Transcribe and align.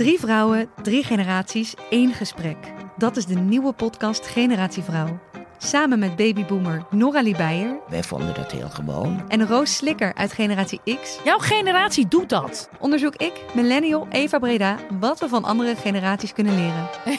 Drie 0.00 0.18
vrouwen, 0.18 0.68
drie 0.82 1.04
generaties, 1.04 1.74
één 1.90 2.12
gesprek. 2.12 2.56
Dat 2.96 3.16
is 3.16 3.26
de 3.26 3.34
nieuwe 3.34 3.72
podcast 3.72 4.26
Generatie 4.26 4.82
Vrouw. 4.82 5.18
Samen 5.58 5.98
met 5.98 6.16
babyboomer 6.16 6.86
Nora 6.90 7.22
Beijer 7.22 7.78
Wij 7.88 8.02
vonden 8.02 8.34
dat 8.34 8.52
heel 8.52 8.68
gewoon. 8.68 9.24
en 9.28 9.46
Roos 9.46 9.76
Slikker 9.76 10.14
uit 10.14 10.32
Generatie 10.32 10.80
X 11.02 11.18
Jouw 11.24 11.38
generatie 11.38 12.08
doet 12.08 12.28
dat. 12.28 12.68
onderzoek 12.78 13.16
ik, 13.16 13.32
millennial 13.54 14.06
Eva 14.10 14.38
Breda, 14.38 14.76
wat 15.00 15.20
we 15.20 15.28
van 15.28 15.44
andere 15.44 15.76
generaties 15.76 16.32
kunnen 16.32 16.54
leren. 16.54 16.88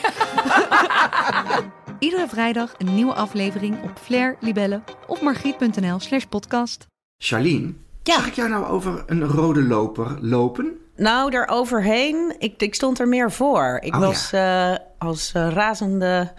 Iedere 2.00 2.28
vrijdag 2.28 2.74
een 2.78 2.96
nieuwe 2.96 3.14
aflevering 3.14 3.84
op 3.84 3.92
Flair, 4.02 4.38
Libelle 4.40 4.82
of 5.08 5.22
margriet.nl 5.22 6.00
slash 6.00 6.24
podcast. 6.24 6.86
Charlene, 7.18 7.74
Ja. 8.04 8.14
zag 8.14 8.28
ik 8.28 8.34
jou 8.34 8.50
nou 8.50 8.66
over 8.66 9.04
een 9.08 9.24
rode 9.24 9.64
loper 9.64 10.18
lopen? 10.22 10.76
Nou, 10.96 11.30
daaroverheen, 11.32 12.36
ik, 12.40 12.62
ik 12.62 12.76
stond 12.76 13.00
er 13.00 13.08
meer 13.08 13.32
voor. 13.32 13.80
Ik 13.82 13.94
Oh, 13.96 14.00
was 14.02 14.32
eh, 14.32 14.74
als 14.98 15.32
eh, 15.34 15.48
razende 15.50 16.34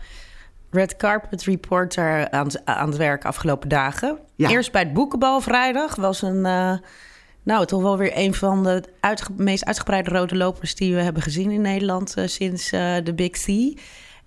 red 0.70 0.96
carpet 0.96 1.42
reporter 1.44 2.30
aan, 2.30 2.46
het- 2.46 2.64
aan 2.64 2.88
het 2.88 2.96
werk 2.96 3.24
afgelopen 3.24 3.68
dagen. 3.68 4.18
Ja. 4.36 4.48
Eerst 4.48 4.72
bij 4.72 4.82
het 4.82 4.92
Boekenbal 4.92 5.40
vrijdag 5.40 5.94
was 5.96 6.22
een... 6.22 6.46
eh, 6.46 6.72
nou, 7.42 7.66
toch 7.66 7.82
wel 7.82 7.98
weer 7.98 8.12
een 8.14 8.34
van 8.34 8.62
de 8.64 8.82
uitge- 9.00 9.32
meest 9.36 9.64
uitgebreide 9.64 10.10
rode 10.10 10.36
lopers 10.36 10.74
die 10.74 10.94
we 10.94 11.00
hebben 11.00 11.22
gezien 11.22 11.50
in 11.50 11.60
Nederland 11.60 12.14
sinds 12.24 12.70
de 12.70 13.12
Big 13.14 13.30
C. 13.30 13.78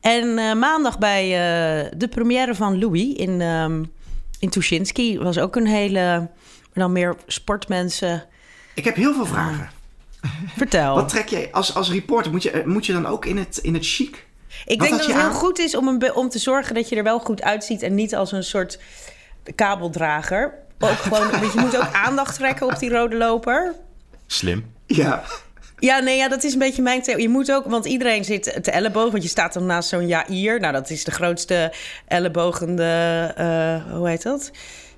En 0.02 0.34
maandag 0.60 0.98
bij 0.98 1.28
de 1.98 2.08
première 2.10 2.56
van 2.56 2.80
Louis 2.80 3.14
in, 3.14 3.42
ehm 3.42 3.84
in 4.40 4.50
Tuschinski 4.50 5.18
was 5.20 5.38
ook 5.38 5.56
een 5.56 5.68
hele, 5.68 6.18
maar 6.20 6.30
dan 6.74 6.92
meer 6.92 7.16
sportmensen. 7.28 8.24
Ik 8.74 8.84
heb 8.84 8.96
heel 8.96 9.14
veel 9.14 9.26
vragen. 9.26 9.70
Vertel. 10.58 10.96
Wat 10.96 11.10
trek 11.10 11.28
jij 11.28 11.50
als, 11.52 11.76
als 11.76 11.92
reporter? 11.92 12.32
Moet 12.32 12.44
je, 12.44 12.52
eh, 12.52 12.66
moet 12.66 12.86
je 12.86 12.94
dan 12.94 13.06
ook 13.06 13.26
in 13.26 13.38
het, 13.38 13.58
in 13.58 13.74
het 13.74 13.86
chic? 13.86 14.26
Ik 14.66 14.80
Wat 14.80 14.88
denk 14.88 15.00
dat 15.00 15.08
het 15.08 15.16
heel 15.16 15.26
aan? 15.26 15.34
goed 15.34 15.60
is 15.60 15.76
om, 15.76 15.88
een, 15.88 16.14
om 16.16 16.30
te 16.30 16.40
zorgen 16.40 16.76
dat 16.76 16.90
je 16.90 16.96
er 16.96 17.04
wel 17.04 17.20
goed 17.20 17.42
uitziet 17.42 17.82
en 17.82 17.96
niet 17.96 18.16
als 18.16 18.32
een 18.32 18.44
soort 18.44 18.80
kabeldrager. 19.56 20.54
Ook 20.80 20.90
gewoon, 20.92 21.32
want 21.32 21.54
je 21.54 21.60
moet 21.60 21.78
ook 21.78 21.94
aandacht 22.06 22.36
trekken 22.36 22.68
op 22.68 22.80
die 22.80 22.90
rode 22.90 23.16
loper. 23.18 23.74
Slim. 24.28 24.72
Ja. 24.86 25.24
Ja, 25.80 26.00
nee, 26.00 26.18
ja, 26.18 26.28
dat 26.30 26.44
is 26.44 26.54
een 26.54 26.60
beetje 26.60 26.82
mijn 26.82 27.02
theorie. 27.02 27.24
Je 27.24 27.30
moet 27.30 27.52
ook, 27.52 27.66
want 27.66 27.86
iedereen 27.86 28.24
zit 28.24 28.60
te 28.64 28.72
elleboog, 28.72 29.12
want 29.12 29.24
je 29.24 29.30
staat 29.30 29.54
dan 29.54 29.66
naast 29.66 29.90
zo'n 29.90 30.08
Jair. 30.08 30.60
Nou, 30.60 30.74
dat 30.74 30.90
is 30.90 31.04
de 31.04 31.12
grootste 31.12 31.74
ellebogende, 32.08 32.84
eh, 33.36 33.94
hoe 33.94 34.08
heet 34.10 34.24
dat? 34.24 34.52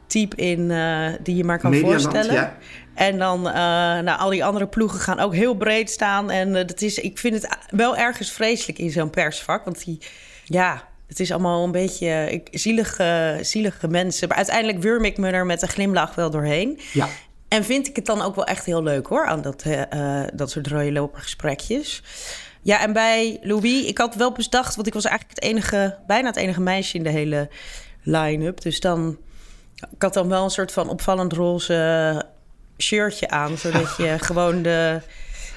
Type 0.08 0.36
in, 0.36 0.72
eh, 0.72 1.08
die 1.24 1.36
je 1.36 1.44
maar 1.44 1.60
kan 1.60 1.70
Medialand, 1.72 2.02
voorstellen. 2.02 2.34
ja. 2.34 2.58
En 2.98 3.18
dan, 3.18 3.48
eh, 3.48 3.54
nou, 3.54 4.20
al 4.20 4.30
die 4.30 4.46
andere 4.46 4.68
ploegen 4.68 5.00
gaan 5.00 5.20
ook 5.20 5.34
heel 5.34 5.54
breed 5.54 5.92
staan. 5.92 6.32
En 6.32 6.56
eh, 6.56 6.68
dat 6.68 6.82
is, 6.82 6.98
ik 6.98 7.18
vind 7.18 7.34
het 7.34 7.58
wel 7.70 7.98
ergens 7.98 8.32
vreselijk 8.32 8.80
in 8.80 8.90
zo'n 8.90 9.10
persvak. 9.10 9.66
Want 9.66 9.86
die, 9.86 10.00
ja, 10.44 10.84
het 11.08 11.20
is 11.20 11.32
allemaal 11.32 11.64
een 11.64 11.72
beetje 11.72 12.32
ik, 12.32 12.48
zielige, 12.52 13.38
zielige 13.42 13.88
mensen. 13.88 14.28
Maar 14.28 14.38
uiteindelijk 14.38 14.80
wurm 14.80 15.06
ik 15.06 15.18
me 15.18 15.30
er 15.30 15.46
met 15.46 15.62
een 15.62 15.68
glimlach 15.68 16.16
wel 16.16 16.30
doorheen. 16.30 16.80
Ja. 16.94 17.08
En 17.48 17.64
vind 17.64 17.88
ik 17.88 17.96
het 17.96 18.06
dan 18.06 18.22
ook 18.22 18.36
wel 18.36 18.46
echt 18.46 18.66
heel 18.66 18.84
leuk 18.84 19.08
hoor, 19.08 19.26
aan 19.26 19.42
dat, 19.42 19.62
eh, 19.62 20.22
eh, 20.22 20.28
dat 20.34 20.52
soort 20.52 20.68
rode 20.68 20.92
lopergesprekjes. 20.92 22.04
Ja, 22.62 22.82
en 22.82 22.94
bij 22.94 23.40
Louis, 23.42 23.86
ik 23.86 23.98
had 23.98 24.16
wel 24.16 24.32
bedacht, 24.32 24.76
want 24.76 24.88
ik 24.88 24.94
was 24.94 25.06
eigenlijk 25.06 25.40
het 25.40 25.50
enige, 25.50 25.98
bijna 26.08 26.28
het 26.28 26.36
enige 26.36 26.62
meisje 26.62 26.98
in 26.98 27.04
de 27.04 27.10
hele 27.10 27.50
line-up. 28.04 28.62
Dus 28.62 28.80
dan, 28.80 29.18
ik 29.76 30.02
had 30.02 30.14
dan 30.14 30.30
wel 30.30 30.44
een 30.44 30.50
soort 30.50 30.72
van 30.72 30.90
opvallend 30.90 31.34
roze 31.34 32.26
shirtje 32.78 33.30
aan, 33.30 33.58
zodat 33.58 33.96
je 33.98 34.16
gewoon 34.28 34.62
de... 34.62 35.02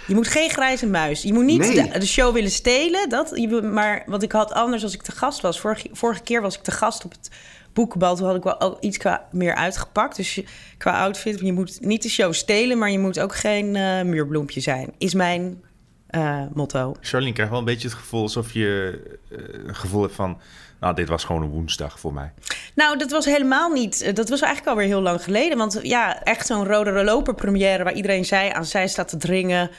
Je 0.06 0.14
moet 0.14 0.28
geen 0.28 0.50
grijze 0.50 0.86
muis. 0.86 1.22
Je 1.22 1.32
moet 1.32 1.44
niet 1.44 1.58
Nee. 1.58 1.90
de, 1.90 1.98
de 1.98 2.06
show 2.06 2.34
willen 2.34 2.50
stelen. 2.50 3.08
Dat, 3.08 3.36
maar 3.62 4.02
wat 4.06 4.22
ik 4.22 4.32
had 4.32 4.52
anders 4.52 4.82
als 4.82 4.94
ik 4.94 5.02
te 5.02 5.12
gast 5.12 5.40
was. 5.40 5.60
Vorige, 5.60 5.88
vorige 5.92 6.22
keer 6.22 6.40
was 6.42 6.56
ik 6.56 6.62
te 6.62 6.70
gast 6.70 7.04
op 7.04 7.10
het 7.10 7.30
boekenbal. 7.72 8.16
Toen 8.16 8.26
had 8.26 8.36
ik 8.36 8.42
wel 8.42 8.60
ook 8.60 8.80
iets 8.80 8.96
qua 8.96 9.26
meer 9.32 9.54
uitgepakt. 9.54 10.16
Dus 10.16 10.34
je- 10.34 10.44
qua 10.78 11.00
outfit. 11.02 11.40
Je 11.40 11.52
moet 11.52 11.78
niet 11.80 12.02
de 12.02 12.08
show 12.08 12.32
stelen, 12.32 12.78
maar 12.78 12.90
je 12.90 12.98
moet 12.98 13.20
ook 13.20 13.34
geen 13.34 13.76
eh, 13.76 14.02
muurbloempje 14.02 14.60
zijn. 14.60 14.92
Is 14.98 15.14
mijn 15.14 15.62
eh, 16.06 16.42
motto. 16.54 16.94
Charlene 17.00 17.32
krijgt 17.32 17.50
wel 17.52 17.60
een 17.60 17.66
beetje 17.66 17.88
het 17.88 17.96
gevoel 17.96 18.22
alsof 18.22 18.52
je 18.52 19.00
eh, 19.30 19.38
een 19.66 19.76
gevoel 19.76 20.02
hebt 20.02 20.14
van... 20.14 20.40
Nou, 20.80 20.94
dit 20.94 21.08
was 21.08 21.24
gewoon 21.24 21.42
een 21.42 21.48
woensdag 21.50 22.00
voor 22.00 22.12
mij. 22.12 22.32
Nou, 22.74 22.98
dat 22.98 23.10
was 23.10 23.24
helemaal 23.24 23.70
niet. 23.70 24.00
eh, 24.00 24.14
Dat 24.14 24.28
was 24.28 24.40
eigenlijk 24.40 24.70
alweer 24.72 24.86
heel 24.88 25.00
lang 25.02 25.22
geleden. 25.24 25.58
Want 25.58 25.78
ja, 25.82 26.22
echt 26.22 26.46
zo'n 26.46 26.66
rode 26.66 27.04
loper 27.04 27.34
première 27.34 27.84
waar 27.84 27.92
iedereen 27.92 28.24
zei 28.24 28.50
aan 28.50 28.64
zij 28.64 28.88
staat 28.88 29.08
te 29.08 29.16
dringen. 29.16 29.70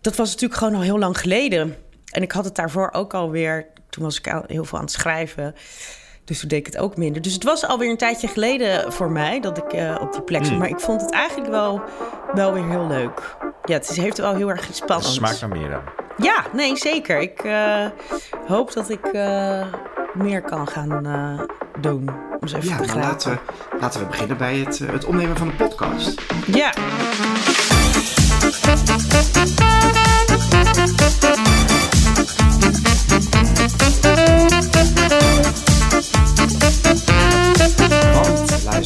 Dat 0.00 0.16
was 0.16 0.30
natuurlijk 0.30 0.60
gewoon 0.60 0.74
al 0.74 0.80
heel 0.80 0.98
lang 0.98 1.18
geleden. 1.18 1.76
En 2.10 2.22
ik 2.22 2.32
had 2.32 2.44
het 2.44 2.54
daarvoor 2.56 2.90
ook 2.92 3.14
alweer. 3.14 3.66
Toen 3.90 4.04
was 4.04 4.18
ik 4.18 4.28
al 4.32 4.44
heel 4.46 4.64
veel 4.64 4.78
aan 4.78 4.84
het 4.84 4.92
schrijven. 4.92 5.54
Dus 6.24 6.40
toen 6.40 6.48
deed 6.48 6.58
ik 6.58 6.66
het 6.66 6.78
ook 6.78 6.96
minder. 6.96 7.22
Dus 7.22 7.32
het 7.32 7.44
was 7.44 7.66
alweer 7.66 7.90
een 7.90 7.96
tijdje 7.96 8.28
geleden 8.28 8.92
voor 8.92 9.10
mij 9.10 9.40
dat 9.40 9.58
ik 9.58 9.72
eh, 9.72 9.96
op 10.00 10.12
die 10.12 10.22
plek 10.22 10.40
zat. 10.40 10.50
Hmm. 10.50 10.58
Maar 10.58 10.68
ik 10.68 10.80
vond 10.80 11.00
het 11.00 11.12
eigenlijk 11.12 11.50
wel, 11.50 11.80
wel 12.32 12.52
weer 12.52 12.68
heel 12.68 12.86
leuk. 12.86 13.36
Ja, 13.64 13.74
het 13.74 13.90
is, 13.90 13.96
heeft 13.96 14.18
wel 14.18 14.34
heel 14.34 14.50
erg 14.50 14.68
iets 14.68 14.82
Het 14.86 15.04
smaakt 15.04 15.40
naar 15.40 15.50
meer 15.50 15.70
dan. 15.70 15.82
Ja, 16.16 16.44
nee, 16.52 16.76
zeker. 16.76 17.20
Ik 17.20 17.40
eh, 17.40 17.86
hoop 18.46 18.72
dat 18.72 18.90
ik 18.90 19.04
eh, 19.06 19.66
meer 20.14 20.42
kan 20.42 20.68
gaan 20.68 21.06
eh, 21.06 21.40
doen. 21.80 22.08
Om 22.40 22.46
even 22.48 22.68
Ja, 22.68 22.76
te 22.76 22.82
grijpen. 22.88 22.96
laten 23.00 23.30
we, 23.30 23.38
laten 23.80 24.00
we 24.00 24.06
beginnen 24.06 24.36
bij 24.36 24.56
het, 24.58 24.80
eh, 24.80 24.92
het 24.92 25.04
opnemen 25.04 25.36
van 25.36 25.46
de 25.48 25.54
podcast. 25.54 26.22
Ja. 26.46 26.72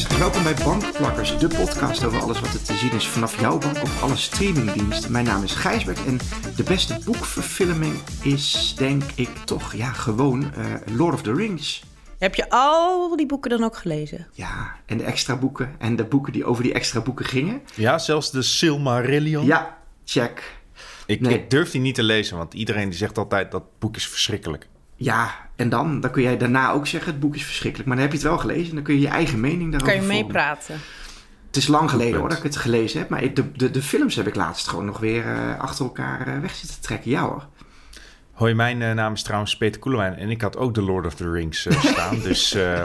Welkom 0.03 0.43
bij 0.43 0.53
Bankplakkers, 0.53 1.37
de 1.37 1.47
podcast 1.47 2.03
over 2.03 2.21
alles 2.21 2.39
wat 2.39 2.53
er 2.53 2.63
te 2.63 2.73
zien 2.73 2.91
is 2.91 3.07
vanaf 3.07 3.39
jouw 3.39 3.57
bank 3.57 3.77
op 3.77 3.89
alle 4.01 4.15
streamingdiensten. 4.15 5.11
Mijn 5.11 5.25
naam 5.25 5.43
is 5.43 5.51
Gijsbert 5.53 6.05
en 6.05 6.17
de 6.55 6.63
beste 6.63 6.99
boekverfilming 7.05 7.93
is, 8.21 8.75
denk 8.77 9.03
ik, 9.15 9.29
toch, 9.45 9.73
ja, 9.73 9.91
gewoon 9.91 10.53
eh, 10.53 10.65
Lord 10.95 11.13
of 11.13 11.21
the 11.21 11.33
Rings. 11.33 11.83
Heb 12.19 12.35
je 12.35 12.49
al 12.49 13.15
die 13.15 13.25
boeken 13.25 13.49
dan 13.49 13.63
ook 13.63 13.77
gelezen? 13.77 14.27
Ja, 14.31 14.75
en 14.85 14.97
de 14.97 15.03
extra 15.03 15.35
boeken 15.35 15.75
en 15.77 15.95
de 15.95 16.05
boeken 16.05 16.33
die 16.33 16.45
over 16.45 16.63
die 16.63 16.73
extra 16.73 17.01
boeken 17.01 17.25
gingen. 17.25 17.61
Ja, 17.75 17.97
zelfs 17.97 18.31
de 18.31 18.41
Silmarillion. 18.41 19.45
Ja, 19.45 19.77
check. 20.05 20.57
ik, 21.05 21.21
nee. 21.21 21.33
ik 21.33 21.49
durf 21.49 21.71
die 21.71 21.81
niet 21.81 21.95
te 21.95 22.03
lezen, 22.03 22.37
want 22.37 22.53
iedereen 22.53 22.89
die 22.89 22.97
zegt 22.97 23.17
altijd 23.17 23.51
dat 23.51 23.63
boek 23.79 23.95
is 23.95 24.07
verschrikkelijk. 24.07 24.67
Ja, 24.95 25.44
en 25.55 25.69
dan, 25.69 25.99
dan 25.99 26.11
kun 26.11 26.21
jij 26.21 26.37
daarna 26.37 26.71
ook 26.71 26.87
zeggen, 26.87 27.11
het 27.11 27.19
boek 27.19 27.35
is 27.35 27.43
verschrikkelijk. 27.43 27.87
Maar 27.87 27.97
dan 27.97 28.05
heb 28.05 28.15
je 28.15 28.19
het 28.19 28.29
wel 28.29 28.39
gelezen 28.39 28.69
en 28.69 28.75
dan 28.75 28.83
kun 28.83 28.93
je 28.93 29.01
je 29.01 29.07
eigen 29.07 29.39
mening 29.39 29.71
daarover 29.71 29.97
Kan 29.97 30.07
je 30.07 30.13
meepraten? 30.13 30.79
Het 31.47 31.55
is 31.55 31.67
lang 31.67 31.89
geleden 31.89 32.19
hoor 32.19 32.29
dat 32.29 32.37
ik 32.37 32.43
het 32.43 32.55
gelezen 32.55 32.99
heb. 32.99 33.09
Maar 33.09 33.33
de, 33.33 33.51
de, 33.51 33.71
de 33.71 33.81
films 33.81 34.15
heb 34.15 34.27
ik 34.27 34.35
laatst 34.35 34.67
gewoon 34.67 34.85
nog 34.85 34.99
weer 34.99 35.25
eh, 35.25 35.59
achter 35.59 35.85
elkaar 35.85 36.27
eh, 36.27 36.39
weg 36.39 36.55
zitten 36.55 36.81
trekken. 36.81 37.11
Ja 37.11 37.21
hoor. 37.21 37.43
Hoi, 38.35 38.53
mijn 38.53 38.81
eh, 38.81 38.91
naam 38.91 39.13
is 39.13 39.23
trouwens 39.23 39.57
Peter 39.57 39.81
Koelewijn 39.81 40.15
en 40.15 40.29
ik 40.29 40.41
had 40.41 40.57
ook 40.57 40.73
de 40.73 40.81
Lord 40.81 41.05
of 41.05 41.15
the 41.15 41.31
Rings 41.31 41.67
staan. 41.91 42.19
dus 42.19 42.53
eh, 42.53 42.83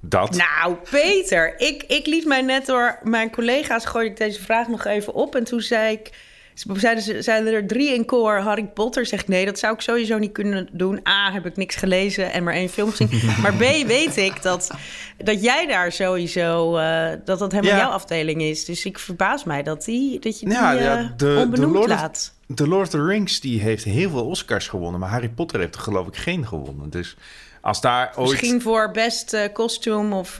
dat. 0.00 0.36
Nou, 0.36 0.76
Peter, 0.90 1.60
ik, 1.60 1.82
ik 1.82 2.06
liet 2.06 2.26
mij 2.26 2.42
net 2.42 2.66
door 2.66 2.98
mijn 3.02 3.30
collega's 3.30 3.84
gooide 3.84 4.10
ik 4.10 4.16
deze 4.16 4.42
vraag 4.42 4.68
nog 4.68 4.84
even 4.84 5.14
op. 5.14 5.34
En 5.34 5.44
toen 5.44 5.60
zei 5.60 5.92
ik, 5.92 6.10
zeiden, 6.54 7.02
ze, 7.02 7.22
zeiden 7.22 7.52
er 7.52 7.66
drie 7.66 7.94
in 7.94 8.04
koor 8.04 8.38
Harry 8.38 8.64
Potter. 8.66 9.06
Zeg 9.06 9.20
ik, 9.20 9.28
nee, 9.28 9.44
dat 9.44 9.58
zou 9.58 9.74
ik 9.74 9.80
sowieso 9.80 10.18
niet 10.18 10.32
kunnen 10.32 10.68
doen. 10.72 11.00
A, 11.08 11.32
heb 11.32 11.46
ik 11.46 11.56
niks 11.56 11.76
gelezen 11.76 12.32
en 12.32 12.44
maar 12.44 12.54
één 12.54 12.68
film 12.68 12.90
gezien. 12.90 13.08
maar 13.42 13.54
B, 13.54 13.60
weet 13.86 14.16
ik 14.16 14.42
dat, 14.42 14.70
dat 15.18 15.42
jij 15.42 15.66
daar 15.66 15.92
sowieso, 15.92 16.76
eh, 16.76 17.10
dat 17.24 17.38
dat 17.38 17.52
helemaal 17.52 17.76
Ja. 17.76 17.78
jouw 17.82 17.90
afdeling 17.90 18.42
is. 18.42 18.64
Dus 18.64 18.84
ik 18.84 18.98
verbaas 18.98 19.44
mij 19.44 19.62
dat, 19.62 19.84
die, 19.84 20.18
dat 20.18 20.40
je 20.40 20.46
die 20.46 20.54
Ja, 20.54 20.76
eh, 20.76 20.82
ja, 20.84 20.96
de- 21.02 21.14
de 21.16 21.40
onbenoemd 21.44 21.74
Lord 21.74 21.88
laat. 21.88 22.34
The 22.54 22.68
Lord 22.68 22.82
of 22.82 22.88
the 22.88 23.04
Rings 23.04 23.40
die 23.40 23.60
heeft 23.60 23.84
heel 23.84 24.10
veel 24.10 24.26
Oscars 24.26 24.68
gewonnen, 24.68 25.00
maar 25.00 25.10
Harry 25.10 25.28
Potter 25.28 25.60
heeft 25.60 25.74
er 25.74 25.80
geloof 25.80 26.06
ik 26.06 26.16
geen 26.16 26.46
gewonnen. 26.46 26.90
Dus 26.90 27.16
als 27.60 27.80
daar 27.80 28.12
ooit... 28.16 28.30
Misschien 28.30 28.60
voor 28.62 28.90
best 28.90 29.32
eh 29.32 29.52
kostuum 29.52 30.12
of 30.12 30.38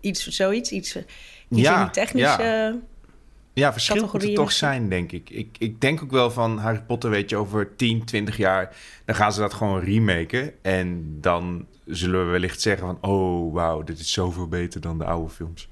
iets, 0.00 0.26
zoiets. 0.26 0.70
Iets, 0.70 0.96
iets 0.96 1.06
Ja, 1.48 1.76
in 1.78 1.82
die 1.82 1.90
technische... 1.92 2.78
ja. 3.60 3.72
Verschil 3.72 3.96
moet 4.00 4.12
er 4.12 4.34
toch 4.34 4.44
misschien. 4.44 4.68
zijn, 4.68 4.88
denk 4.88 5.12
ik. 5.12 5.30
ik. 5.30 5.56
Ik 5.58 5.80
denk 5.80 6.02
ook 6.02 6.10
wel 6.10 6.30
van 6.30 6.58
Harry 6.58 6.82
Potter, 6.82 7.10
weet 7.10 7.30
je, 7.30 7.36
over 7.36 7.76
10, 7.76 8.04
20 8.04 8.36
jaar... 8.36 8.76
dan 9.04 9.14
gaan 9.14 9.32
ze 9.32 9.40
dat 9.40 9.54
gewoon 9.54 9.80
remaken. 9.80 10.62
En 10.62 11.18
dan 11.20 11.66
zullen 11.84 12.24
we 12.24 12.30
wellicht 12.30 12.60
zeggen 12.60 12.86
van... 12.86 13.10
oh, 13.10 13.54
wauw, 13.54 13.82
dit 13.82 13.98
is 13.98 14.12
zoveel 14.12 14.48
beter 14.48 14.80
dan 14.80 14.98
de 14.98 15.04
oude 15.04 15.30
films. 15.30 15.68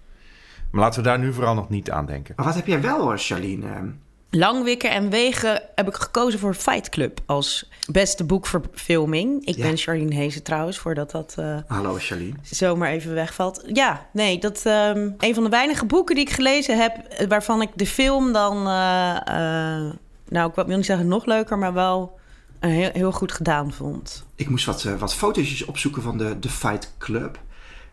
Maar 0.70 0.82
laten 0.82 1.02
we 1.02 1.08
daar 1.08 1.18
nu 1.18 1.32
vooral 1.32 1.54
nog 1.54 1.68
niet 1.68 1.90
aan 1.90 2.06
denken. 2.06 2.34
Maar 2.36 2.44
wat 2.44 2.54
heb 2.54 2.66
jij 2.66 2.80
wel, 2.80 3.12
Charlene? 3.16 3.92
Langwikken 4.34 4.90
en 4.90 5.10
Wegen 5.10 5.62
heb 5.74 5.88
ik 5.88 5.94
gekozen 5.94 6.38
voor 6.40 6.54
Fight 6.54 6.88
Club 6.88 7.20
als 7.26 7.68
beste 7.90 8.24
boekverfilming. 8.24 9.44
Ik 9.46 9.56
Ja. 9.56 9.62
ben 9.66 9.76
Charlene 9.76 10.14
Hezen 10.14 10.42
trouwens, 10.42 10.78
voordat 10.78 11.10
dat 11.10 11.34
eh, 11.38 11.58
Hallo 11.66 11.94
Charlene. 11.98 12.34
zomaar 12.42 12.90
even 12.90 13.14
wegvalt. 13.14 13.62
Ja, 13.72 14.06
nee, 14.12 14.38
dat 14.38 14.62
ehm 14.66 15.10
een 15.18 15.34
van 15.34 15.44
de 15.44 15.50
weinige 15.50 15.84
boeken 15.86 16.14
die 16.14 16.24
ik 16.24 16.32
gelezen 16.32 16.78
heb... 16.78 16.96
eh, 16.96 17.26
waarvan 17.28 17.62
ik 17.62 17.68
de 17.74 17.86
film 17.86 18.32
dan 18.32 18.56
eh, 18.56 19.90
nou, 20.28 20.48
ik 20.54 20.66
wil 20.66 20.76
niet 20.76 20.86
zeggen 20.86 21.08
nog 21.08 21.26
leuker, 21.26 21.58
maar 21.58 21.72
wel 21.72 22.18
heel, 22.60 22.90
heel 22.92 23.12
goed 23.12 23.32
gedaan 23.32 23.72
vond. 23.72 24.24
Ik 24.34 24.48
moest 24.48 24.66
wat, 24.66 24.84
uh, 24.84 24.94
wat 24.98 25.14
fotootjes 25.14 25.64
opzoeken 25.64 26.02
van 26.02 26.18
de, 26.18 26.38
de 26.38 26.48
Fight 26.48 26.94
Club. 26.98 27.38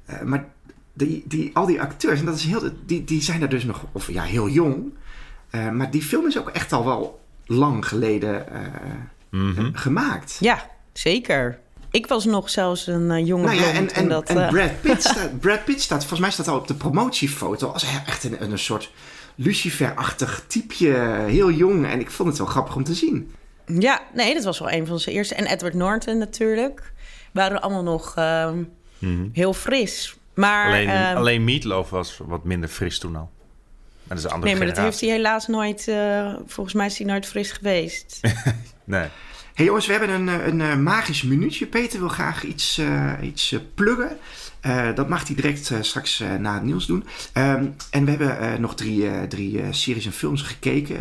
Uh, 0.10 0.22
maar 0.22 0.46
die, 0.94 1.24
die, 1.28 1.50
al 1.54 1.66
die 1.66 1.82
acteurs, 1.82 2.20
en 2.20 2.26
dat 2.26 2.36
is 2.36 2.44
heel, 2.44 2.62
die, 2.86 3.04
die 3.04 3.22
zijn 3.22 3.42
er 3.42 3.50
dus 3.50 3.64
nog, 3.64 3.86
of 3.92 4.12
ja, 4.12 4.24
heel 4.24 4.50
jong. 4.50 4.94
Uh, 5.51 5.69
maar 5.69 5.92
die 5.92 6.03
film 6.03 6.27
is 6.27 6.38
ook 6.38 6.50
echt 6.50 6.74
al 6.74 6.86
wel 6.86 7.19
lang 7.45 7.88
geleden 7.88 8.45
mm 9.30 9.53
-hmm. 9.56 9.75
gemaakt. 9.75 10.38
Ja, 10.39 10.69
zeker. 10.94 11.59
Ik 11.92 12.07
was 12.07 12.25
nog 12.25 12.50
zelfs 12.50 12.88
een 12.88 13.25
jonge 13.25 13.45
nou 13.45 13.57
ja, 13.57 13.71
en, 13.71 13.94
en, 13.94 14.09
dat, 14.09 14.30
en 14.30 14.50
Brad, 14.50 14.81
Pitt 14.81 15.03
staat, 15.09 15.39
Brad 15.39 15.63
Pitt 15.65 15.81
staat, 15.81 16.00
volgens 16.00 16.19
mij 16.19 16.31
staat 16.31 16.48
al 16.48 16.57
op 16.57 16.68
de 16.68 16.74
promotiefoto 16.74 17.68
als 17.68 17.86
echt 18.06 18.24
een, 18.24 18.44
een 18.44 18.59
soort 18.59 18.92
Lucifer-achtig 19.36 20.44
typeje, 20.48 20.94
heel 21.27 21.51
jong. 21.51 21.86
En 21.86 22.00
ik 22.00 22.12
vond 22.12 22.30
het 22.30 22.38
wel 22.38 22.47
grappig 22.47 22.75
om 22.75 22.83
te 22.83 22.94
zien. 22.94 23.31
Ja, 23.65 24.01
nee, 24.13 24.33
dat 24.33 24.44
was 24.44 24.59
wel 24.59 24.71
een 24.71 24.88
van 24.88 25.00
zijn 25.00 25.15
eerste. 25.15 25.36
En 25.36 25.45
Edward 25.45 25.74
Norton 25.74 26.18
natuurlijk. 26.18 26.94
Waren 27.31 27.62
allemaal 27.62 27.83
nog 27.83 28.15
uh, 28.18 28.51
mm 28.51 28.69
-hmm. 29.00 29.30
heel 29.33 29.54
fris. 29.54 30.15
Maar, 30.33 30.68
alleen, 30.68 30.88
uh, 30.88 31.15
alleen 31.15 31.44
Meatloaf 31.44 31.89
was 31.89 32.19
wat 32.25 32.44
minder 32.44 32.69
fris 32.69 33.00
toen 33.00 33.15
al. 33.15 33.30
Dat 34.12 34.19
is 34.19 34.25
een 34.25 34.31
andere 34.31 34.52
nee, 34.52 34.60
maar 34.60 34.75
generatie. 34.75 34.92
dat 34.92 35.02
heeft 35.02 35.02
hij 35.02 35.10
helaas 35.10 35.48
nooit... 35.48 35.88
Uh, 35.88 36.36
volgens 36.46 36.75
mij 36.75 36.86
is 36.86 36.98
hij 36.98 37.08
nooit 37.08 37.25
fris 37.25 37.52
geweest. 37.52 38.19
nee. 38.84 39.08
hey 39.54 39.66
jongens, 39.66 39.86
we 39.86 39.92
hebben 39.92 40.10
een, 40.10 40.28
een, 40.28 40.60
een, 40.60 40.84
magisch 40.84 41.22
minuutje. 41.22 41.66
Peter 41.66 42.00
wil 42.00 42.10
graag 42.10 42.44
iets, 42.44 42.80
uh, 42.80 43.13
iets 43.22 43.56
pluggen. 43.75 44.18
Uh, 44.66 44.96
dat 44.96 45.10
mag 45.10 45.28
hij 45.28 45.36
direct 45.36 45.69
uh, 45.69 45.81
straks 45.81 46.22
uh, 46.22 46.36
na 46.36 46.54
het 46.54 46.63
nieuws 46.63 46.86
doen. 46.86 47.06
Um, 47.38 47.75
en 47.92 48.06
we 48.06 48.12
hebben 48.12 48.62
nog 48.62 48.75
drie, 48.75 49.28
drie 49.28 49.63
series 49.69 50.06
en 50.06 50.12
films 50.12 50.42
gekeken. 50.42 50.98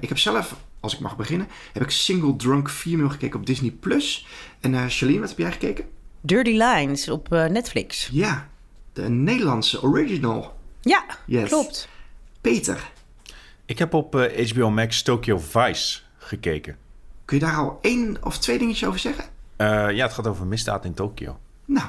ik 0.00 0.08
heb 0.08 0.18
zelf, 0.18 0.56
als 0.80 0.94
ik 0.94 1.00
mag 1.00 1.16
beginnen, 1.16 1.48
heb 1.72 1.82
ik 1.82 1.90
Single 1.90 2.36
Drunk 2.36 2.70
Female 2.70 3.10
gekeken 3.10 3.38
op 3.38 3.46
Disney+. 3.46 3.70
Plus. 3.70 4.26
En 4.60 4.90
Charlene, 4.90 5.20
wat 5.20 5.28
heb 5.28 5.38
jij 5.38 5.52
gekeken? 5.52 5.84
Dirty 6.20 6.62
Lines 6.62 7.08
op 7.08 7.28
Netflix. 7.28 8.08
Ja, 8.12 8.48
de 8.92 9.08
Nederlandse 9.08 9.82
original. 9.82 10.56
Ja, 10.80 11.04
yes. 11.26 11.48
klopt. 11.48 11.88
Peter. 12.52 12.90
Ik 13.64 13.78
heb 13.78 13.94
op 13.94 14.14
HBO 14.50 14.70
Max 14.70 15.02
Tokyo 15.02 15.38
Vice 15.38 15.98
gekeken. 16.18 16.76
Kun 17.24 17.38
je 17.38 17.44
daar 17.44 17.56
al 17.56 17.78
één 17.82 18.16
of 18.22 18.38
twee 18.38 18.58
dingetjes 18.58 18.88
over 18.88 19.00
zeggen? 19.00 19.24
ja, 19.96 20.04
het 20.04 20.12
gaat 20.12 20.26
over 20.26 20.46
misdaad 20.46 20.84
in 20.84 20.94
Tokio. 20.94 21.38
Nou. 21.64 21.88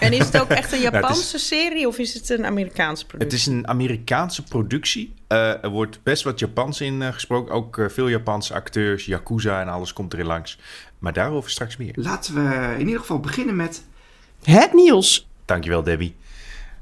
En 0.00 0.12
is 0.12 0.18
het 0.18 0.40
ook 0.40 0.48
echt 0.48 0.72
een 0.72 0.80
Japanse 0.90 1.08
nou, 1.08 1.34
is, 1.34 1.46
serie 1.46 1.88
of 1.88 1.98
is 1.98 2.14
het 2.14 2.28
een 2.28 2.46
Amerikaanse 2.46 3.06
productie? 3.06 3.38
Het 3.38 3.48
is 3.48 3.54
een 3.54 3.68
Amerikaanse 3.68 4.42
productie. 4.42 5.14
Uh, 5.28 5.64
er 5.64 5.70
wordt 5.70 6.02
best 6.02 6.22
wat 6.22 6.38
Japans 6.38 6.80
in 6.80 7.00
uh, 7.00 7.08
gesproken. 7.08 7.54
Ook 7.54 7.76
uh, 7.76 7.88
veel 7.88 8.08
Japanse 8.08 8.54
acteurs, 8.54 9.04
Yakuza 9.04 9.60
en 9.60 9.68
alles 9.68 9.92
komt 9.92 10.12
erin 10.12 10.26
langs. 10.26 10.58
Maar 10.98 11.12
daarover 11.12 11.50
straks 11.50 11.76
meer. 11.76 11.92
Laten 11.94 12.34
we 12.34 12.74
in 12.74 12.86
ieder 12.86 13.00
geval 13.00 13.20
beginnen 13.20 13.56
met... 13.56 13.84
Het 14.42 14.72
nieuws. 14.72 15.28
Dankjewel, 15.44 15.82
Debbie. 15.82 16.14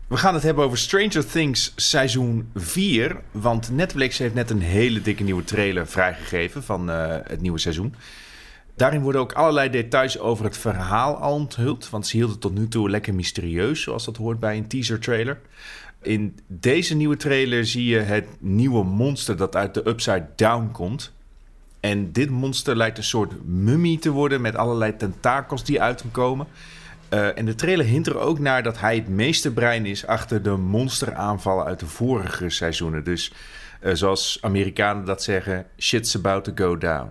We 0.07 0.17
gaan 0.17 0.35
het 0.35 0.43
hebben 0.43 0.65
over 0.65 0.79
Stranger 0.79 1.27
Things 1.27 1.73
seizoen 1.77 2.51
4. 2.55 3.21
Want 3.31 3.71
Netflix 3.71 4.19
heeft 4.19 4.35
net 4.35 4.51
een 4.51 4.61
hele 4.61 5.01
dikke 5.01 5.23
nieuwe 5.23 5.45
trailer 5.45 5.87
vrijgegeven 5.87 6.63
van 6.63 6.89
het 6.89 7.41
nieuwe 7.41 7.59
seizoen. 7.59 7.95
Daarin 8.77 9.01
worden 9.01 9.21
ook 9.21 9.33
allerlei 9.33 9.71
details 9.71 10.19
over 10.19 10.45
het 10.45 10.57
verhaal 10.57 11.17
al 11.17 11.35
onthuld. 11.35 11.91
Want 11.91 12.07
ze 12.07 12.17
hielden 12.17 12.33
het 12.33 12.43
tot 12.43 12.55
nu 12.55 12.69
toe 12.69 12.91
lekker 12.91 13.15
mysterieus, 13.15 13.83
zoals 13.83 14.05
dat 14.05 14.17
hoort 14.17 14.41
bij 14.41 14.57
een 14.57 14.69
teaser 14.69 15.01
trailer. 15.01 15.41
In 16.03 16.39
deze 16.47 16.95
nieuwe 16.95 17.17
trailer 17.17 17.67
zie 17.67 17.85
je 17.85 17.99
het 17.99 18.27
nieuwe 18.39 18.85
monster 18.85 19.37
dat 19.37 19.57
uit 19.57 19.75
de 19.75 19.89
Upside 19.89 20.27
Down 20.37 20.71
komt. 20.73 21.13
En 21.81 22.13
dit 22.13 22.31
monster 22.31 22.77
lijkt 22.77 22.99
een 22.99 23.05
soort 23.05 23.33
mummie 23.45 23.99
te 23.99 24.11
worden 24.11 24.41
met 24.41 24.57
allerlei 24.57 24.97
tentakels 24.97 25.65
die 25.65 25.83
uit 25.83 26.03
hem 26.03 26.11
komen. 26.11 26.47
Uh, 27.13 27.39
en 27.39 27.45
de 27.45 27.55
trailer 27.55 27.87
hint 27.87 28.07
er 28.07 28.19
ook 28.19 28.39
naar 28.39 28.63
dat 28.63 28.81
hij 28.81 28.95
het 28.95 29.09
meeste 29.09 29.53
brein 29.53 29.87
is 29.87 30.07
achter 30.07 30.43
de 30.43 30.51
monsteraanvallen 30.51 31.65
uit 31.65 31.81
de 31.81 31.87
vorige 31.87 32.51
seizoenen. 32.51 33.05
Dus 33.05 33.33
uh, 33.83 33.95
zoals 33.95 34.39
Amerikanen 34.41 35.05
dat 35.05 35.23
zeggen, 35.23 35.67
shit's 35.79 36.17
about 36.17 36.45
to 36.45 36.53
go 36.55 36.79
down. 36.79 37.09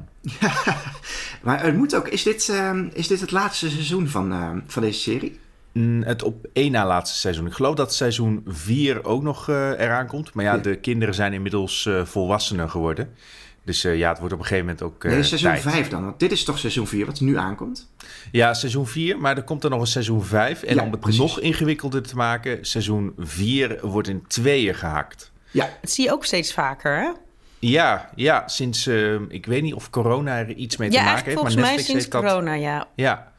maar 1.44 1.64
het 1.64 1.76
moet 1.76 1.96
ook, 1.96 2.08
is 2.08 2.24
dit, 2.24 2.48
uh, 2.48 2.80
is 2.94 3.08
dit 3.08 3.22
het 3.22 3.32
laatste 3.32 3.70
seizoen 3.70 4.08
van, 4.08 4.32
uh, 4.32 4.50
van 4.68 4.82
deze 4.82 5.00
serie? 5.00 5.40
Mm, 5.72 6.04
het 6.04 6.24
op 6.24 6.48
één 6.54 6.72
na 6.72 6.86
laatste 6.86 7.18
seizoen. 7.18 7.46
Ik 7.46 7.54
geloof 7.54 7.76
dat 7.76 7.94
seizoen 7.94 8.44
4 8.48 9.04
ook 9.04 9.24
nog 9.24 9.50
uh, 9.50 9.70
eraan 9.70 10.08
komt. 10.08 10.34
Maar 10.34 10.46
ja, 10.46 10.54
ja, 10.54 10.62
de 10.62 10.76
kinderen 10.76 11.16
zijn 11.16 11.34
inmiddels 11.34 11.90
volwassenen 12.04 12.70
geworden. 12.70 13.10
Dus 13.64 13.82
ja, 13.82 14.10
het 14.10 14.20
wordt 14.20 14.34
op 14.34 14.40
een 14.40 14.46
gegeven 14.46 14.66
moment 14.66 14.84
ook. 14.84 15.04
nee, 15.04 15.24
seizoen 15.24 15.58
5 15.58 15.88
dan. 15.88 16.04
Want 16.04 16.20
dit 16.20 16.32
is 16.32 16.44
toch 16.44 16.58
seizoen 16.58 16.88
4 16.88 17.06
wat 17.06 17.20
nu 17.20 17.38
aankomt? 17.38 17.90
Ja, 18.32 18.54
seizoen 18.54 18.88
4. 18.88 19.20
Maar 19.20 19.38
er 19.38 19.44
komt 19.44 19.64
er 19.64 19.70
nog 19.70 19.82
een 19.82 19.88
seizoen 19.88 20.24
5. 20.24 20.64
En 20.64 20.76
ja, 20.76 20.84
om 20.84 20.92
het 20.92 21.00
precies. 21.00 21.20
nog 21.20 21.40
ingewikkelder 21.40 22.02
te 22.02 22.16
maken, 22.16 22.66
seizoen 22.66 23.14
4 23.18 23.80
wordt 23.82 24.08
in 24.08 24.28
tweeën 24.28 24.76
gehakt. 24.76 25.32
Ja. 25.52 25.70
Dat 25.82 25.92
zie 25.92 26.04
je 26.04 26.12
ook 26.12 26.26
steeds 26.26 26.54
vaker, 26.54 26.98
hè? 26.98 27.12
Ja, 27.60 28.10
ja 28.16 28.48
sinds, 28.48 28.88
uh, 28.88 29.20
ik 29.28 29.46
weet 29.46 29.62
niet 29.62 29.74
of 29.74 29.90
corona 29.90 30.38
er 30.38 30.54
iets 30.54 30.78
mee 30.78 30.92
ja, 30.92 30.98
te 30.98 31.04
maken 31.04 31.24
heeft. 31.24 31.36
volgens 31.36 31.56
maar 31.56 31.64
mij 31.64 31.76
Netflix 31.76 32.04
sinds 32.04 32.16
heeft 32.16 32.26
corona, 32.26 32.52
dat, 32.52 32.62
ja. 32.62 32.88
Ja, 32.96 33.34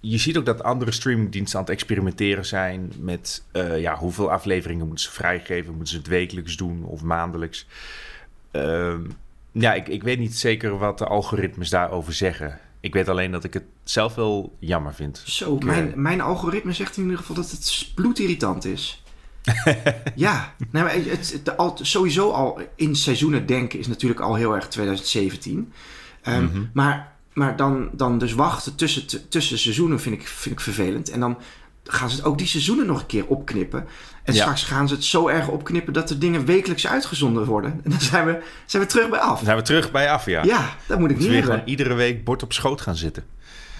je 0.00 0.18
ziet 0.18 0.36
ook 0.36 0.46
dat 0.46 0.62
andere 0.62 0.92
streamingdiensten 0.92 1.58
aan 1.58 1.64
het 1.64 1.74
experimenteren 1.74 2.46
zijn 2.46 2.92
met 2.98 3.42
uh, 3.52 3.80
ja, 3.80 3.96
hoeveel 3.96 4.30
afleveringen 4.30 4.86
moeten 4.86 5.04
ze 5.04 5.12
vrijgeven. 5.12 5.74
Moeten 5.74 5.92
ze 5.92 5.98
het 5.98 6.06
wekelijks 6.06 6.56
doen 6.56 6.84
of 6.84 7.02
maandelijks? 7.02 7.66
Uh, 8.52 8.94
ja, 9.52 9.74
ik, 9.74 9.88
ik 9.88 10.02
weet 10.02 10.18
niet 10.18 10.36
zeker 10.36 10.78
wat 10.78 10.98
de 10.98 11.06
algoritmes 11.06 11.70
daarover 11.70 12.12
zeggen. 12.12 12.58
Ik 12.82 12.92
weet 12.92 13.08
alleen 13.08 13.30
dat 13.30 13.44
ik 13.44 13.54
het 13.54 13.64
zelf 13.84 14.14
wel 14.14 14.56
jammer 14.58 14.94
vind. 14.94 15.22
Zo, 15.24 15.58
mijn, 15.58 15.92
mijn 15.96 16.20
algoritme 16.20 16.72
zegt 16.72 16.96
in 16.96 17.02
ieder 17.02 17.18
geval 17.18 17.36
dat 17.36 17.50
het 17.50 17.92
bloedirritant 17.94 18.64
is. 18.64 19.02
ja, 20.14 20.54
nou, 20.70 20.88
het, 20.88 21.32
het, 21.32 21.56
al, 21.56 21.78
sowieso 21.82 22.30
al 22.30 22.60
in 22.76 22.96
seizoenen 22.96 23.46
denken 23.46 23.78
is 23.78 23.86
natuurlijk 23.86 24.20
al 24.20 24.34
heel 24.34 24.54
erg 24.54 24.68
2017. 24.68 25.72
Um, 26.28 26.42
mm-hmm. 26.42 26.70
Maar, 26.72 27.12
maar 27.32 27.56
dan, 27.56 27.90
dan 27.92 28.18
dus 28.18 28.32
wachten 28.32 28.74
tussen, 28.74 29.28
tussen 29.28 29.58
seizoenen 29.58 30.00
vind 30.00 30.14
ik, 30.14 30.26
vind 30.28 30.54
ik 30.54 30.60
vervelend. 30.60 31.10
En 31.10 31.20
dan 31.20 31.38
gaan 31.84 32.10
ze 32.10 32.16
het 32.16 32.24
ook 32.24 32.38
die 32.38 32.46
seizoenen 32.46 32.86
nog 32.86 33.00
een 33.00 33.06
keer 33.06 33.26
opknippen. 33.26 33.86
En 34.24 34.34
ja. 34.34 34.40
straks 34.40 34.62
gaan 34.62 34.88
ze 34.88 34.94
het 34.94 35.04
zo 35.04 35.28
erg 35.28 35.48
opknippen 35.48 35.92
dat 35.92 36.08
de 36.08 36.18
dingen 36.18 36.44
wekelijks 36.44 36.86
uitgezonden 36.86 37.44
worden. 37.44 37.80
En 37.84 37.90
dan 37.90 38.00
zijn 38.00 38.26
we, 38.26 38.42
zijn 38.66 38.82
we 38.82 38.88
terug 38.88 39.08
bij 39.08 39.18
af. 39.18 39.36
Dan 39.36 39.44
zijn 39.44 39.56
we 39.56 39.62
terug 39.62 39.90
bij 39.90 40.10
af, 40.10 40.26
ja. 40.26 40.44
Ja, 40.44 40.76
dat 40.86 40.98
moet 40.98 41.10
ik 41.10 41.18
niet 41.18 41.28
weer 41.28 41.42
gewoon 41.42 41.62
iedere 41.64 41.94
week 41.94 42.24
bord 42.24 42.42
op 42.42 42.52
schoot 42.52 42.80
gaan 42.80 42.96
zitten. 42.96 43.24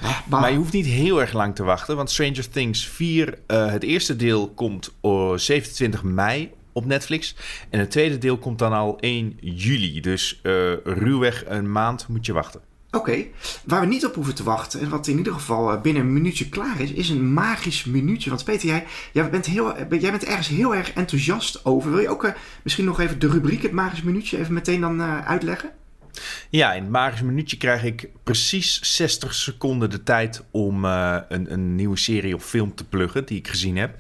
Maar... 0.03 0.41
maar 0.41 0.51
je 0.51 0.57
hoeft 0.57 0.73
niet 0.73 0.87
heel 0.87 1.21
erg 1.21 1.33
lang 1.33 1.55
te 1.55 1.63
wachten, 1.63 1.97
want 1.97 2.11
Stranger 2.11 2.49
Things 2.49 2.87
4, 2.87 3.39
uh, 3.47 3.67
het 3.67 3.83
eerste 3.83 4.17
deel 4.17 4.49
komt 4.49 4.93
uh, 5.03 5.37
27 5.37 6.03
mei 6.03 6.53
op 6.73 6.85
Netflix. 6.85 7.35
En 7.71 7.79
het 7.79 7.91
tweede 7.91 8.19
deel 8.19 8.39
komt 8.39 8.59
dan 8.59 8.73
al 8.73 8.99
1 9.01 9.37
juli. 9.41 10.01
Dus 10.01 10.41
uh, 10.43 10.73
ruwweg 10.85 11.45
een 11.47 11.73
maand 11.73 12.09
moet 12.09 12.27
je 12.27 12.33
wachten. 12.33 12.61
Oké, 12.95 13.25
waar 13.65 13.81
we 13.81 13.87
niet 13.87 14.07
op 14.07 14.15
hoeven 14.15 14.35
te 14.35 14.43
wachten 14.43 14.81
en 14.81 14.89
wat 14.89 15.07
in 15.07 15.17
ieder 15.17 15.33
geval 15.33 15.81
binnen 15.81 16.03
een 16.03 16.13
minuutje 16.13 16.49
klaar 16.49 16.81
is, 16.81 16.93
is 16.93 17.09
een 17.09 17.33
magisch 17.33 17.85
minuutje. 17.85 18.31
Want 18.31 18.45
Peter, 18.45 18.69
jij, 18.69 18.85
jij, 19.13 19.31
bent, 19.31 19.47
heel, 19.47 19.75
jij 19.91 20.11
bent 20.11 20.25
ergens 20.25 20.49
heel 20.49 20.75
erg 20.75 20.93
enthousiast 20.93 21.65
over. 21.65 21.91
Wil 21.91 22.01
je 22.01 22.09
ook 22.09 22.25
uh, 22.25 22.31
misschien 22.63 22.85
nog 22.85 23.01
even 23.01 23.19
de 23.19 23.29
rubriek, 23.29 23.63
het 23.63 23.73
magisch 23.73 24.03
minuutje, 24.03 24.39
even 24.39 24.55
meteen 24.55 24.81
dan 24.81 25.03
uitleggen? 25.03 25.71
Ja, 26.51 26.73
in 26.73 26.83
het 26.83 26.91
magisch 26.91 27.23
minuutje 27.23 27.57
krijg 27.57 27.85
ik 27.85 28.09
precies 28.23 28.97
60 28.97 29.35
seconden 29.35 29.91
de 29.91 30.03
tijd 30.03 30.45
om 30.51 30.85
een, 30.85 31.53
een 31.53 31.75
nieuwe 31.75 31.99
serie 31.99 32.35
of 32.35 32.45
film 32.45 32.75
te 32.75 32.85
pluggen 32.85 33.25
die 33.27 33.39
ik 33.39 33.49
gezien 33.49 33.77
heb. 33.77 33.99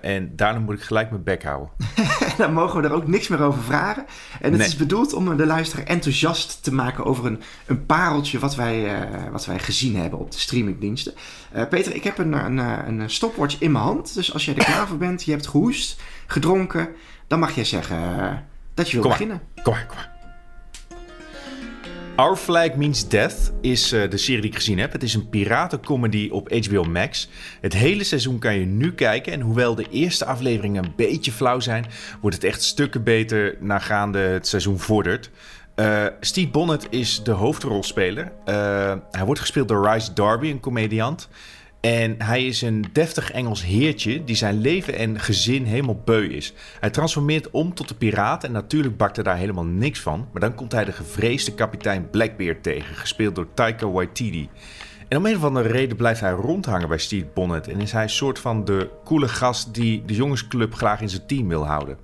En 0.00 0.36
daarna 0.36 0.58
moet 0.58 0.74
ik 0.74 0.82
gelijk 0.82 1.10
mijn 1.10 1.22
bek 1.22 1.42
houden. 1.42 1.70
Dan 2.38 2.52
mogen 2.52 2.80
we 2.80 2.88
er 2.88 2.94
ook 2.94 3.06
niks 3.06 3.28
meer 3.28 3.40
over 3.40 3.62
vragen. 3.62 4.06
En 4.40 4.50
het 4.50 4.58
nee. 4.58 4.66
is 4.66 4.76
bedoeld 4.76 5.12
om 5.12 5.36
de 5.36 5.46
luisteraar 5.46 5.86
enthousiast 5.86 6.62
te 6.62 6.74
maken 6.74 7.04
over 7.04 7.26
een, 7.26 7.40
een 7.66 7.86
pareltje 7.86 8.38
wat 8.38 8.54
wij, 8.54 9.00
uh, 9.00 9.30
wat 9.30 9.46
wij 9.46 9.58
gezien 9.58 9.96
hebben 9.96 10.18
op 10.18 10.32
de 10.32 10.38
streamingdiensten. 10.38 11.14
Uh, 11.56 11.68
Peter, 11.68 11.94
ik 11.94 12.04
heb 12.04 12.18
een, 12.18 12.32
een, 12.32 12.58
een 12.58 13.10
stopwatch 13.10 13.56
in 13.58 13.72
mijn 13.72 13.84
hand. 13.84 14.14
Dus 14.14 14.32
als 14.32 14.44
jij 14.44 14.54
er 14.54 14.64
klaar 14.64 14.86
voor 14.86 14.98
bent, 14.98 15.24
je 15.24 15.30
hebt 15.30 15.46
gehoest, 15.46 16.00
gedronken, 16.26 16.88
dan 17.26 17.38
mag 17.38 17.54
jij 17.54 17.64
zeggen 17.64 17.96
uh, 17.96 18.32
dat 18.74 18.90
je 18.90 19.00
wil 19.00 19.08
beginnen. 19.10 19.40
Kom 19.62 19.72
maar, 19.72 19.86
kom 19.86 19.96
maar. 19.96 20.19
Our 22.16 22.36
Flag 22.36 22.74
Means 22.74 23.08
Death 23.08 23.52
is 23.60 23.92
uh, 23.92 24.10
de 24.10 24.16
serie 24.16 24.40
die 24.40 24.50
ik 24.50 24.56
gezien 24.56 24.78
heb. 24.78 24.92
Het 24.92 25.02
is 25.02 25.14
een 25.14 25.28
piratencomedy 25.28 26.28
op 26.32 26.52
HBO 26.52 26.84
Max. 26.84 27.28
Het 27.60 27.72
hele 27.72 28.04
seizoen 28.04 28.38
kan 28.38 28.54
je 28.54 28.66
nu 28.66 28.92
kijken. 28.94 29.32
En 29.32 29.40
hoewel 29.40 29.74
de 29.74 29.86
eerste 29.90 30.24
afleveringen 30.24 30.84
een 30.84 30.92
beetje 30.96 31.32
flauw 31.32 31.60
zijn... 31.60 31.86
wordt 32.20 32.36
het 32.36 32.44
echt 32.44 32.62
stukken 32.62 33.02
beter 33.02 33.56
naargaande 33.60 34.18
het 34.18 34.46
seizoen 34.46 34.78
vordert. 34.78 35.30
Uh, 35.76 36.06
Steve 36.20 36.48
Bonnet 36.48 36.86
is 36.90 37.22
de 37.22 37.30
hoofdrolspeler. 37.30 38.24
Uh, 38.24 38.94
hij 39.10 39.24
wordt 39.24 39.40
gespeeld 39.40 39.68
door 39.68 39.88
Rice 39.88 40.12
Darby, 40.12 40.50
een 40.50 40.60
comediant. 40.60 41.28
En 41.80 42.14
hij 42.22 42.46
is 42.46 42.62
een 42.62 42.84
deftig 42.92 43.30
Engels 43.30 43.64
heertje 43.64 44.24
die 44.24 44.36
zijn 44.36 44.60
leven 44.60 44.94
en 44.94 45.20
gezin 45.20 45.64
helemaal 45.64 46.02
beu 46.04 46.26
is. 46.26 46.52
Hij 46.80 46.90
transformeert 46.90 47.50
om 47.50 47.74
tot 47.74 47.90
een 47.90 47.96
piraat 47.96 48.44
en 48.44 48.52
natuurlijk 48.52 48.96
bakt 48.96 49.16
hij 49.16 49.24
daar 49.24 49.36
helemaal 49.36 49.64
niks 49.64 50.00
van. 50.00 50.28
Maar 50.32 50.40
dan 50.40 50.54
komt 50.54 50.72
hij 50.72 50.84
de 50.84 50.92
gevreesde 50.92 51.54
kapitein 51.54 52.10
Blackbeard 52.10 52.62
tegen, 52.62 52.94
gespeeld 52.94 53.34
door 53.34 53.46
Taika 53.54 53.90
Waititi. 53.90 54.48
En 55.08 55.18
om 55.18 55.26
een 55.26 55.36
of 55.36 55.44
andere 55.44 55.68
reden 55.68 55.96
blijft 55.96 56.20
hij 56.20 56.32
rondhangen 56.32 56.88
bij 56.88 56.98
Steve 56.98 57.26
Bonnet 57.34 57.68
en 57.68 57.80
is 57.80 57.92
hij 57.92 58.02
een 58.02 58.10
soort 58.10 58.38
van 58.38 58.64
de 58.64 58.90
coole 59.04 59.28
gast 59.28 59.74
die 59.74 60.04
de 60.04 60.14
jongensclub 60.14 60.74
graag 60.74 61.00
in 61.00 61.08
zijn 61.08 61.26
team 61.26 61.48
wil 61.48 61.66
houden. 61.66 61.98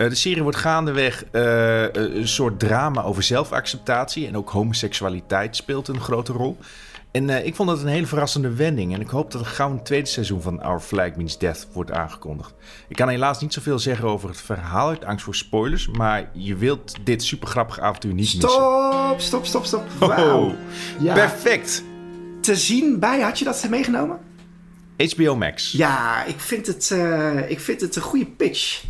Uh, 0.00 0.08
de 0.08 0.14
serie 0.14 0.42
wordt 0.42 0.58
gaandeweg 0.58 1.24
uh, 1.32 1.92
een 1.92 2.28
soort 2.28 2.58
drama 2.58 3.02
over 3.02 3.22
zelfacceptatie 3.22 4.26
en 4.26 4.36
ook 4.36 4.50
homoseksualiteit 4.50 5.56
speelt 5.56 5.88
een 5.88 6.00
grote 6.00 6.32
rol. 6.32 6.58
En 7.14 7.28
uh, 7.28 7.46
ik 7.46 7.54
vond 7.54 7.68
dat 7.68 7.80
een 7.80 7.86
hele 7.86 8.06
verrassende 8.06 8.54
wending. 8.54 8.94
En 8.94 9.00
ik 9.00 9.08
hoop 9.08 9.30
dat 9.30 9.40
er 9.40 9.46
gauw 9.46 9.70
een 9.70 9.82
tweede 9.82 10.08
seizoen 10.08 10.42
van 10.42 10.62
Our 10.62 10.80
Flag 10.80 11.14
Means 11.16 11.38
Death 11.38 11.66
wordt 11.72 11.92
aangekondigd. 11.92 12.54
Ik 12.88 12.96
kan 12.96 13.08
helaas 13.08 13.40
niet 13.40 13.52
zoveel 13.52 13.78
zeggen 13.78 14.08
over 14.08 14.28
het 14.28 14.40
verhaal 14.40 14.88
uit 14.88 15.04
angst 15.04 15.24
voor 15.24 15.34
spoilers. 15.34 15.88
Maar 15.88 16.30
je 16.32 16.56
wilt 16.56 16.94
dit 17.04 17.22
super 17.22 17.48
grappige 17.48 17.80
avontuur 17.80 18.14
niet 18.14 18.28
stop, 18.28 18.42
missen. 18.42 18.60
Stop, 18.60 19.44
stop, 19.44 19.64
stop, 19.64 19.64
stop. 19.64 20.16
Wow. 20.16 20.52
Ja. 21.00 21.14
Perfect. 21.14 21.82
Te 22.40 22.56
zien 22.56 22.98
bij, 22.98 23.20
had 23.20 23.38
je 23.38 23.44
dat 23.44 23.66
meegenomen? 23.68 24.18
HBO 24.96 25.36
Max. 25.36 25.72
Ja, 25.72 26.24
ik 26.24 26.40
vind 26.40 26.66
het, 26.66 26.90
uh, 26.92 27.50
ik 27.50 27.60
vind 27.60 27.80
het 27.80 27.96
een 27.96 28.02
goede 28.02 28.26
pitch. 28.26 28.84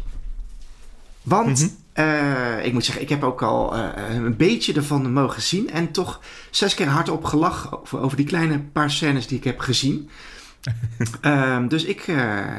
Want 1.22 1.46
mm 1.46 1.54
-hmm. 1.54 1.76
Uh, 1.94 2.64
ik 2.64 2.72
moet 2.72 2.84
zeggen, 2.84 3.02
ik 3.02 3.08
heb 3.08 3.22
ook 3.22 3.42
al 3.42 3.76
uh, 3.76 3.88
een 4.08 4.36
beetje 4.36 4.72
ervan 4.72 5.12
mogen 5.12 5.42
zien. 5.42 5.70
En 5.70 5.90
toch 5.90 6.20
zes 6.50 6.74
keer 6.74 6.86
hardop 6.86 7.24
gelachen 7.24 7.80
over, 7.80 8.00
over 8.00 8.16
die 8.16 8.26
kleine 8.26 8.58
paar 8.58 8.90
scènes 8.90 9.26
die 9.26 9.38
ik 9.38 9.44
heb 9.44 9.60
gezien. 9.60 10.10
um, 11.22 11.68
dus 11.74 11.84
ik, 11.84 12.00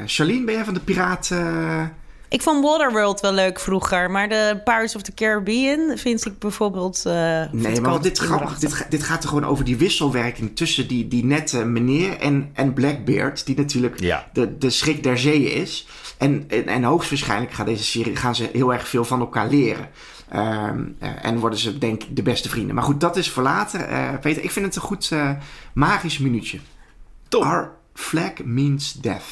Charlene, 0.06 0.46
ben 0.46 0.54
jij 0.54 0.66
van 0.66 0.74
de 0.74 0.80
Piraten? 0.80 1.94
Ik 2.36 2.42
vond 2.42 2.64
Waterworld 2.64 3.20
wel 3.20 3.34
leuk 3.34 3.60
vroeger, 3.60 4.12
maar 4.12 4.30
de 4.30 4.62
Pirates 4.64 4.96
of 4.96 5.02
the 5.02 5.14
Caribbean 5.14 5.98
vind 5.98 6.26
ik 6.26 6.40
bijvoorbeeld. 6.40 7.04
Uh, 7.08 7.14
nee, 7.52 7.82
maar 7.82 8.02
dit, 8.02 8.18
grappig, 8.18 8.60
dit, 8.60 8.86
dit, 8.90 9.04
gaat 9.04 9.24
er 9.24 9.30
gewoon 9.30 9.46
over 9.46 9.66
die 9.66 9.78
wisselwerking 9.78 10.56
tussen 10.56 10.88
die, 10.88 11.08
die 11.08 11.26
nette 11.26 11.66
meneer 11.66 12.18
en, 12.20 12.50
en 12.54 12.74
Blackbeard, 12.74 13.46
die 13.46 13.56
natuurlijk 13.56 14.00
ja. 14.00 14.28
de, 14.34 14.58
de 14.58 14.70
schrik 14.70 15.04
der 15.04 15.18
zeeën 15.18 15.52
is. 15.52 15.88
En, 16.18 16.46
en, 16.48 16.68
en 16.68 16.84
hoogstwaarschijnlijk 16.84 17.54
gaat 17.54 17.66
deze 17.66 17.84
serie, 17.84 18.16
gaan 18.16 18.36
ze 18.36 18.50
heel 18.54 18.74
erg 18.74 18.88
veel 18.88 19.06
van 19.06 19.20
elkaar 19.20 19.50
leren. 19.50 19.90
Um, 20.36 20.96
uh, 21.04 21.10
en 21.26 21.40
worden 21.40 21.60
ze, 21.60 21.78
denk 21.78 22.04
ik, 22.04 22.16
de 22.16 22.24
beste 22.24 22.50
vrienden. 22.50 22.76
Maar 22.76 22.84
goed, 22.84 23.00
dat 23.00 23.18
is 23.18 23.30
voor 23.30 23.44
later. 23.44 23.92
Uh, 23.92 24.10
Peter, 24.22 24.44
ik 24.44 24.52
vind 24.52 24.66
het 24.66 24.76
een 24.76 24.82
goed 24.82 25.10
uh, 25.14 25.30
magisch 25.74 26.18
minuutje. 26.18 26.60
Top. 27.28 27.44
Our 27.44 27.72
flag 27.94 28.32
means 28.44 28.94
death. 28.94 29.24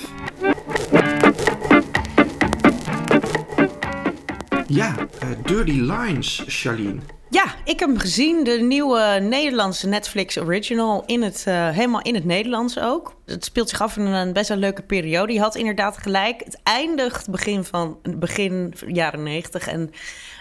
Ja, 4.73 4.95
uh, 4.97 5.29
Dirty 5.45 5.71
Lines, 5.71 6.43
Charlene. 6.47 6.99
Ja, 7.29 7.55
ik 7.63 7.79
heb 7.79 7.89
hem 7.89 7.97
gezien. 7.97 8.43
De 8.43 8.51
nieuwe 8.51 9.19
Nederlandse 9.21 9.87
Netflix 9.87 10.37
original. 10.37 11.03
In 11.05 11.21
het, 11.21 11.45
uh, 11.47 11.69
helemaal 11.69 12.01
in 12.01 12.15
het 12.15 12.25
Nederlands 12.25 12.79
ook. 12.79 13.15
Het 13.25 13.45
speelt 13.45 13.69
zich 13.69 13.81
af 13.81 13.97
in 13.97 14.05
een 14.05 14.33
best 14.33 14.49
wel 14.49 14.57
leuke 14.57 14.81
periode. 14.81 15.33
Je 15.33 15.39
had 15.39 15.55
inderdaad 15.55 15.97
gelijk. 15.97 16.41
Het 16.43 16.59
eindigt 16.63 17.29
begin 17.29 17.63
van 17.63 17.97
begin 18.17 18.73
jaren 18.87 19.23
90. 19.23 19.67
En 19.67 19.91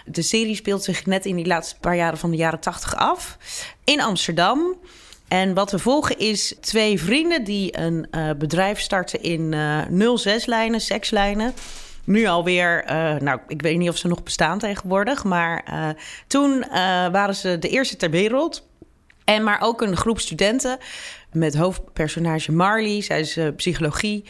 de 0.05 0.21
serie 0.21 0.55
speelt 0.55 0.83
zich 0.83 1.05
net 1.05 1.25
in 1.25 1.35
die 1.35 1.47
laatste 1.47 1.79
paar 1.79 1.95
jaren 1.95 2.17
van 2.17 2.31
de 2.31 2.37
jaren 2.37 2.59
80 2.59 2.95
af. 2.95 3.37
In 3.83 4.01
Amsterdam. 4.01 4.77
En 5.27 5.53
wat 5.53 5.71
we 5.71 5.79
volgen 5.79 6.17
is 6.17 6.55
twee 6.61 7.01
vrienden 7.01 7.43
die 7.43 7.79
een 7.79 8.07
uh, 8.11 8.29
bedrijf 8.37 8.79
starten 8.79 9.21
in 9.21 9.51
uh, 9.51 10.17
06-lijnen, 10.17 10.81
sekslijnen 10.81 11.53
nu 12.03 12.25
alweer, 12.25 12.83
uh, 12.85 13.15
nou, 13.15 13.39
ik 13.47 13.61
weet 13.61 13.77
niet 13.77 13.89
of 13.89 13.97
ze 13.97 14.07
nog 14.07 14.23
bestaan 14.23 14.59
tegenwoordig, 14.59 15.23
maar 15.23 15.65
uh, 15.69 15.89
toen 16.27 16.51
uh, 16.51 16.73
waren 17.07 17.35
ze 17.35 17.59
de 17.59 17.69
eerste 17.69 17.95
ter 17.95 18.09
wereld. 18.09 18.67
En 19.23 19.43
maar 19.43 19.61
ook 19.61 19.81
een 19.81 19.97
groep 19.97 20.19
studenten 20.19 20.77
met 21.31 21.55
hoofdpersonage 21.55 22.51
Marley. 22.51 23.01
Zij 23.01 23.19
is 23.19 23.39
psychologie, 23.55 24.25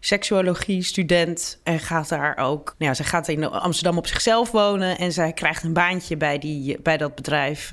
seksuologie 0.00 0.82
student 0.82 1.60
en 1.64 1.78
gaat 1.78 2.08
daar 2.08 2.36
ook. 2.36 2.74
Nou 2.78 2.90
ja, 2.90 2.94
zij 2.94 3.04
gaat 3.04 3.28
in 3.28 3.44
Amsterdam 3.44 3.98
op 3.98 4.06
zichzelf 4.06 4.50
wonen 4.50 4.98
en 4.98 5.12
zij 5.12 5.32
krijgt 5.32 5.62
een 5.62 5.72
baantje 5.72 6.16
bij, 6.16 6.38
die, 6.38 6.80
bij 6.82 6.96
dat 6.96 7.14
bedrijf 7.14 7.70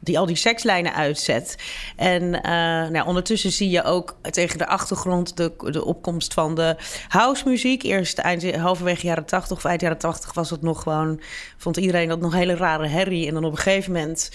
die 0.00 0.18
al 0.18 0.26
die 0.26 0.36
sekslijnen 0.36 0.94
uitzet. 0.94 1.56
En 1.96 2.22
uh, 2.22 2.42
nou, 2.88 3.06
ondertussen 3.06 3.52
zie 3.52 3.70
je 3.70 3.82
ook 3.82 4.16
tegen 4.30 4.58
de 4.58 4.66
achtergrond 4.66 5.36
de, 5.36 5.52
de 5.70 5.84
opkomst 5.84 6.34
van 6.34 6.54
de 6.54 6.76
housemuziek. 7.08 7.82
Eerst 7.82 8.18
eind, 8.18 8.54
halverwege 8.54 9.06
jaren 9.06 9.24
80 9.24 9.56
of 9.56 9.64
eind 9.64 9.80
jaren 9.80 9.98
80 9.98 10.34
was 10.34 10.50
het 10.50 10.62
nog 10.62 10.82
gewoon... 10.82 11.20
vond 11.56 11.76
iedereen 11.76 12.08
dat 12.08 12.20
nog 12.20 12.32
hele 12.32 12.56
rare 12.56 12.86
herrie. 12.86 13.26
En 13.26 13.34
dan 13.34 13.44
op 13.44 13.50
een 13.50 13.58
gegeven 13.58 13.92
moment 13.92 14.30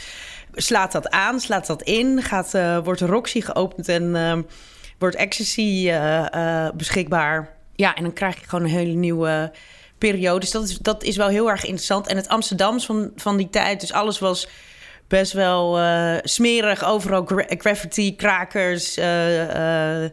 slaat 0.53 0.91
dat 0.91 1.09
aan, 1.09 1.39
slaat 1.39 1.67
dat 1.67 1.81
in... 1.81 2.21
Gaat, 2.21 2.53
uh, 2.53 2.77
wordt 2.83 3.01
Roxy 3.01 3.41
geopend 3.41 3.87
en 3.87 4.03
uh, 4.03 4.37
wordt 4.97 5.15
Ecstasy 5.15 5.91
beschikbaar. 6.75 7.55
Ja, 7.75 7.95
en 7.95 8.03
dan 8.03 8.13
krijg 8.13 8.39
je 8.39 8.47
gewoon 8.47 8.65
een 8.65 8.71
hele 8.71 8.93
nieuwe 8.93 9.51
periode. 9.97 10.39
Dus 10.39 10.51
dat 10.51 10.63
is, 10.63 10.77
dat 10.77 11.03
is 11.03 11.15
wel 11.15 11.27
heel 11.27 11.49
erg 11.49 11.63
interessant. 11.63 12.07
En 12.07 12.15
het 12.15 12.27
Amsterdams 12.27 12.85
van, 12.85 13.11
van 13.15 13.37
die 13.37 13.49
tijd, 13.49 13.79
dus 13.79 13.93
alles 13.93 14.19
was 14.19 14.47
best 15.19 15.33
wel 15.33 15.79
uh, 15.79 16.15
smerig. 16.23 16.83
Overal 16.83 17.25
gra 17.25 17.45
graffiti, 17.47 18.15
krakers. 18.15 18.97
Uh, 18.97 20.03
uh, 20.03 20.09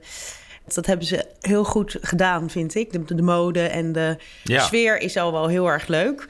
dat 0.74 0.86
hebben 0.86 1.06
ze 1.06 1.26
heel 1.40 1.64
goed 1.64 1.96
gedaan, 2.00 2.50
vind 2.50 2.74
ik. 2.74 2.92
De, 2.92 3.14
de 3.14 3.22
mode 3.22 3.62
en 3.62 3.92
de 3.92 4.16
ja. 4.44 4.62
sfeer 4.62 5.00
is 5.00 5.16
al 5.16 5.32
wel 5.32 5.46
heel 5.46 5.66
erg 5.66 5.86
leuk. 5.86 6.26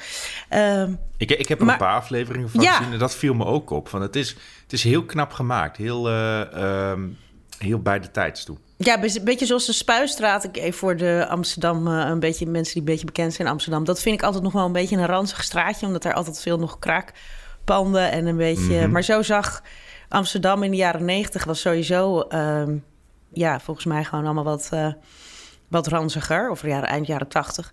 Um, 0.55 0.99
ik, 1.17 1.31
ik 1.31 1.49
heb 1.49 1.59
er 1.59 1.65
maar, 1.65 1.75
een 1.75 1.81
paar 1.81 1.95
afleveringen 1.95 2.51
van 2.51 2.61
ja. 2.61 2.77
gezien 2.77 2.93
en 2.93 2.99
dat 2.99 3.15
viel 3.15 3.35
me 3.35 3.45
ook 3.45 3.71
op. 3.71 3.89
Van 3.89 4.03
het, 4.03 4.17
is, 4.17 4.29
het 4.63 4.73
is 4.73 4.83
heel 4.83 5.05
knap 5.05 5.33
gemaakt. 5.33 5.77
Heel, 5.77 6.11
um, 6.11 7.19
heel 7.59 7.79
bij 7.79 8.01
de 8.01 8.11
tijd 8.11 8.45
toe. 8.45 8.57
Ja, 8.77 9.03
een 9.03 9.25
beetje 9.25 9.47
zoals 9.47 9.67
de 9.67 9.73
Spuistraat. 9.73 10.45
Ik 10.45 10.57
even 10.57 10.79
voor 10.79 10.97
de 10.97 11.27
Amsterdam, 11.29 11.87
een 11.87 12.21
beetje 12.21 12.47
mensen 12.47 12.73
die 12.73 12.83
een 12.83 12.89
beetje 12.89 13.07
bekend 13.07 13.35
zijn 13.35 13.47
in 13.47 13.53
Amsterdam. 13.53 13.85
Dat 13.85 14.03
vind 14.03 14.15
ik 14.15 14.23
altijd 14.23 14.43
nog 14.43 14.53
wel 14.53 14.65
een 14.65 14.73
beetje 14.73 14.97
een 14.97 15.07
ranzig 15.07 15.43
straatje, 15.43 15.87
omdat 15.87 16.05
er 16.05 16.15
altijd 16.15 16.41
veel 16.41 16.59
nog 16.59 16.79
kraak 16.79 17.13
panden 17.71 18.11
en 18.11 18.27
een 18.27 18.37
beetje. 18.37 18.75
Mm 18.75 18.81
-hmm. 18.81 18.91
Maar 18.91 19.03
zo 19.03 19.23
zag 19.23 19.63
Amsterdam 20.09 20.63
in 20.63 20.71
de 20.71 20.77
jaren 20.77 21.05
negentig 21.05 21.45
was 21.45 21.61
sowieso, 21.61 22.25
um, 22.29 22.85
ja, 23.33 23.61
volgens 23.61 23.87
mij 23.87 24.05
gewoon 24.05 24.25
allemaal 24.25 24.45
wat, 24.45 24.71
uh, 24.75 24.93
wat 25.69 25.87
ranziger. 25.87 26.51
Of 26.51 26.63
jaren, 26.63 26.89
eind 26.89 27.07
jaren 27.07 27.29
tachtig. 27.29 27.73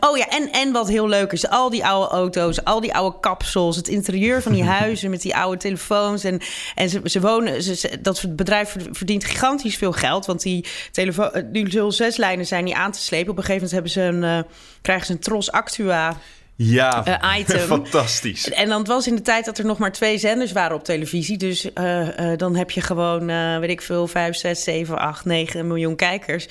Oh 0.00 0.16
ja, 0.16 0.28
en, 0.28 0.52
en 0.52 0.72
wat 0.72 0.88
heel 0.88 1.08
leuk 1.08 1.32
is, 1.32 1.48
al 1.48 1.70
die 1.70 1.86
oude 1.86 2.10
auto's, 2.10 2.64
al 2.64 2.80
die 2.80 2.94
oude 2.94 3.20
kapsels, 3.20 3.76
het 3.76 3.88
interieur 3.88 4.42
van 4.42 4.52
die 4.52 4.64
huizen 4.80 5.10
met 5.10 5.22
die 5.22 5.36
oude 5.36 5.56
telefoons. 5.56 6.24
En, 6.24 6.40
en 6.74 6.88
ze, 6.88 7.00
ze 7.04 7.20
wonen, 7.20 7.62
ze, 7.62 7.98
dat 8.02 8.36
bedrijf 8.36 8.76
verdient 8.90 9.24
gigantisch 9.24 9.76
veel 9.76 9.92
geld, 9.92 10.26
want 10.26 10.42
die 10.42 10.66
telefoon, 10.92 11.30
die 11.52 11.90
zes 11.90 12.16
lijnen 12.16 12.46
zijn 12.46 12.64
niet 12.64 12.74
aan 12.74 12.92
te 12.92 13.00
slepen. 13.00 13.30
Op 13.30 13.38
een 13.38 13.44
gegeven 13.44 13.68
moment 13.68 13.94
hebben 13.94 14.22
ze 14.22 14.28
een, 14.28 14.38
uh, 14.44 14.52
krijgen 14.82 15.06
ze 15.06 15.12
een 15.12 15.18
Tros 15.18 15.52
Actua 15.52 16.16
ja, 16.64 17.06
uh, 17.08 17.38
item. 17.38 17.58
fantastisch. 17.78 18.50
En 18.50 18.68
dan 18.68 18.84
was 18.84 19.06
in 19.06 19.14
de 19.14 19.22
tijd 19.22 19.44
dat 19.44 19.58
er 19.58 19.64
nog 19.64 19.78
maar 19.78 19.92
twee 19.92 20.18
zenders 20.18 20.52
waren 20.52 20.76
op 20.76 20.84
televisie. 20.84 21.36
Dus 21.36 21.70
uh, 21.74 22.18
uh, 22.18 22.36
dan 22.36 22.56
heb 22.56 22.70
je 22.70 22.80
gewoon, 22.80 23.26
weet 23.60 23.70
ik 23.70 23.82
veel, 23.82 24.06
5, 24.06 24.36
6, 24.36 24.62
7, 24.62 24.98
8, 24.98 25.24
9 25.24 25.66
miljoen 25.66 25.96
kijkers. 25.96 26.48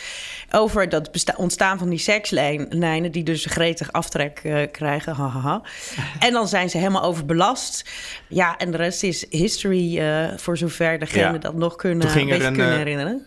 Over 0.52 0.90
dat 0.90 1.10
ontstaan 1.36 1.78
van 1.78 1.90
die 1.90 2.00
sekslijnen, 2.00 3.12
die 3.12 3.24
dus 3.24 3.46
gretig 3.46 3.92
aftrek 3.92 4.70
krijgen. 4.72 5.16
Hahaha. 5.16 5.62
en 6.20 6.34
dan 6.34 6.48
zijn 6.48 6.70
ze 6.70 6.78
helemaal 6.78 7.04
overbelast. 7.04 7.90
Ja, 8.28 8.58
en 8.58 8.72
de 8.72 8.78
rest 8.78 9.04
is 9.04 9.26
history, 9.30 10.02
voor 10.38 10.58
zover 10.58 11.00
degene 11.00 11.32
ja. 11.32 11.38
dat 11.38 11.56
nog 11.56 11.76
kunnen, 11.76 12.00
toen 12.00 12.10
ging 12.10 12.32
er 12.32 12.46
een, 12.46 12.54
kunnen 12.54 12.78
herinneren. 12.78 13.26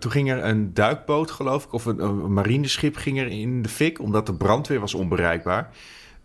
toen 0.00 0.10
ging 0.10 0.30
er 0.30 0.44
een 0.44 0.74
duikboot, 0.74 1.30
geloof 1.30 1.64
ik, 1.64 1.72
of 1.72 1.84
een, 1.84 2.02
een 2.02 2.32
marineschip 2.32 2.96
ging 2.96 3.18
er 3.18 3.26
in 3.26 3.62
de 3.62 3.68
fik, 3.68 4.00
omdat 4.00 4.26
de 4.26 4.34
brandweer 4.34 4.80
was 4.80 4.94
onbereikbaar. 4.94 5.70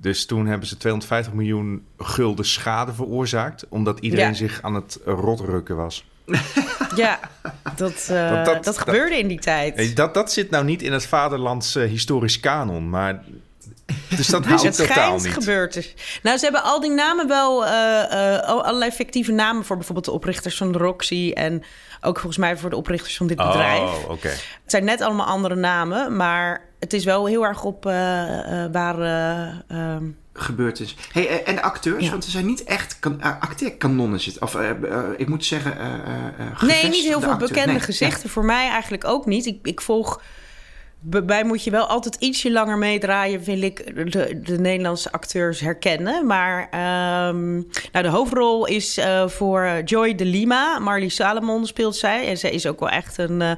Dus 0.01 0.25
toen 0.25 0.45
hebben 0.45 0.67
ze 0.67 0.77
250 0.77 1.33
miljoen 1.33 1.85
gulden 1.97 2.45
schade 2.45 2.93
veroorzaakt. 2.93 3.65
Omdat 3.69 3.99
iedereen 3.99 4.27
ja. 4.27 4.33
zich 4.33 4.61
aan 4.61 4.75
het 4.75 4.99
rotrukken 5.05 5.75
was. 5.75 6.05
Ja, 6.95 7.19
dat, 7.75 8.07
uh, 8.11 8.29
dat, 8.29 8.45
dat, 8.45 8.63
dat, 8.63 8.77
gebeurde 8.77 9.17
in 9.17 9.27
die 9.27 9.39
tijd. 9.39 9.95
Dat, 9.95 10.13
dat 10.13 10.31
zit 10.31 10.49
nou 10.49 10.65
niet 10.65 10.81
in 10.81 10.91
het 10.91 11.05
vaderlands 11.05 11.75
uh, 11.75 11.89
historisch 11.89 12.39
kanon. 12.39 12.89
Maar 12.89 13.23
dus 14.15 14.27
dat 14.27 14.45
wist 14.45 14.63
het 14.63 14.75
totaal 14.75 15.17
niet. 15.17 15.33
gebeurd 15.33 15.75
is. 15.75 15.93
Nou, 16.23 16.37
ze 16.37 16.43
hebben 16.43 16.63
al 16.63 16.79
die 16.79 16.91
namen 16.91 17.27
wel... 17.27 17.65
Uh, 17.65 18.39
allerlei 18.39 18.91
fictieve 18.91 19.31
namen 19.31 19.65
voor 19.65 19.75
bijvoorbeeld 19.75 20.05
de 20.05 20.11
oprichters 20.11 20.57
van 20.57 20.73
Roxy... 20.73 21.31
en 21.33 21.63
ook 22.01 22.15
volgens 22.15 22.37
mij 22.37 22.57
voor 22.57 22.69
de 22.69 22.75
oprichters 22.75 23.17
van 23.17 23.27
dit 23.27 23.37
bedrijf. 23.37 23.81
Oh, 23.81 24.03
oké. 24.03 24.11
Okay. 24.11 24.31
Het 24.31 24.71
zijn 24.71 24.83
net 24.83 25.01
allemaal 25.01 25.25
andere 25.25 25.55
namen, 25.55 26.15
maar 26.15 26.70
het 26.81 26.93
is 26.93 27.03
wel 27.03 27.25
heel 27.25 27.45
erg 27.45 27.63
op 27.63 27.85
uh, 27.85 27.91
uh, 27.93 28.65
waar... 28.71 28.99
Ehm, 29.67 30.05
gebeurd 30.33 30.79
is. 30.79 30.95
Hey, 31.11 31.27
eh, 31.27 31.47
en 31.47 31.55
de 31.55 31.61
acteurs, 31.61 32.09
want 32.09 32.23
er 32.23 32.31
zijn 32.31 32.45
niet 32.45 32.63
echt 32.63 32.99
kan, 32.99 33.21
acteerkanonnen 33.21 34.19
zitten. 34.19 34.41
Of 34.41 34.57
ik 35.17 35.27
moet 35.27 35.45
zeggen, 35.45 35.77
Nee, 36.61 36.89
niet 36.89 37.05
heel 37.05 37.21
veel 37.21 37.37
bekende 37.37 37.79
gezichten. 37.79 38.29
Voor 38.29 38.45
mij 38.45 38.69
eigenlijk 38.69 39.05
ook 39.05 39.25
niet. 39.25 39.45
Ik, 39.45 39.59
ik 39.63 39.81
volg 39.81 40.21
bij 41.01 41.43
moet 41.43 41.63
je 41.63 41.71
wel 41.71 41.85
altijd 41.85 42.15
ietsje 42.15 42.51
langer 42.51 42.77
meedraaien, 42.77 43.43
wil 43.43 43.61
ik 43.61 44.11
de, 44.11 44.39
de 44.43 44.59
Nederlandse 44.59 45.11
acteurs 45.11 45.59
herkennen. 45.59 46.25
Maar 46.25 46.61
um, 47.29 47.67
nou, 47.91 48.05
de 48.05 48.07
hoofdrol 48.07 48.65
is 48.65 48.97
uh, 48.97 49.27
voor 49.27 49.81
Joy 49.85 50.15
de 50.15 50.25
Lima. 50.25 50.79
Marley 50.79 51.09
Salomon 51.09 51.65
speelt 51.65 51.95
zij. 51.95 52.27
En 52.27 52.37
zij 52.37 52.51
is 52.51 52.65
ook 52.65 52.79
wel 52.79 52.89
echt 52.89 53.17
een. 53.17 53.41
Uh, 53.41 53.51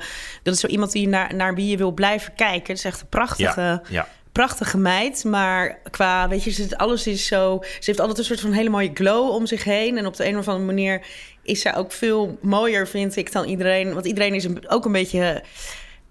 dat 0.43 0.53
is 0.53 0.59
zo 0.59 0.67
iemand 0.67 0.91
die 0.91 1.07
naar, 1.07 1.35
naar 1.35 1.55
wie 1.55 1.67
je 1.67 1.77
wil 1.77 1.91
blijven 1.91 2.35
kijken. 2.35 2.67
Het 2.67 2.77
is 2.77 2.85
echt 2.85 3.01
een 3.01 3.09
prachtige. 3.09 3.61
Ja, 3.61 3.81
ja. 3.89 4.07
Prachtige 4.31 4.77
meid, 4.77 5.23
maar 5.23 5.79
qua, 5.91 6.27
weet 6.27 6.43
je, 6.43 6.77
alles 6.77 7.07
is 7.07 7.27
zo. 7.27 7.59
Ze 7.61 7.83
heeft 7.85 7.99
altijd 7.99 8.17
een 8.17 8.23
soort 8.23 8.39
van 8.39 8.51
hele 8.51 8.69
mooie 8.69 8.91
glow 8.93 9.29
om 9.29 9.45
zich 9.45 9.63
heen. 9.63 9.97
En 9.97 10.05
op 10.05 10.15
de 10.15 10.27
een 10.27 10.37
of 10.37 10.47
andere 10.47 10.65
manier 10.65 11.05
is 11.43 11.61
zij 11.61 11.75
ook 11.75 11.91
veel 11.91 12.37
mooier, 12.41 12.87
vind 12.87 13.15
ik, 13.15 13.31
dan 13.31 13.45
iedereen. 13.45 13.93
Want 13.93 14.05
iedereen 14.05 14.33
is 14.33 14.47
ook 14.67 14.85
een 14.85 14.91
beetje 14.91 15.43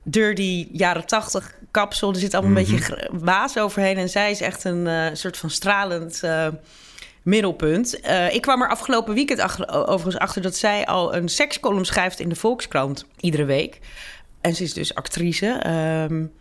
dirty 0.03 0.69
jaren 0.73 1.07
tachtig 1.07 1.55
kapsel. 1.71 2.13
Er 2.13 2.19
zit 2.19 2.35
allemaal 2.35 2.57
een 2.57 2.71
beetje 2.71 3.09
mhm. 3.11 3.25
waas 3.25 3.59
overheen. 3.59 3.97
En 3.97 4.09
zij 4.09 4.31
is 4.31 4.41
echt 4.41 4.65
een 4.65 4.87
uh, 4.87 5.07
soort 5.13 5.37
van 5.37 5.51
stralend 5.51 6.21
uh, 6.25 6.49
middelpunt. 7.23 8.01
Uh, 8.05 8.35
ik 8.35 8.43
kwam 8.43 8.63
er 8.63 8.69
afgelopen 8.69 9.15
weekend 9.15 9.69
overigens 9.69 10.19
achter 10.19 10.43
dat 10.43 10.57
zij 10.57 10.87
al 10.87 11.15
een 11.15 11.29
sekscolumn 11.29 11.85
schrijft 11.85 12.21
in 12.21 12.29
de 12.29 12.35
Volkskrant 12.35 13.07
iedere 13.21 13.45
week. 13.45 13.81
En 14.41 14.55
ze 14.55 14.63
is 14.63 14.75
dus 14.75 14.95
actrice. 14.95 15.63
Um, 16.11 16.33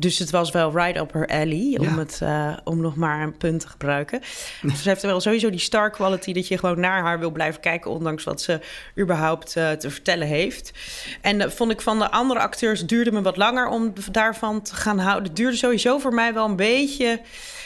dus 0.00 0.18
het 0.18 0.30
was 0.30 0.50
wel 0.50 0.72
right 0.72 0.96
up 1.00 1.12
her 1.12 1.26
alley, 1.26 1.76
om, 1.80 1.98
het, 1.98 2.20
uh, 2.22 2.56
om 2.64 2.80
nog 2.80 2.96
maar 2.96 3.22
een 3.22 3.36
punt 3.36 3.60
te 3.60 3.68
gebruiken. 3.68 4.20
Dus 4.62 4.82
ze 4.82 4.88
heeft 4.88 5.02
wel 5.02 5.20
sowieso 5.20 5.50
die 5.50 5.60
star 5.60 5.90
quality... 5.90 6.32
dat 6.32 6.48
je 6.48 6.58
gewoon 6.58 6.80
naar 6.80 7.02
haar 7.02 7.18
wil 7.18 7.30
blijven 7.30 7.60
kijken... 7.60 7.90
ondanks 7.90 8.24
wat 8.24 8.40
ze 8.40 8.60
überhaupt 8.98 9.56
uh, 9.56 9.70
te 9.70 9.90
vertellen 9.90 10.26
heeft. 10.26 10.72
En 11.20 11.40
uh, 11.40 11.48
vond 11.48 11.70
ik 11.70 11.80
van 11.80 11.98
de 11.98 12.10
andere 12.10 12.40
acteurs... 12.40 12.86
duurde 12.86 13.12
me 13.12 13.22
wat 13.22 13.36
langer 13.36 13.68
om 13.68 13.92
daarvan 14.10 14.62
te 14.62 14.74
gaan 14.74 14.98
houden. 14.98 15.26
Het 15.28 15.36
duurde 15.36 15.56
sowieso 15.56 15.98
voor 15.98 16.14
mij 16.14 16.34
wel 16.34 16.44
een 16.44 16.56
beetje... 16.56 17.20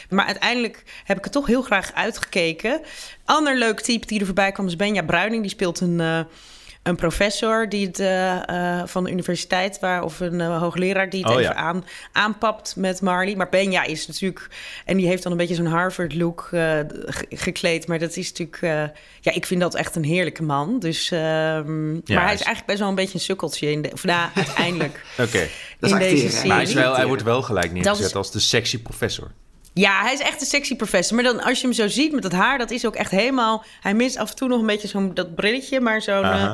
Maar 0.09 0.25
uiteindelijk 0.25 0.83
heb 1.03 1.17
ik 1.17 1.23
het 1.23 1.33
toch 1.33 1.47
heel 1.47 1.61
graag 1.61 1.93
uitgekeken. 1.93 2.81
Ander 3.25 3.57
leuk 3.57 3.81
type 3.81 4.07
die 4.07 4.19
er 4.19 4.25
voorbij 4.25 4.51
kwam 4.51 4.67
is 4.67 4.75
Benja 4.75 5.03
Bruining. 5.03 5.41
Die 5.41 5.51
speelt 5.51 5.79
een 5.79 6.27
een 6.83 6.95
professor 6.95 7.69
die 7.69 7.87
het, 7.87 7.99
uh, 7.99 8.81
van 8.85 9.03
de 9.03 9.11
universiteit, 9.11 9.79
waar, 9.79 10.03
of 10.03 10.19
een 10.19 10.39
uh, 10.39 10.59
hoogleraar 10.59 11.09
die 11.09 11.23
het 11.23 11.33
oh, 11.33 11.41
even 11.41 11.55
aan, 11.55 11.85
aanpapt 12.11 12.75
met 12.75 13.01
Marley. 13.01 13.35
Maar 13.35 13.49
Benja 13.49 13.83
is 13.83 14.07
natuurlijk, 14.07 14.47
en 14.85 14.97
die 14.97 15.07
heeft 15.07 15.23
dan 15.23 15.31
een 15.31 15.37
beetje 15.37 15.55
zo'n 15.55 15.65
Harvard-look 15.65 16.49
gekleed. 17.29 17.87
Maar 17.87 17.99
dat 17.99 18.15
is 18.15 18.27
natuurlijk, 18.27 18.59
ja, 19.21 19.33
ik 19.33 19.45
vind 19.45 19.61
dat 19.61 19.75
echt 19.75 19.95
een 19.95 20.03
heerlijke 20.03 20.43
man. 20.43 20.79
Dus, 20.79 21.11
uh, 21.11 21.19
ja, 21.19 21.63
maar 21.63 22.23
hij 22.23 22.33
is 22.33 22.41
eigenlijk 22.41 22.65
best 22.65 22.79
wel 22.79 22.89
een 22.89 22.95
beetje 22.95 23.13
een 23.13 23.19
sukkeltje 23.19 23.71
in 23.71 23.81
de, 23.81 23.89
of 23.93 24.03
nou, 24.03 24.29
uiteindelijk. 24.35 25.05
Oké, 25.17 25.21
okay. 25.21 25.49
in 25.79 25.97
deze 25.97 26.29
serie. 26.29 26.47
Maar 26.47 26.57
hij, 26.57 26.65
is 26.65 26.73
wel, 26.73 26.95
hij 26.95 27.07
wordt 27.07 27.23
wel 27.23 27.41
gelijk 27.41 27.71
neergezet 27.71 28.05
is, 28.05 28.15
als 28.15 28.31
de 28.31 28.39
sexy 28.39 28.81
professor. 28.81 29.31
Ja, 29.73 30.01
hij 30.01 30.13
is 30.13 30.19
echt 30.19 30.41
een 30.41 30.47
sexy 30.47 30.75
professor. 30.75 31.15
Maar 31.15 31.23
dan 31.23 31.43
als 31.43 31.59
je 31.59 31.65
hem 31.65 31.75
zo 31.75 31.87
ziet 31.87 32.11
met 32.11 32.21
dat 32.21 32.31
haar, 32.31 32.57
dat 32.57 32.71
is 32.71 32.85
ook 32.85 32.95
echt 32.95 33.11
helemaal... 33.11 33.63
Hij 33.81 33.93
mist 33.93 34.17
af 34.17 34.29
en 34.29 34.35
toe 34.35 34.47
nog 34.47 34.59
een 34.59 34.65
beetje 34.65 34.87
zo'n 34.87 35.13
dat 35.13 35.35
brilletje, 35.35 35.79
maar 35.79 36.01
zo'n... 36.01 36.23
Uh, 36.23 36.51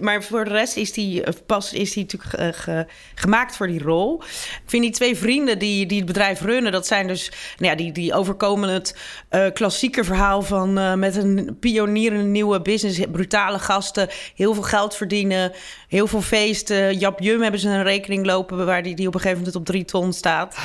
maar 0.00 0.22
voor 0.22 0.44
de 0.44 0.50
rest 0.50 0.76
is 0.76 0.92
die 0.92 1.22
eh, 1.22 1.32
pas 1.46 1.72
is 1.72 1.92
die 1.92 2.06
natuurlijk 2.10 2.88
gemaakt 3.14 3.56
voor 3.56 3.66
die 3.66 3.82
rol. 3.82 4.22
Ik 4.22 4.62
vind 4.66 4.82
die 4.82 4.92
twee 4.92 5.16
vrienden 5.16 5.58
die, 5.58 5.86
die 5.86 5.98
het 5.98 6.06
bedrijf 6.06 6.40
runnen, 6.40 6.72
dat 6.72 6.86
zijn 6.86 7.06
dus, 7.06 7.30
nou 7.56 7.70
ja, 7.70 7.76
die, 7.76 7.92
die 7.92 8.14
overkomen 8.14 8.68
het 8.68 8.96
uh, 9.30 9.46
klassieke 9.52 10.04
verhaal 10.04 10.42
van 10.42 10.78
uh, 10.78 10.94
met 10.94 11.16
een 11.16 11.56
pionier 11.60 12.12
in 12.12 12.18
een 12.18 12.32
nieuwe 12.32 12.62
business, 12.62 13.00
brutale 13.12 13.58
gasten, 13.58 14.08
heel 14.34 14.54
veel 14.54 14.62
geld 14.62 14.94
verdienen, 14.94 15.52
heel 15.88 16.06
veel 16.06 16.22
feesten. 16.22 16.98
Jap 16.98 17.20
Jum 17.20 17.42
hebben 17.42 17.60
ze 17.60 17.68
een 17.68 17.82
rekening 17.82 18.26
lopen 18.26 18.66
waar 18.66 18.82
die, 18.82 18.94
die 18.94 19.06
op 19.06 19.14
een 19.14 19.20
gegeven 19.20 19.38
moment 19.38 19.56
op 19.56 19.64
drie 19.64 19.84
ton 19.84 20.12
staat. 20.12 20.56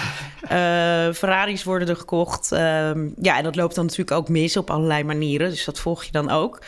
Ferraris 1.17 1.63
worden 1.63 1.87
er 1.87 1.95
gekocht. 1.95 2.51
Ehm, 2.51 3.07
ja, 3.21 3.37
en 3.37 3.43
dat 3.43 3.55
loopt 3.55 3.75
dan 3.75 3.83
natuurlijk 3.85 4.17
ook 4.17 4.29
mis 4.29 4.57
op 4.57 4.69
allerlei 4.69 5.03
manieren. 5.03 5.49
Dus 5.49 5.65
dat 5.65 5.79
volg 5.79 6.03
je 6.03 6.11
dan 6.11 6.29
ook. 6.29 6.59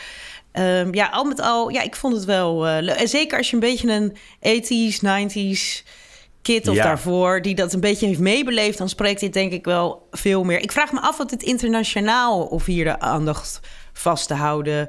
Um, 0.58 0.94
ja, 0.94 1.06
al 1.06 1.24
met 1.24 1.40
al, 1.40 1.68
ja, 1.68 1.82
ik 1.82 1.96
vond 1.96 2.14
het 2.14 2.24
wel 2.24 2.66
uh, 2.66 2.76
leuk. 2.80 2.96
En 2.96 3.08
zeker 3.08 3.38
als 3.38 3.50
je 3.50 3.54
een 3.54 3.60
beetje 3.60 3.92
een 3.92 4.16
80s, 4.92 4.96
90s 4.96 5.86
kid 6.42 6.68
of 6.68 6.76
daarvoor... 6.76 7.42
die 7.42 7.54
dat 7.54 7.72
een 7.72 7.80
beetje 7.80 8.06
heeft 8.06 8.18
meebeleefd... 8.18 8.78
dan 8.78 8.88
spreekt 8.88 9.20
dit 9.20 9.32
denk 9.32 9.52
ik 9.52 9.64
wel 9.64 10.08
veel 10.10 10.44
meer. 10.44 10.60
Ik 10.60 10.72
vraag 10.72 10.92
me 10.92 11.00
af 11.00 11.16
wat 11.16 11.30
het 11.30 11.42
internationaal... 11.42 12.42
of 12.44 12.64
hier 12.64 12.84
de 12.84 13.00
aandacht 13.00 13.60
vast 13.92 14.28
te 14.28 14.34
houden 14.34 14.88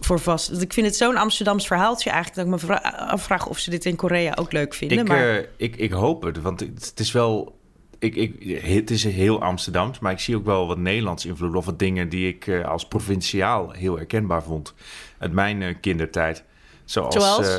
voor 0.00 0.18
vast. 0.18 0.48
Want 0.48 0.62
ik 0.62 0.72
vind 0.72 0.86
het 0.86 0.96
zo'n 0.96 1.16
Amsterdams 1.16 1.66
verhaaltje 1.66 2.10
eigenlijk... 2.10 2.50
dat 2.50 2.62
ik 2.62 2.68
me 2.68 2.82
afvraag 2.92 3.46
of 3.46 3.58
ze 3.58 3.70
dit 3.70 3.84
in 3.84 3.96
Korea 3.96 4.34
ook 4.38 4.52
leuk 4.52 4.74
vinden. 4.74 4.98
Ik, 4.98 5.08
maar... 5.08 5.34
Uh, 5.34 5.44
ik, 5.56 5.76
ik 5.76 5.92
hoop 5.92 6.22
het, 6.22 6.40
want 6.40 6.60
het 6.60 7.00
is 7.00 7.12
wel... 7.12 7.57
Ik, 7.98 8.14
ik, 8.16 8.60
het 8.62 8.90
is 8.90 9.04
heel 9.04 9.42
Amsterdams, 9.42 9.98
maar 9.98 10.12
ik 10.12 10.18
zie 10.18 10.36
ook 10.36 10.44
wel 10.44 10.66
wat 10.66 10.78
Nederlands 10.78 11.26
invloed... 11.26 11.54
of 11.54 11.64
wat 11.64 11.78
dingen 11.78 12.08
die 12.08 12.28
ik 12.28 12.46
uh, 12.46 12.64
als 12.64 12.88
provinciaal 12.88 13.70
heel 13.70 13.96
herkenbaar 13.96 14.42
vond 14.42 14.74
uit 15.18 15.32
mijn 15.32 15.60
uh, 15.60 15.74
kindertijd. 15.80 16.44
Zoals... 16.84 17.14
Zoals? 17.14 17.48
Uh, 17.48 17.56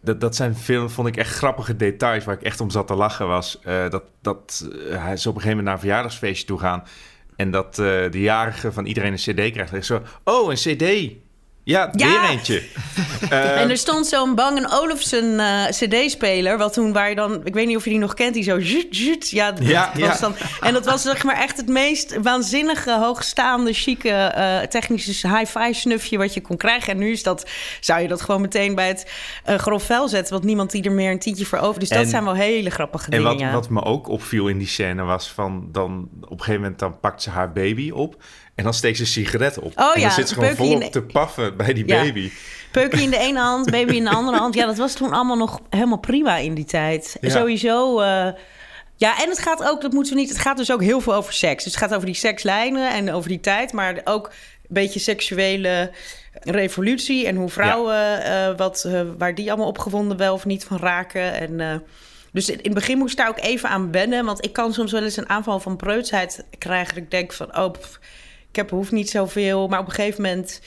dat, 0.00 0.20
dat 0.20 0.36
zijn 0.36 0.54
veel, 0.54 0.88
vond 0.88 1.08
ik 1.08 1.16
echt 1.16 1.34
grappige 1.34 1.76
details 1.76 2.24
waar 2.24 2.34
ik 2.34 2.42
echt 2.42 2.60
om 2.60 2.70
zat 2.70 2.86
te 2.86 2.94
lachen 2.94 3.26
was. 3.26 3.58
Dat 3.64 4.02
dat 4.20 4.68
hij 4.88 5.16
zo 5.16 5.28
op 5.28 5.34
een 5.34 5.40
gegeven 5.40 5.48
moment 5.48 5.64
naar 5.64 5.74
een 5.74 5.80
verjaardagsfeestje 5.80 6.46
toe 6.46 6.58
gaan. 6.58 6.84
En 7.36 7.50
dat 7.50 7.74
de 7.74 8.08
jarige 8.12 8.72
van 8.72 8.86
iedereen 8.86 9.12
een 9.12 9.18
cd 9.18 9.52
krijgt. 9.52 9.72
En 9.72 9.84
zo, 9.84 10.02
oh, 10.24 10.50
een 10.50 10.56
cd. 10.56 11.14
Ja, 11.66 11.90
weer 11.92 12.24
eentje. 12.24 12.62
Uh, 13.22 13.60
en 13.60 13.70
er 13.70 13.76
stond 13.76 14.06
zo'n 14.06 14.34
Bang 14.34 14.72
Olufsen 14.72 15.24
uh, 15.24 15.64
CD-speler. 15.64 16.58
Wat 16.58 16.72
toen 16.72 16.92
waar 16.92 17.08
je 17.08 17.14
dan, 17.14 17.40
ik 17.44 17.54
weet 17.54 17.66
niet 17.66 17.76
of 17.76 17.84
je 17.84 17.90
die 17.90 17.98
nog 17.98 18.14
kent, 18.14 18.34
die 18.34 18.42
zo. 18.42 18.60
Zut, 18.90 19.30
ja, 19.30 19.52
dat 19.52 19.66
ja, 19.66 19.90
was 19.94 20.00
ja. 20.00 20.16
Dan, 20.20 20.34
en 20.60 20.72
dat 20.72 20.84
was 20.84 21.02
zeg 21.02 21.24
maar 21.24 21.36
echt 21.36 21.56
het 21.56 21.68
meest 21.68 22.18
waanzinnige, 22.22 22.98
hoogstaande, 22.98 23.72
chique, 23.72 24.08
uh, 24.36 24.58
technische 24.58 25.38
hi-fi 25.38 25.74
snufje 25.74 26.18
wat 26.18 26.34
je 26.34 26.40
kon 26.40 26.56
krijgen. 26.56 26.92
En 26.92 26.98
nu 26.98 27.10
is 27.10 27.22
dat, 27.22 27.50
zou 27.80 28.00
je 28.00 28.08
dat 28.08 28.20
gewoon 28.22 28.40
meteen 28.40 28.74
bij 28.74 28.88
het 28.88 29.06
grof 29.46 29.82
vel 29.82 30.08
zetten, 30.08 30.32
want 30.32 30.44
niemand 30.44 30.70
die 30.70 30.82
er 30.82 30.92
meer 30.92 31.10
een 31.10 31.18
tientje 31.18 31.46
voor 31.46 31.58
over. 31.58 31.80
Dus 31.80 31.88
dat 31.88 32.06
zijn 32.06 32.24
wel 32.24 32.34
hele 32.34 32.70
grappige 32.70 33.10
dingen. 33.10 33.38
En 33.38 33.52
wat, 33.52 33.52
wat 33.52 33.70
me 33.70 33.82
ook 33.82 34.08
opviel 34.08 34.48
in 34.48 34.58
die 34.58 34.66
scène 34.66 35.02
was 35.02 35.28
van 35.28 35.68
dan 35.72 36.08
op 36.20 36.30
een 36.30 36.38
gegeven 36.38 36.60
moment 36.60 36.78
dan 36.78 37.00
pakt 37.00 37.22
ze 37.22 37.30
haar 37.30 37.52
baby 37.52 37.90
op. 37.90 38.16
En 38.56 38.64
dan 38.64 38.74
steekt 38.74 38.96
ze 38.96 39.02
een 39.02 39.08
sigaret 39.08 39.58
op. 39.58 39.72
Oh, 39.78 39.94
en 39.94 40.00
dan 40.00 40.10
zit 40.10 40.28
ze 40.28 40.34
gewoon 40.34 40.56
volop 40.56 40.80
de... 40.80 40.88
te 40.88 41.02
paffen 41.02 41.56
bij 41.56 41.72
die 41.72 41.84
baby. 41.84 42.30
Peukje 42.72 43.02
in 43.02 43.10
de 43.10 43.18
ene 43.28 43.38
hand, 43.38 43.70
baby 43.70 43.94
in 43.94 44.04
de 44.04 44.10
andere 44.10 44.38
hand. 44.38 44.54
Ja, 44.54 44.66
dat 44.66 44.76
was 44.76 44.94
toen 44.94 45.12
allemaal 45.12 45.36
nog 45.36 45.60
helemaal 45.70 45.98
prima 45.98 46.36
in 46.36 46.54
die 46.54 46.64
tijd. 46.64 47.16
Sowieso... 47.20 48.00
Uh, 48.00 48.28
ja, 48.98 49.22
en 49.22 49.28
het 49.28 49.38
gaat 49.38 49.68
ook, 49.68 49.80
dat 49.80 49.92
moeten 49.92 50.14
we 50.14 50.20
niet... 50.20 50.28
Het 50.28 50.38
gaat 50.38 50.56
dus 50.56 50.72
ook 50.72 50.82
heel 50.82 51.00
veel 51.00 51.14
over 51.14 51.32
seks. 51.32 51.64
Dus 51.64 51.72
het 51.72 51.82
gaat 51.82 51.94
over 51.94 52.06
die 52.06 52.14
sekslijnen 52.14 52.92
en 52.92 53.12
over 53.12 53.28
die 53.28 53.40
tijd. 53.40 53.72
Maar 53.72 54.00
ook 54.04 54.26
een 54.26 54.32
beetje 54.68 55.00
seksuele 55.00 55.90
revolutie... 56.32 57.26
en 57.26 57.36
hoe 57.36 57.48
vrouwen, 57.48 58.20
uh, 58.26 58.56
wat, 58.56 58.84
uh, 58.86 59.00
waar 59.18 59.34
die 59.34 59.48
allemaal 59.48 59.68
opgewonden 59.68 60.16
wel 60.16 60.34
of 60.34 60.44
niet 60.44 60.64
van 60.64 60.78
raken. 60.78 61.32
En... 61.32 61.82
Dus 62.32 62.48
in 62.48 62.58
het 62.62 62.74
begin 62.74 62.98
moest 62.98 63.12
ik 63.12 63.18
daar 63.18 63.28
ook 63.28 63.40
even 63.40 63.68
aan 63.68 63.92
wennen. 63.92 64.24
Want 64.24 64.44
ik 64.44 64.52
kan 64.52 64.72
soms 64.72 64.92
wel 64.92 65.02
eens 65.02 65.16
een 65.16 65.28
aanval 65.28 65.60
van 65.60 65.76
preutsheid 65.76 66.44
krijgen. 66.58 66.94
Dat 66.94 67.02
ik 67.02 67.10
denk 67.10 67.32
van, 67.32 67.56
oh, 67.58 67.74
ik 68.56 68.62
heb, 68.62 68.70
hoef 68.70 68.92
niet 68.92 69.10
zoveel. 69.10 69.68
Maar 69.68 69.80
op 69.80 69.86
een 69.86 69.92
gegeven 69.92 70.22
moment... 70.22 70.60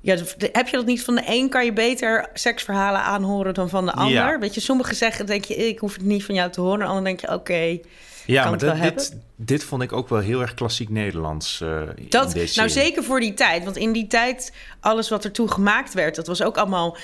Ja, 0.00 0.16
heb 0.52 0.68
je 0.68 0.76
dat 0.76 0.86
niet 0.86 1.04
van 1.04 1.14
de 1.14 1.22
een 1.26 1.48
kan 1.48 1.64
je 1.64 1.72
beter 1.72 2.28
seksverhalen 2.34 3.00
aanhoren 3.00 3.54
dan 3.54 3.68
van 3.68 3.84
de 3.84 3.92
ander? 3.92 4.40
Weet 4.40 4.54
je, 4.54 4.60
sommigen 4.60 4.96
zeggen, 4.96 5.26
denk 5.26 5.44
je, 5.44 5.54
ik 5.54 5.78
hoef 5.78 5.94
het 5.94 6.02
niet 6.02 6.24
van 6.24 6.34
jou 6.34 6.50
te 6.50 6.60
horen. 6.60 6.86
En 6.86 6.92
dan 6.92 7.04
denk 7.04 7.20
je, 7.20 7.32
oké, 7.32 7.78
ja, 8.26 8.48
maar 8.48 8.58
dit, 8.58 8.82
dit, 8.82 9.16
dit, 9.36 9.64
vond 9.64 9.82
ik 9.82 9.92
ook 9.92 10.08
wel 10.08 10.18
heel 10.18 10.40
erg 10.40 10.54
klassiek 10.54 10.88
Nederlands. 10.88 11.60
Uh, 11.62 11.82
dat, 12.08 12.34
nou, 12.54 12.68
zeker 12.68 13.04
voor 13.04 13.20
die 13.20 13.34
tijd. 13.34 13.64
Want 13.64 13.76
in 13.76 13.92
die 13.92 14.06
tijd, 14.06 14.52
alles 14.80 15.08
wat 15.08 15.24
er 15.24 15.32
toen 15.32 15.50
gemaakt 15.50 15.94
werd, 15.94 16.14
dat 16.14 16.26
was 16.26 16.42
ook 16.42 16.56
allemaal 16.56 16.96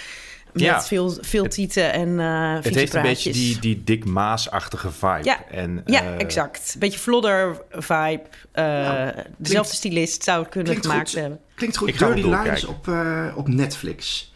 met 0.52 0.62
ja. 0.62 0.82
veel, 0.82 1.16
veel 1.20 1.48
tieten 1.48 1.92
en 1.92 2.08
uh, 2.08 2.54
Het 2.62 2.74
heeft 2.74 2.94
een 2.94 3.02
beetje 3.02 3.32
die, 3.32 3.58
die 3.58 3.84
Dick 3.84 4.04
Maas-achtige 4.04 4.90
vibe. 4.90 5.20
Ja, 5.22 5.44
en, 5.50 5.82
ja 5.86 6.02
uh, 6.02 6.20
exact. 6.20 6.76
Beetje 6.78 6.98
vlodder 6.98 7.62
vibe. 7.70 8.22
Uh, 8.54 8.64
nou, 8.64 9.12
dezelfde 9.36 9.74
stylist 9.74 10.24
zou 10.24 10.42
het 10.42 10.50
kunnen 10.50 10.76
gemaakt 10.76 11.10
goed, 11.10 11.18
hebben. 11.18 11.40
Klinkt 11.54 11.76
goed. 11.76 11.98
Dirty 11.98 12.22
Lines 12.22 12.64
op, 12.64 12.90
op 13.34 13.48
Netflix. 13.48 14.32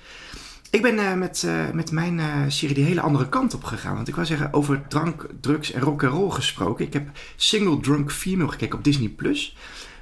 Ik 0.71 0.83
ben 0.83 1.19
met, 1.19 1.47
met 1.73 1.91
mijn 1.91 2.53
serie 2.53 2.75
die 2.75 2.85
hele 2.85 3.01
andere 3.01 3.29
kant 3.29 3.55
op 3.55 3.65
gegaan. 3.65 3.95
Want 3.95 4.09
ik 4.09 4.15
wou 4.15 4.27
zeggen, 4.27 4.53
over 4.53 4.83
drank, 4.89 5.27
drugs 5.41 5.73
en 5.73 5.81
rock 5.81 6.05
and 6.05 6.13
roll 6.13 6.31
gesproken. 6.31 6.87
Ik 6.87 6.93
heb 6.93 7.09
Single 7.37 7.81
Drunk 7.81 8.13
Female 8.13 8.51
gekeken 8.51 8.79
op 8.79 8.85
Disney+. 8.85 9.09
Plus. 9.09 9.57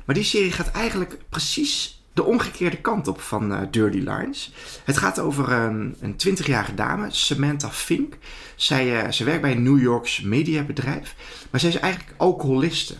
Maar 0.05 0.15
die 0.15 0.25
serie 0.25 0.53
gaat 0.53 0.71
eigenlijk 0.71 1.19
precies 1.29 2.02
de 2.13 2.25
omgekeerde 2.25 2.77
kant 2.77 3.09
op 3.09 3.21
van 3.21 3.53
uh, 3.53 3.59
Dirty 3.71 3.99
Lines. 3.99 4.53
Het 4.85 4.97
gaat 4.97 5.19
over 5.19 5.53
een, 5.53 5.97
een 6.01 6.17
20-jarige 6.29 6.75
dame, 6.75 7.07
Samantha 7.11 7.71
Fink. 7.71 8.17
Zij, 8.57 9.05
uh, 9.05 9.11
zij 9.11 9.27
werkt 9.27 9.43
bij 9.43 9.53
een 9.53 9.63
New 9.63 9.81
Yorks 9.81 10.21
mediabedrijf, 10.21 11.15
maar 11.51 11.61
zij 11.61 11.69
is 11.69 11.79
eigenlijk 11.79 12.15
alcoholiste. 12.17 12.95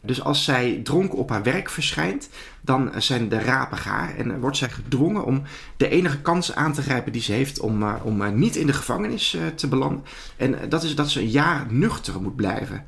Dus 0.00 0.22
als 0.22 0.44
zij 0.44 0.80
dronken 0.82 1.18
op 1.18 1.30
haar 1.30 1.42
werk 1.42 1.70
verschijnt, 1.70 2.28
dan 2.60 2.90
zijn 2.96 3.28
de 3.28 3.38
rapen 3.38 3.78
gaar 3.78 4.16
en 4.16 4.40
wordt 4.40 4.56
zij 4.56 4.68
gedwongen 4.68 5.24
om 5.24 5.42
de 5.76 5.88
enige 5.88 6.20
kans 6.20 6.54
aan 6.54 6.72
te 6.72 6.82
grijpen 6.82 7.12
die 7.12 7.22
ze 7.22 7.32
heeft 7.32 7.60
om, 7.60 7.84
om 8.02 8.38
niet 8.38 8.56
in 8.56 8.66
de 8.66 8.72
gevangenis 8.72 9.36
te 9.54 9.68
belanden. 9.68 10.04
En 10.36 10.68
dat 10.68 10.82
is 10.82 10.94
dat 10.94 11.10
ze 11.10 11.20
een 11.20 11.28
jaar 11.28 11.66
nuchter 11.70 12.22
moet 12.22 12.36
blijven. 12.36 12.86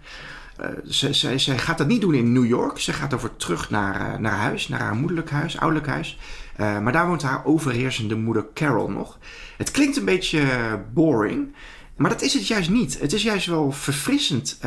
Ze, 0.89 1.39
ze, 1.39 1.59
gaat 1.59 1.79
dat 1.79 1.87
niet 1.87 2.01
doen 2.01 2.15
in 2.15 2.33
New 2.33 2.47
York. 2.47 2.79
Ze 2.79 2.93
gaat 2.93 3.15
over 3.15 3.37
terug 3.37 3.71
naar, 3.71 4.21
naar 4.21 4.37
huis, 4.37 4.69
naar 4.69 4.81
haar 4.81 4.95
moederlijk 4.95 5.31
huis, 5.31 5.59
ouderlijk 5.59 5.89
huis. 5.89 6.19
Uh, 6.61 6.79
maar 6.79 6.93
daar 6.93 7.07
woont 7.07 7.23
haar 7.23 7.45
overheersende 7.45 8.15
moeder 8.15 8.47
Carol 8.55 8.91
nog. 8.91 9.19
Het 9.57 9.71
klinkt 9.71 9.97
een 9.97 10.05
beetje 10.05 10.43
boring. 10.93 11.55
Maar 11.97 12.11
dat 12.11 12.23
is 12.23 12.35
het 12.35 12.47
juist 12.47 12.71
niet. 12.71 13.01
Het 13.01 13.13
is 13.13 13.23
juist 13.23 13.47
wel 13.47 13.73
verfrissend. 13.73 14.59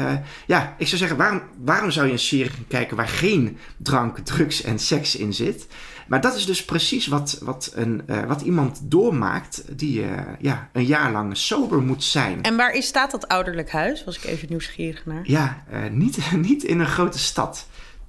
Ja, 0.48 0.76
ik 0.78 0.88
zou 0.88 0.98
zeggen, 0.98 1.18
waarom, 1.18 1.42
waarom 1.64 1.92
zou 1.92 2.06
je 2.06 2.12
een 2.12 2.20
serie 2.20 2.52
kijken 2.68 2.98
waar 2.98 3.08
geen 3.08 3.58
drank, 3.78 4.18
drugs 4.18 4.62
en 4.62 4.80
seks 4.80 5.16
in 5.16 5.34
zit? 5.34 5.68
Maar 6.08 6.22
dat 6.22 6.36
is 6.36 6.46
dus 6.46 6.66
precies 6.66 7.08
wat, 7.08 7.40
wat, 7.42 7.72
een, 7.76 8.02
uh, 8.08 8.24
wat 8.24 8.42
iemand 8.42 8.80
doormaakt 8.84 9.78
die 9.78 10.02
uh, 10.02 10.10
ja, 10.40 10.70
een 10.72 10.86
jaar 10.86 11.12
lang 11.12 11.38
sober 11.38 11.82
moet 11.82 12.04
zijn. 12.04 12.42
En 12.42 12.56
waar 12.56 12.74
is, 12.74 12.88
staat 12.88 13.12
dat 13.12 13.28
ouderlijk 13.28 13.72
huis? 13.72 14.04
Was 14.04 14.18
ik 14.18 14.24
even 14.24 14.50
nieuwsgierig 14.50 15.06
naar. 15.06 15.22
Ja, 15.24 15.64
uh, 15.74 15.80
niet, 15.92 16.32
niet 16.50 16.64
in 16.64 16.80
een 16.80 16.86
grote 16.86 17.20
stad. 17.20 17.68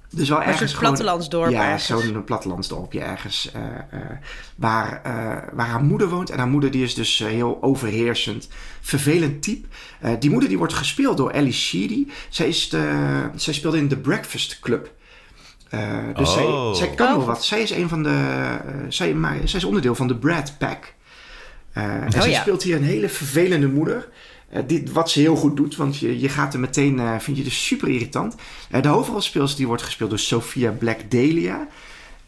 Dus 0.09 0.29
wel 0.29 0.37
maar 0.37 0.47
ergens 0.47 0.73
een 0.73 0.79
plattelandsdorp 0.79 1.51
Ja, 1.51 1.77
zo'n 1.77 2.23
plattelandsdorpje 2.23 2.99
ergens. 2.99 3.51
waar, 4.55 5.01
waar 5.53 5.67
haar 5.67 5.83
moeder 5.83 6.09
woont. 6.09 6.29
En 6.29 6.37
haar 6.37 6.47
moeder 6.47 6.71
die 6.71 6.83
is 6.83 6.93
dus 6.93 7.17
heel 7.17 7.57
overheersend. 7.61 8.47
Vervelend 8.81 9.41
type. 9.41 9.67
die 10.19 10.29
moeder 10.29 10.49
die 10.49 10.57
wordt 10.57 10.73
gespeeld 10.73 11.17
door 11.17 11.29
Ellie 11.29 11.53
Sheedy. 11.53 12.07
Zij, 12.29 12.47
is 12.47 12.69
de, 12.69 13.29
zij 13.35 13.53
speelde 13.53 13.77
in 13.77 13.87
The 13.87 13.97
Breakfast 13.97 14.59
Club. 14.59 14.93
Uh, 15.73 16.15
dus 16.15 16.35
oh. 16.35 16.73
zij, 16.73 16.85
zij 16.85 16.95
kan 16.95 17.17
wel 17.17 17.25
wat. 17.25 17.45
Zij 17.45 17.61
is 17.61 17.71
een 17.71 17.89
van 17.89 18.03
de. 18.03 18.09
Uh, 18.09 18.85
zij, 18.89 19.13
maar, 19.13 19.37
zij 19.43 19.59
is 19.59 19.65
onderdeel 19.65 19.95
van 19.95 20.07
de 20.07 20.15
Brad 20.15 20.57
Pack. 20.57 20.93
Uh, 21.77 21.83
en 21.83 22.05
oh, 22.05 22.21
zij 22.21 22.29
ja. 22.29 22.41
speelt 22.41 22.63
hier 22.63 22.75
een 22.75 22.83
hele 22.83 23.09
vervelende 23.09 23.67
moeder. 23.67 24.07
Die, 24.65 24.83
wat 24.93 25.09
ze 25.09 25.19
heel 25.19 25.35
goed 25.35 25.57
doet, 25.57 25.75
want 25.75 25.97
je, 25.97 26.19
je 26.19 26.29
gaat 26.29 26.53
er 26.53 26.59
meteen. 26.59 27.21
vind 27.21 27.37
je 27.37 27.43
dus 27.43 27.65
super 27.65 27.89
irritant. 27.89 28.35
de 28.81 28.87
hoofdrolspeelster 28.87 29.57
die 29.57 29.67
wordt 29.67 29.83
gespeeld 29.83 30.09
door 30.09 30.19
Sophia 30.19 30.71
Black 30.71 30.99
Delia. 31.09 31.67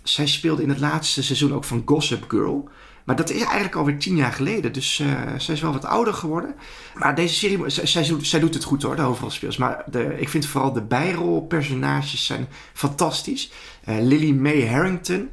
Zij 0.04 0.28
speelde 0.28 0.62
in 0.64 0.70
het 0.70 0.80
laatste 0.80 1.24
seizoen 1.24 1.54
ook 1.54 1.64
van 1.64 1.82
Gossip 1.86 2.26
Girl. 2.28 2.70
Maar 3.08 3.16
dat 3.16 3.30
is 3.30 3.42
eigenlijk 3.42 3.76
alweer 3.76 3.98
tien 3.98 4.16
jaar 4.16 4.32
geleden. 4.32 4.74
Dus 4.74 5.00
uh, 5.00 5.08
zij 5.38 5.54
is 5.54 5.62
wel 5.62 5.74
wat 5.74 5.86
ouder 5.86 6.14
geworden. 6.14 6.56
Maar 6.96 7.16
deze 7.16 7.34
serie, 7.34 7.70
zij, 7.70 8.04
zij, 8.22 8.40
doet 8.40 8.54
het 8.54 8.64
goed 8.64 8.84
hoor, 8.84 8.96
de 8.96 9.02
hoofdrolspeels. 9.02 9.58
Maar 9.58 9.84
de, 9.86 10.20
ik 10.20 10.30
vind 10.30 10.46
vooral 10.46 10.74
de 10.74 10.82
bijrolpersonages 10.82 12.26
zijn 12.26 12.48
fantastisch. 12.74 13.52
Uh, 13.90 13.96
Lily 14.00 14.32
Mae 14.32 14.68
Harrington, 14.68 15.30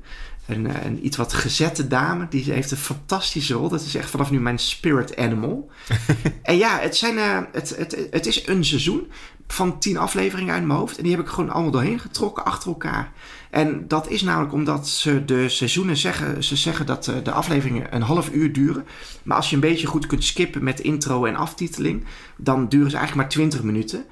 een, 0.47 0.87
een, 0.87 1.07
iets 1.07 1.17
wat 1.17 1.33
gezette 1.33 1.87
dame, 1.87 2.27
die 2.29 2.53
heeft 2.53 2.71
een 2.71 2.77
fantastische 2.77 3.55
rol. 3.55 3.69
Dat 3.69 3.81
is 3.81 3.95
echt 3.95 4.11
vanaf 4.11 4.31
nu 4.31 4.41
mijn 4.41 4.59
spirit 4.59 5.17
animal. 5.17 5.71
en 6.43 6.57
ja, 6.57 6.79
het, 6.79 6.97
zijn, 6.97 7.15
uh, 7.15 7.39
het, 7.53 7.77
het, 7.77 8.09
het 8.11 8.27
is 8.27 8.47
een 8.47 8.65
seizoen 8.65 9.11
van 9.47 9.79
tien 9.79 9.97
afleveringen 9.97 10.55
uit 10.55 10.65
mijn 10.65 10.79
hoofd. 10.79 10.97
En 10.97 11.03
die 11.03 11.13
heb 11.13 11.21
ik 11.21 11.29
gewoon 11.29 11.51
allemaal 11.51 11.71
doorheen 11.71 11.99
getrokken 11.99 12.45
achter 12.45 12.69
elkaar. 12.69 13.13
En 13.51 13.89
dat 13.89 14.09
is 14.09 14.23
namelijk 14.23 14.53
omdat 14.53 14.89
ze 14.89 15.25
de 15.25 15.49
seizoenen 15.49 15.97
zeggen, 15.97 16.45
ze 16.45 16.57
zeggen 16.57 16.87
dat 16.87 17.13
de 17.23 17.31
afleveringen 17.31 17.95
een 17.95 18.03
half 18.03 18.31
uur 18.31 18.53
duren. 18.53 18.87
Maar 19.23 19.37
als 19.37 19.49
je 19.49 19.55
een 19.55 19.61
beetje 19.61 19.87
goed 19.87 20.07
kunt 20.07 20.25
skippen 20.25 20.65
met 20.65 20.81
intro 20.81 21.25
en 21.25 21.37
aftiteling, 21.37 22.05
dan 22.37 22.69
duren 22.69 22.91
ze 22.91 22.97
eigenlijk 22.97 23.27
maar 23.27 23.37
20 23.37 23.63
minuten. 23.63 24.05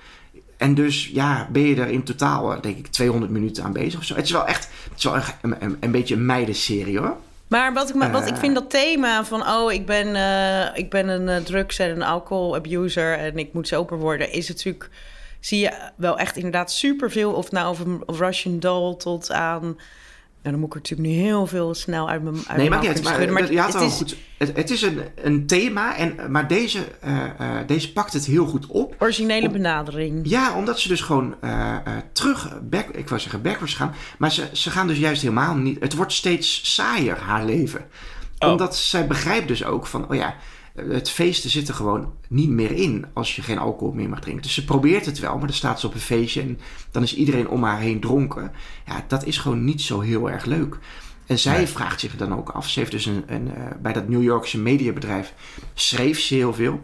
En 0.63 0.75
dus 0.75 1.11
ja, 1.13 1.49
ben 1.53 1.63
je 1.63 1.77
er 1.77 1.89
in 1.89 2.03
totaal, 2.03 2.61
denk 2.61 2.79
ik, 2.79 2.87
200 2.87 3.33
minuten 3.33 3.65
aan 3.65 3.73
bezig 3.73 3.99
of 3.99 4.05
zo. 4.05 4.15
Het 4.15 4.25
is 4.25 4.31
wel 4.31 4.47
echt 4.47 4.69
het 4.91 4.99
is 4.99 5.05
wel 5.05 5.15
een, 5.43 5.57
een, 5.61 5.77
een 5.81 5.91
beetje 5.91 6.15
een 6.15 6.27
meidenserie 6.27 6.99
hoor. 6.99 7.17
Maar 7.49 7.73
wat 7.73 7.89
ik, 7.89 7.95
wat 8.13 8.27
ik 8.27 8.37
vind 8.37 8.55
dat 8.55 8.71
thema 8.71 9.25
van, 9.25 9.49
oh, 9.49 9.73
ik 9.73 9.87
ben, 9.87 10.07
uh, 10.07 10.79
ik 10.79 10.91
ben 10.91 11.09
een 11.09 11.29
uh, 11.29 11.45
drugs- 11.45 11.79
en 11.79 11.91
een 11.91 12.03
alcohol 12.03 12.55
abuser 12.55 13.19
en 13.19 13.39
ik 13.39 13.53
moet 13.53 13.69
sober 13.69 13.99
worden, 13.99 14.33
is 14.33 14.49
natuurlijk 14.49 14.91
zie 15.41 15.61
je 15.61 15.73
wel 15.97 16.19
echt 16.19 16.37
inderdaad 16.37 16.73
superveel. 16.73 17.33
Of 17.33 17.51
nou 17.51 17.67
over 17.67 17.99
Russian 18.07 18.59
Doll 18.59 18.97
tot 18.97 19.33
aan... 19.33 19.79
Nou, 20.43 20.55
dan 20.55 20.59
moet 20.59 20.75
ik 20.75 20.75
er 20.75 20.91
natuurlijk 20.91 21.09
nu 21.09 21.29
heel 21.29 21.47
veel 21.47 21.75
snel 21.75 22.09
uit 22.09 22.23
mijn 22.23 22.37
uit 22.47 22.57
Nee, 22.57 22.71
maar 22.71 22.81
niet 22.81 23.03
maar, 23.03 23.33
maar 23.33 23.43
het, 23.43 23.75
is, 23.75 23.95
goed, 23.95 24.17
het, 24.39 24.57
het, 24.57 24.71
is 24.71 24.83
een, 24.83 25.01
een 25.15 25.47
thema, 25.47 25.97
en, 25.97 26.17
maar 26.29 26.49
deze, 26.49 26.79
uh, 27.05 27.25
uh, 27.41 27.57
deze 27.67 27.93
pakt 27.93 28.13
het 28.13 28.25
heel 28.25 28.47
goed 28.47 28.67
op. 28.67 28.95
Originele 28.99 29.47
Om, 29.47 29.53
benadering. 29.53 30.21
Ja, 30.29 30.57
omdat 30.57 30.81
ze 30.81 30.89
dus 30.89 31.01
gewoon 31.01 31.35
uh, 31.45 31.77
terug, 32.13 32.61
back, 32.63 32.89
ik 32.89 33.09
wou 33.09 33.21
zeggen 33.21 33.43
backwards 33.43 33.75
gaan. 33.75 33.95
Maar 34.19 34.33
ze, 34.33 34.49
ze 34.53 34.71
gaan 34.71 34.87
dus 34.87 34.99
juist 34.99 35.23
helemaal 35.23 35.55
niet... 35.55 35.81
Het 35.81 35.95
wordt 35.95 36.13
steeds 36.13 36.75
saaier, 36.75 37.19
haar 37.19 37.45
leven. 37.45 37.85
Oh. 38.39 38.51
Omdat 38.51 38.77
zij 38.77 39.07
begrijpt 39.07 39.49
dus 39.49 39.65
ook 39.65 39.87
van, 39.87 40.09
oh 40.09 40.15
ja 40.15 40.35
het 40.75 41.11
feesten 41.11 41.51
zit 41.51 41.69
er 41.69 41.75
gewoon 41.75 42.13
niet 42.29 42.49
meer 42.49 42.73
in 42.73 43.07
als 43.13 43.37
je 43.37 43.43
geen 43.43 43.59
alcohol 43.59 43.95
meer 43.95 44.09
mag 44.09 44.21
drinken. 44.21 44.43
Dus 44.43 44.55
ze 44.55 44.65
probeert 44.65 45.07
het 45.07 45.19
wel, 45.19 45.39
maar 45.39 45.47
dan 45.47 45.57
staat 45.57 45.81
ze 45.81 45.87
op 45.87 45.95
een 45.95 46.01
feestje 46.01 46.41
en 46.41 46.59
dan 46.91 47.03
is 47.03 47.15
iedereen 47.15 47.49
om 47.49 47.65
haar 47.65 47.81
heen 47.81 48.01
dronken. 48.01 48.53
Ja, 48.87 49.05
dat 49.09 49.25
is 49.25 49.39
gewoon 49.39 49.65
niet 49.65 49.81
zo 49.81 50.01
heel 50.01 50.31
erg 50.31 50.45
leuk. 50.45 50.79
En 51.27 51.39
zij 51.39 51.57
nee. 51.57 51.67
vraagt 51.67 52.01
zich 52.01 52.17
dan 52.17 52.35
ook 52.35 52.49
af. 52.49 52.69
Ze 52.69 52.79
heeft 52.79 52.91
dus 52.91 53.07
een, 53.07 53.25
een 53.27 53.47
uh, 53.47 53.53
bij 53.83 53.93
dat 53.93 54.09
New 54.09 54.23
Yorkse 54.23 54.59
mediabedrijf 54.59 55.35
schreef 55.75 56.21
ze 56.21 56.35
heel 56.35 56.55
veel. 56.55 56.81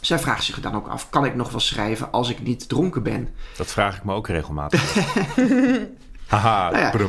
Zij 0.00 0.18
vraagt 0.18 0.44
zich 0.44 0.60
dan 0.60 0.74
ook 0.74 0.88
af: 0.88 1.10
kan 1.10 1.24
ik 1.24 1.34
nog 1.34 1.50
wel 1.50 1.60
schrijven 1.60 2.12
als 2.12 2.30
ik 2.30 2.42
niet 2.42 2.68
dronken 2.68 3.02
ben? 3.02 3.28
Dat 3.56 3.66
vraag 3.66 3.96
ik 3.96 4.04
me 4.04 4.12
ook 4.12 4.28
regelmatig. 4.28 4.94
Haha, 6.30 6.70
nou 6.70 6.82
ja. 6.82 7.08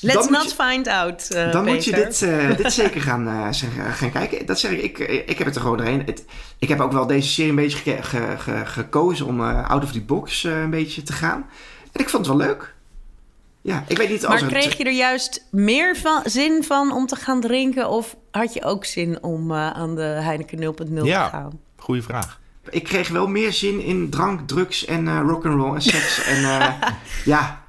Let's 0.00 0.28
not 0.28 0.42
je, 0.42 0.54
find 0.64 0.88
out. 0.88 1.28
Uh, 1.32 1.52
dan 1.52 1.64
Peter. 1.64 1.74
moet 1.74 1.84
je 1.84 1.92
dit, 1.92 2.22
uh, 2.22 2.56
dit 2.62 2.72
zeker 2.72 3.00
gaan, 3.00 3.28
uh, 3.28 3.48
gaan 3.92 4.10
kijken. 4.10 4.46
Dat 4.46 4.58
zeg 4.58 4.70
ik, 4.70 4.98
ik, 4.98 5.24
ik 5.26 5.38
heb 5.38 5.46
het 5.46 5.56
er 5.56 5.62
gewoon 5.62 5.76
doorheen. 5.76 6.02
Het, 6.06 6.24
ik 6.58 6.68
heb 6.68 6.80
ook 6.80 6.92
wel 6.92 7.06
deze 7.06 7.28
serie 7.28 7.50
een 7.50 7.56
beetje 7.56 7.78
ge, 7.78 8.02
ge, 8.02 8.34
ge, 8.38 8.62
gekozen 8.64 9.26
om 9.26 9.40
out 9.40 9.82
of 9.82 9.92
the 9.92 10.00
box 10.00 10.44
een 10.44 10.70
beetje 10.70 11.02
te 11.02 11.12
gaan. 11.12 11.46
En 11.92 12.00
ik 12.00 12.08
vond 12.08 12.26
het 12.26 12.36
wel 12.36 12.46
leuk. 12.46 12.74
Ja, 13.60 13.84
ik 13.88 13.96
weet 13.96 14.08
niet 14.08 14.28
maar 14.28 14.44
kreeg 14.44 14.76
je 14.76 14.84
er 14.84 14.92
juist 14.92 15.46
meer 15.50 15.96
van, 15.96 16.22
zin 16.24 16.64
van 16.64 16.92
om 16.92 17.06
te 17.06 17.16
gaan 17.16 17.40
drinken? 17.40 17.88
Of 17.88 18.16
had 18.30 18.54
je 18.54 18.64
ook 18.64 18.84
zin 18.84 19.22
om 19.22 19.52
aan 19.52 19.94
de 19.94 20.02
Heineken 20.02 20.74
0.0 20.88 21.02
ja, 21.02 21.24
te 21.24 21.30
gaan? 21.30 21.60
Goeie 21.76 22.02
vraag. 22.02 22.40
Ik 22.70 22.84
kreeg 22.84 23.08
wel 23.08 23.26
meer 23.26 23.52
zin 23.52 23.80
in 23.80 24.10
drank, 24.10 24.48
drugs 24.48 24.84
en 24.84 25.04
uh, 25.04 25.20
rock'n'roll 25.26 25.74
en 25.74 25.82
seks. 25.82 26.24
en 26.24 26.40
uh, 26.40 26.72
ja, 27.24 27.61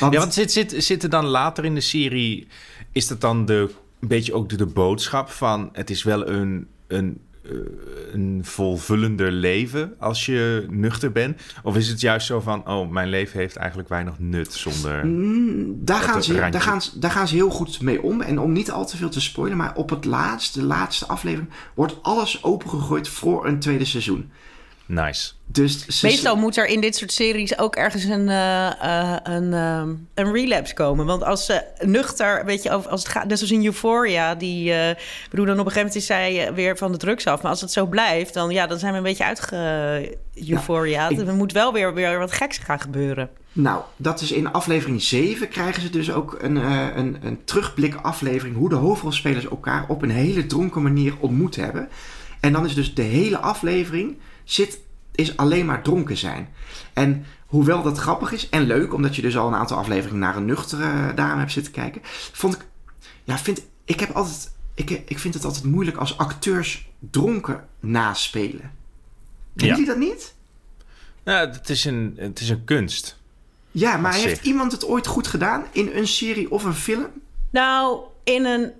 want... 0.00 0.12
Ja, 0.12 0.18
want 0.18 0.34
zit, 0.34 0.52
zit, 0.52 0.74
zit 0.78 1.02
er 1.02 1.10
dan 1.10 1.24
later 1.24 1.64
in 1.64 1.74
de 1.74 1.80
serie... 1.80 2.46
is 2.92 3.06
dat 3.06 3.20
dan 3.20 3.44
de, 3.44 3.70
een 4.00 4.08
beetje 4.08 4.34
ook 4.34 4.48
de, 4.48 4.56
de 4.56 4.66
boodschap 4.66 5.30
van... 5.30 5.68
het 5.72 5.90
is 5.90 6.02
wel 6.02 6.28
een, 6.28 6.66
een, 6.86 7.20
uh, 7.42 7.58
een 8.12 8.40
volvullender 8.42 9.32
leven 9.32 9.94
als 9.98 10.26
je 10.26 10.66
nuchter 10.70 11.12
bent? 11.12 11.40
Of 11.62 11.76
is 11.76 11.88
het 11.88 12.00
juist 12.00 12.26
zo 12.26 12.40
van... 12.40 12.68
oh, 12.68 12.90
mijn 12.90 13.08
leven 13.08 13.38
heeft 13.38 13.56
eigenlijk 13.56 13.88
weinig 13.88 14.18
nut 14.18 14.52
zonder... 14.52 15.06
Mm, 15.06 15.84
daar, 15.84 16.00
gaan 16.00 16.22
ze, 16.22 16.34
daar, 16.34 16.60
gaan 16.60 16.82
ze, 16.82 16.98
daar 16.98 17.10
gaan 17.10 17.28
ze 17.28 17.34
heel 17.34 17.50
goed 17.50 17.80
mee 17.80 18.02
om. 18.02 18.20
En 18.20 18.38
om 18.38 18.52
niet 18.52 18.70
al 18.70 18.86
te 18.86 18.96
veel 18.96 19.10
te 19.10 19.20
spoilen... 19.20 19.56
maar 19.56 19.74
op 19.74 19.90
het 19.90 20.04
laatste, 20.04 20.60
de 20.60 20.66
laatste 20.66 21.06
aflevering... 21.06 21.50
wordt 21.74 22.02
alles 22.02 22.44
opengegooid 22.44 23.08
voor 23.08 23.46
een 23.46 23.58
tweede 23.58 23.84
seizoen. 23.84 24.30
Nice. 24.86 25.32
Dus 25.46 25.86
ze, 25.86 26.06
Meestal 26.06 26.36
moet 26.36 26.56
er 26.56 26.66
in 26.66 26.80
dit 26.80 26.96
soort 26.96 27.12
series 27.12 27.58
ook 27.58 27.76
ergens 27.76 28.04
een, 28.04 28.28
uh, 28.28 28.70
uh, 28.82 29.16
een, 29.22 29.52
uh, 29.52 29.82
een 30.14 30.32
relapse 30.32 30.74
komen. 30.74 31.06
Want 31.06 31.24
als 31.24 31.44
ze 31.44 31.64
nuchter, 31.78 32.44
weet 32.44 32.62
je, 32.62 32.70
als 32.70 33.02
het 33.02 33.08
gaat, 33.08 33.26
net 33.26 33.38
zoals 33.38 33.52
in 33.52 33.64
Euphoria, 33.64 34.34
die, 34.34 34.70
ik 34.70 35.26
bedoel, 35.30 35.46
dan 35.46 35.58
op 35.58 35.66
een 35.66 35.72
gegeven 35.72 35.86
moment 35.86 35.96
is 35.96 36.06
zij 36.06 36.54
weer 36.54 36.76
van 36.76 36.92
de 36.92 36.98
drugs 36.98 37.26
af. 37.26 37.42
Maar 37.42 37.50
als 37.50 37.60
het 37.60 37.72
zo 37.72 37.86
blijft, 37.86 38.34
dan, 38.34 38.50
ja, 38.50 38.66
dan 38.66 38.78
zijn 38.78 38.92
we 38.92 38.98
een 38.98 39.04
beetje 39.04 39.24
uitge 39.24 40.18
Euphoria. 40.48 41.08
Ja, 41.08 41.18
ik, 41.18 41.26
er 41.26 41.34
moet 41.34 41.52
wel 41.52 41.72
weer, 41.72 41.94
weer 41.94 42.18
wat 42.18 42.32
geks 42.32 42.58
gaan 42.58 42.80
gebeuren. 42.80 43.30
Nou, 43.52 43.82
dat 43.96 44.20
is 44.20 44.32
in 44.32 44.52
aflevering 44.52 45.02
7 45.02 45.48
krijgen 45.48 45.82
ze 45.82 45.90
dus 45.90 46.12
ook 46.12 46.36
een, 46.40 46.56
een, 46.98 47.16
een 47.22 47.44
terugblik 47.44 47.94
aflevering 47.94 48.56
hoe 48.56 48.68
de 48.68 48.74
hoofdrolspelers 48.74 49.48
elkaar 49.48 49.84
op 49.88 50.02
een 50.02 50.10
hele 50.10 50.46
dronken 50.46 50.82
manier 50.82 51.14
ontmoet 51.20 51.56
hebben. 51.56 51.88
En 52.40 52.52
dan 52.52 52.64
is 52.64 52.74
dus 52.74 52.94
de 52.94 53.02
hele 53.02 53.38
aflevering 53.38 54.16
zit, 54.44 54.80
is 55.14 55.36
alleen 55.36 55.66
maar 55.66 55.82
dronken 55.82 56.16
zijn. 56.16 56.48
En 56.92 57.26
hoewel 57.46 57.82
dat 57.82 57.98
grappig 57.98 58.32
is 58.32 58.48
en 58.48 58.62
leuk, 58.62 58.94
omdat 58.94 59.16
je 59.16 59.22
dus 59.22 59.36
al 59.36 59.48
een 59.48 59.54
aantal 59.54 59.76
afleveringen 59.76 60.20
naar 60.20 60.36
een 60.36 60.44
nuchtere 60.44 61.14
dame 61.14 61.38
hebt 61.38 61.52
zitten 61.52 61.72
kijken, 61.72 62.00
vond 62.32 62.54
ik, 62.54 62.66
ja, 63.24 63.38
vind, 63.38 63.62
ik 63.84 64.00
heb 64.00 64.10
altijd, 64.10 64.52
ik, 64.74 64.90
ik 64.90 65.18
vind 65.18 65.34
het 65.34 65.44
altijd 65.44 65.64
moeilijk 65.64 65.96
als 65.96 66.18
acteurs 66.18 66.88
dronken 67.10 67.68
naspelen. 67.80 68.72
Doen 69.52 69.68
ja. 69.68 69.74
jullie 69.74 69.88
dat 69.88 69.98
niet? 69.98 70.34
Nou, 71.24 71.50
het 71.50 71.70
is 71.70 71.84
een, 71.84 72.14
het 72.16 72.40
is 72.40 72.48
een 72.48 72.64
kunst. 72.64 73.18
Ja, 73.70 73.96
maar 73.96 74.14
heeft 74.14 74.44
iemand 74.44 74.72
het 74.72 74.86
ooit 74.86 75.06
goed 75.06 75.26
gedaan 75.26 75.64
in 75.72 75.90
een 75.94 76.06
serie 76.06 76.50
of 76.50 76.64
een 76.64 76.74
film? 76.74 77.06
Nou, 77.50 78.00
in 78.24 78.44
een 78.44 78.72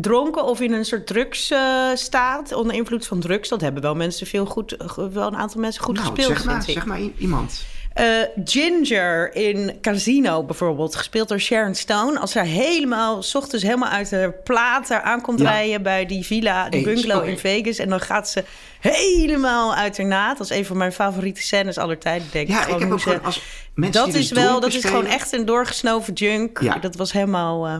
dronken 0.00 0.44
of 0.44 0.60
in 0.60 0.72
een 0.72 0.84
soort 0.84 1.06
drugs 1.06 1.50
eh, 1.50 1.84
staat, 1.94 2.52
onder 2.52 2.74
invloed 2.76 3.06
van 3.06 3.20
drugs. 3.20 3.48
Dat 3.48 3.60
hebben 3.60 3.82
wel 3.82 3.94
mensen 3.94 4.26
veel 4.26 4.46
goed, 4.46 4.76
wel 5.12 5.26
een 5.26 5.36
aantal 5.36 5.60
mensen 5.60 5.82
goed 5.82 5.94
nou, 5.94 6.06
gespeeld, 6.06 6.36
zeg 6.36 6.44
maar, 6.44 6.62
zeg 6.62 6.86
maar 6.86 7.00
iemand. 7.18 7.64
Eh, 7.90 8.06
Ginger 8.44 9.34
in 9.34 9.78
Casino 9.80 10.42
bijvoorbeeld, 10.44 10.96
gespeeld 10.96 11.28
door 11.28 11.38
Sharon 11.40 11.74
Stone. 11.74 12.18
Als 12.18 12.32
zij 12.32 12.46
helemaal, 12.46 13.22
s 13.22 13.34
ochtends 13.34 13.64
helemaal 13.64 13.88
uit 13.88 14.10
haar 14.10 14.32
plaat 14.32 14.90
aankomt 14.92 15.40
Ja. 15.40 15.50
rijden 15.50 15.82
bij 15.82 16.06
die 16.06 16.24
villa, 16.26 16.70
Eens, 16.70 16.84
bungalow 16.84 17.28
in 17.28 17.38
Vegas. 17.38 17.78
En 17.78 17.88
dan 17.88 18.00
gaat 18.00 18.28
ze 18.28 18.44
helemaal 18.80 19.74
uit 19.74 19.96
haar 19.96 20.06
naad. 20.06 20.38
Dat 20.38 20.50
is 20.50 20.56
een 20.58 20.64
van 20.64 20.76
mijn 20.76 20.92
favoriete 20.92 21.42
scènes 21.42 21.78
aller 21.78 21.98
tijden, 21.98 22.28
denk 22.32 22.48
ik. 22.48 22.54
Ja, 22.54 22.66
ik 22.66 22.78
heb 22.78 22.92
ook 22.92 23.00
ze- 23.00 23.20
als 23.20 23.42
mensen 23.74 24.04
dat 24.04 24.14
is 24.14 24.28
dus 24.28 24.38
wel, 24.44 24.60
dat 24.60 24.74
is 24.74 24.84
gewoon 24.84 25.06
echt 25.06 25.32
een 25.32 25.44
doorgesnoven 25.44 26.12
junk. 26.12 26.60
Ja. 26.60 26.78
Dat 26.78 26.96
was 26.96 27.12
helemaal... 27.12 27.66
eh, 27.66 27.76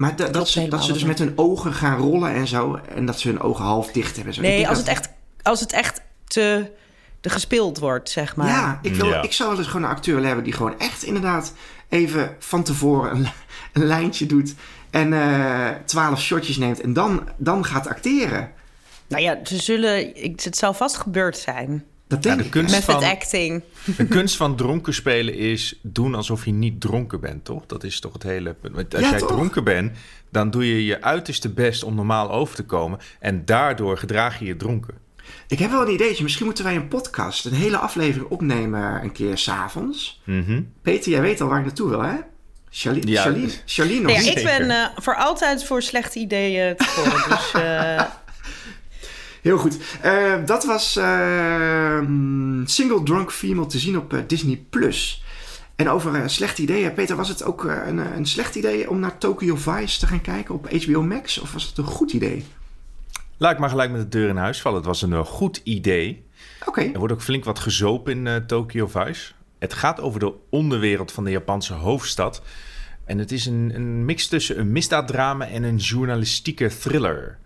Maar 0.00 0.16
da- 0.16 0.28
dat, 0.28 0.48
ze, 0.48 0.68
dat 0.68 0.84
ze 0.84 0.92
dus 0.92 1.04
met 1.04 1.18
hun 1.18 1.32
ogen 1.36 1.72
gaan 1.72 1.98
rollen 1.98 2.32
en 2.34 2.46
zo. 2.46 2.80
En 2.94 3.06
dat 3.06 3.20
ze 3.20 3.28
hun 3.28 3.40
ogen 3.40 3.64
half 3.64 3.92
dicht 3.92 4.14
hebben. 4.16 4.26
en 4.26 4.34
Zo. 4.34 4.40
Nee, 4.48 4.68
als 4.68 4.78
het 4.78 4.86
echt, 4.88 5.08
als 5.42 5.60
het 5.60 5.72
echt 5.72 6.00
te, 6.26 6.70
te 7.20 7.30
gespeeld 7.30 7.78
wordt, 7.78 8.10
zeg 8.10 8.36
maar. 8.36 8.46
Ja, 8.48 8.78
ik, 8.82 8.94
wil, 8.94 9.06
Ja. 9.08 9.22
ik 9.22 9.32
zou 9.32 9.48
wel 9.48 9.58
eens 9.58 9.66
gewoon 9.66 9.82
een 9.82 9.90
acteur 9.96 10.12
willen 10.12 10.26
hebben 10.28 10.44
die 10.46 10.54
gewoon 10.54 10.78
echt 10.78 11.02
inderdaad 11.02 11.52
even 11.88 12.36
van 12.38 12.62
tevoren 12.62 13.16
een, 13.16 13.28
een 13.72 13.84
lijntje 13.86 14.26
doet. 14.26 14.54
En 14.90 15.12
eh, 15.12 15.68
twaalf 15.84 16.20
shotjes 16.20 16.56
neemt 16.56 16.80
en 16.80 16.92
dan, 16.92 17.28
dan 17.36 17.64
gaat 17.64 17.88
acteren. 17.88 18.50
Nou 19.06 19.22
ja, 19.22 19.38
ze 19.44 19.56
zullen, 19.58 20.22
ik- 20.24 20.40
het 20.40 20.56
zal 20.56 20.74
vast 20.74 20.96
gebeurd 20.96 21.38
zijn. 21.38 21.84
Dat 22.10 22.24
Ja, 22.24 22.28
denk 22.30 22.38
de 22.38 22.44
ik. 22.44 22.50
kunst 22.50 22.74
Method 22.74 22.94
van, 23.02 23.10
acting. 23.10 23.62
de 23.96 24.06
kunst 24.06 24.36
van 24.36 24.56
dronken 24.56 24.94
spelen 24.94 25.34
is 25.34 25.78
doen 25.82 26.14
alsof 26.14 26.44
je 26.44 26.52
niet 26.52 26.80
dronken 26.80 27.20
bent, 27.20 27.44
toch? 27.44 27.66
Dat 27.66 27.84
is 27.84 28.00
toch 28.00 28.12
het 28.12 28.22
hele 28.22 28.54
punt. 28.54 28.74
Want 28.74 28.94
Als 28.94 29.02
Ja, 29.04 29.10
jij 29.10 29.18
toch? 29.18 29.28
dronken 29.28 29.64
bent, 29.64 29.92
dan 30.30 30.50
doe 30.50 30.66
je 30.74 30.84
je 30.84 31.02
uiterste 31.02 31.48
best 31.48 31.82
om 31.82 31.94
normaal 31.94 32.30
over 32.30 32.54
te 32.54 32.62
komen. 32.64 32.98
En 33.20 33.44
daardoor 33.44 33.98
gedraag 33.98 34.38
je 34.38 34.44
je 34.44 34.56
dronken. 34.56 34.94
Ik 35.48 35.58
heb 35.58 35.70
wel 35.70 35.82
een 35.82 35.92
ideetje. 35.92 36.22
Misschien 36.22 36.46
moeten 36.46 36.64
wij 36.64 36.76
een 36.76 36.88
podcast, 36.88 37.44
een 37.44 37.52
hele 37.52 37.76
aflevering 37.76 38.30
opnemen 38.30 39.02
een 39.02 39.12
keer 39.12 39.38
s'avonds. 39.38 40.20
Mhm. 40.24 40.62
Peter, 40.82 41.10
jij 41.10 41.20
weet 41.20 41.40
al 41.40 41.48
waar 41.48 41.58
ik 41.58 41.64
naartoe 41.64 41.88
wil, 41.88 42.02
hè? 42.02 42.16
Charlene, 42.70 43.10
Ja. 43.10 43.22
Charlene, 43.22 43.50
Charlene 43.66 44.00
Nou 44.00 44.12
nog 44.14 44.22
ja, 44.22 44.28
niet. 44.28 44.38
ik 44.38 44.44
ben 44.44 44.70
eh, 44.70 44.86
voor 44.96 45.16
altijd 45.16 45.64
voor 45.64 45.82
slechte 45.82 46.18
ideeën 46.18 46.76
te 46.76 46.92
horen. 46.96 47.28
Dus 47.28 47.52
eh, 47.62 48.02
Heel 49.42 49.58
goed. 49.58 49.78
Eh, 50.00 50.34
dat 50.44 50.64
was 50.64 50.96
eh, 50.96 52.00
Single 52.64 53.02
Drunk 53.02 53.32
Female 53.32 53.66
te 53.66 53.78
zien 53.78 53.96
op 53.98 54.12
eh, 54.12 54.20
Disney+. 54.26 54.64
Plus. 54.70 55.24
En 55.76 55.88
over 55.88 56.14
eh, 56.14 56.28
slechte 56.28 56.62
ideeën. 56.62 56.92
Peter, 56.92 57.16
was 57.16 57.28
het 57.28 57.44
ook 57.44 57.64
een, 57.64 57.98
een 57.98 58.26
slecht 58.26 58.54
idee 58.54 58.90
om 58.90 58.98
naar 58.98 59.18
Tokyo 59.18 59.56
Vice 59.56 59.98
te 59.98 60.06
gaan 60.06 60.20
kijken 60.20 60.54
op 60.54 60.70
HBO 60.70 61.02
Max? 61.02 61.38
Of 61.38 61.52
was 61.52 61.66
het 61.66 61.78
een 61.78 61.84
goed 61.84 62.12
idee? 62.12 62.44
Laat 63.36 63.52
ik 63.52 63.58
maar 63.58 63.68
gelijk 63.68 63.90
met 63.90 64.00
de 64.00 64.18
deur 64.18 64.28
in 64.28 64.36
huis 64.36 64.60
vallen. 64.60 64.78
Het 64.78 64.86
was 64.86 65.02
een 65.02 65.24
goed 65.24 65.60
idee. 65.64 66.24
Oké. 66.64 66.80
Er 66.80 66.98
wordt 66.98 67.12
ook 67.12 67.22
flink 67.22 67.44
wat 67.44 67.58
gezopen 67.58 68.26
in 68.26 68.46
Tokyo 68.46 68.86
Vice. 68.86 69.32
Het 69.58 69.74
gaat 69.74 70.00
over 70.00 70.20
de 70.20 70.32
onderwereld 70.50 71.12
van 71.12 71.24
de 71.24 71.30
Japanse 71.30 71.74
hoofdstad. 71.74 72.42
En 73.04 73.18
het 73.18 73.32
is 73.32 73.46
een, 73.46 73.72
een 73.74 74.04
mix 74.04 74.28
tussen 74.28 74.58
een 74.58 74.72
misdaaddrama 74.72 75.46
en 75.46 75.62
een 75.62 75.76
journalistieke 75.76 76.70
thriller. 76.78 77.38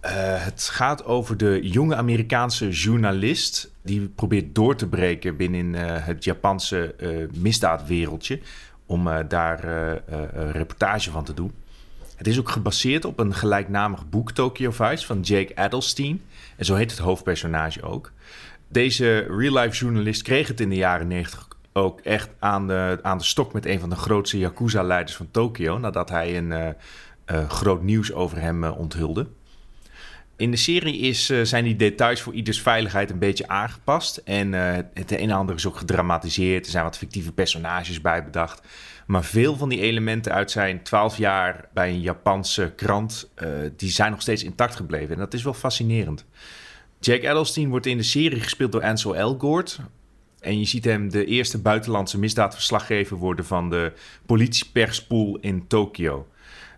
Eh, 0.00 0.12
het 0.44 0.68
gaat 0.72 1.04
over 1.04 1.36
de 1.36 1.58
jonge 1.62 1.96
Amerikaanse 1.96 2.68
journalist... 2.68 3.72
die 3.82 4.08
probeert 4.08 4.54
door 4.54 4.76
te 4.76 4.88
breken 4.88 5.36
binnen 5.36 5.74
eh, 5.74 6.06
het 6.06 6.24
Japanse 6.24 6.94
eh, 6.94 7.08
misdaadwereldje... 7.34 8.40
om 8.86 9.08
daar 9.28 9.64
een 10.34 10.52
reportage 10.52 11.10
van 11.10 11.24
te 11.24 11.34
doen. 11.34 11.52
Het 12.16 12.26
is 12.26 12.38
ook 12.38 12.48
gebaseerd 12.48 13.04
op 13.04 13.18
een 13.18 13.34
gelijknamig 13.34 14.08
boek 14.08 14.32
Tokyo 14.32 14.70
Vice 14.70 15.06
van 15.06 15.20
Jake 15.20 15.56
Adelstein. 15.56 16.22
En 16.56 16.64
zo 16.64 16.74
heet 16.74 16.90
het 16.90 17.00
hoofdpersonage 17.00 17.82
ook. 17.82 18.12
Deze 18.68 19.18
real-life 19.18 19.76
journalist 19.76 20.22
kreeg 20.22 20.48
het 20.48 20.60
in 20.60 20.68
de 20.68 20.76
jaren 20.76 21.06
90 21.06 21.48
ook 21.72 22.00
echt 22.00 22.30
aan 22.38 22.66
de, 22.66 22.98
aan 23.02 23.18
de 23.18 23.24
stok 23.24 23.52
met 23.52 23.66
een 23.66 23.80
van 23.80 23.90
de 23.90 23.96
grootste 23.96 24.38
Yakuza-leiders 24.38 25.16
van 25.16 25.28
Tokio. 25.30 25.78
Nadat 25.78 26.08
hij 26.08 26.36
een 26.36 26.74
groot 27.48 27.82
nieuws 27.82 28.12
over 28.12 28.40
hem 28.40 28.64
onthulde. 28.64 29.26
In 30.40 30.50
de 30.50 30.56
serie 30.56 30.98
is, 30.98 31.30
eh, 31.30 31.42
zijn 31.42 31.64
die 31.64 31.76
details 31.76 32.20
voor 32.20 32.32
ieders 32.32 32.62
veiligheid 32.62 33.10
een 33.10 33.18
beetje 33.18 33.48
aangepast. 33.48 34.16
En 34.16 34.54
eh, 34.54 34.84
het 34.94 35.10
een 35.10 35.18
en 35.18 35.30
ander 35.30 35.54
is 35.54 35.66
ook 35.66 35.76
gedramatiseerd. 35.76 36.64
Er 36.64 36.70
zijn 36.70 36.84
wat 36.84 36.98
fictieve 36.98 37.32
personages 37.32 38.00
bij 38.00 38.24
bedacht. 38.24 38.62
Maar 39.06 39.24
veel 39.24 39.56
van 39.56 39.68
die 39.68 39.80
elementen 39.80 40.32
uit 40.32 40.50
zijn 40.50 40.82
12 40.82 41.16
jaar 41.16 41.68
bij 41.72 41.88
een 41.88 42.00
Japanse 42.00 42.72
krant, 42.76 43.30
eh, 43.34 43.48
die 43.76 43.90
zijn 43.90 44.10
nog 44.10 44.20
steeds 44.20 44.44
intact 44.44 44.76
gebleven. 44.76 45.14
En 45.14 45.18
dat 45.18 45.34
is 45.34 45.42
wel 45.42 45.54
fascinerend. 45.54 46.24
Jake 47.00 47.30
Adelstein 47.30 47.68
wordt 47.68 47.86
in 47.86 47.96
de 47.96 48.02
serie 48.02 48.40
gespeeld 48.40 48.72
door 48.72 48.84
Ansel 48.84 49.16
Elgort. 49.16 49.80
En 50.40 50.58
je 50.58 50.64
ziet 50.64 50.84
hem 50.84 51.10
de 51.10 51.24
eerste 51.24 51.58
buitenlandse 51.58 52.18
misdaadverslaggever 52.18 53.16
worden 53.16 53.44
van 53.44 53.70
de 53.70 53.92
politieperspool 54.26 55.38
in 55.40 55.66
Tokio. 55.66 56.26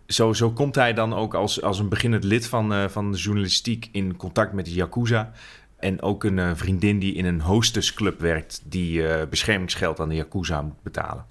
Zo, 0.06 0.32
zo 0.32 0.50
komt 0.50 0.74
hij 0.74 0.92
dan 0.92 1.14
ook 1.14 1.34
als, 1.34 1.62
als 1.62 1.78
een 1.78 1.88
beginnend 1.88 2.24
lid 2.24 2.46
van, 2.46 2.72
eh, 2.72 2.88
van 2.88 3.12
de 3.12 3.18
journalistiek 3.18 3.88
in 3.92 4.16
contact 4.16 4.52
met 4.52 4.64
de 4.64 4.74
Yakuza. 4.74 5.32
En 5.76 6.02
ook 6.02 6.24
een 6.24 6.38
eh, 6.38 6.50
vriendin 6.54 6.98
die 6.98 7.14
in 7.14 7.24
een 7.24 7.40
hostessclub 7.40 8.20
werkt, 8.20 8.62
die 8.64 9.08
eh, 9.08 9.28
beschermingsgeld 9.28 10.00
aan 10.00 10.08
de 10.08 10.14
Yakuza 10.14 10.62
moet 10.62 10.82
betalen. 10.82 11.26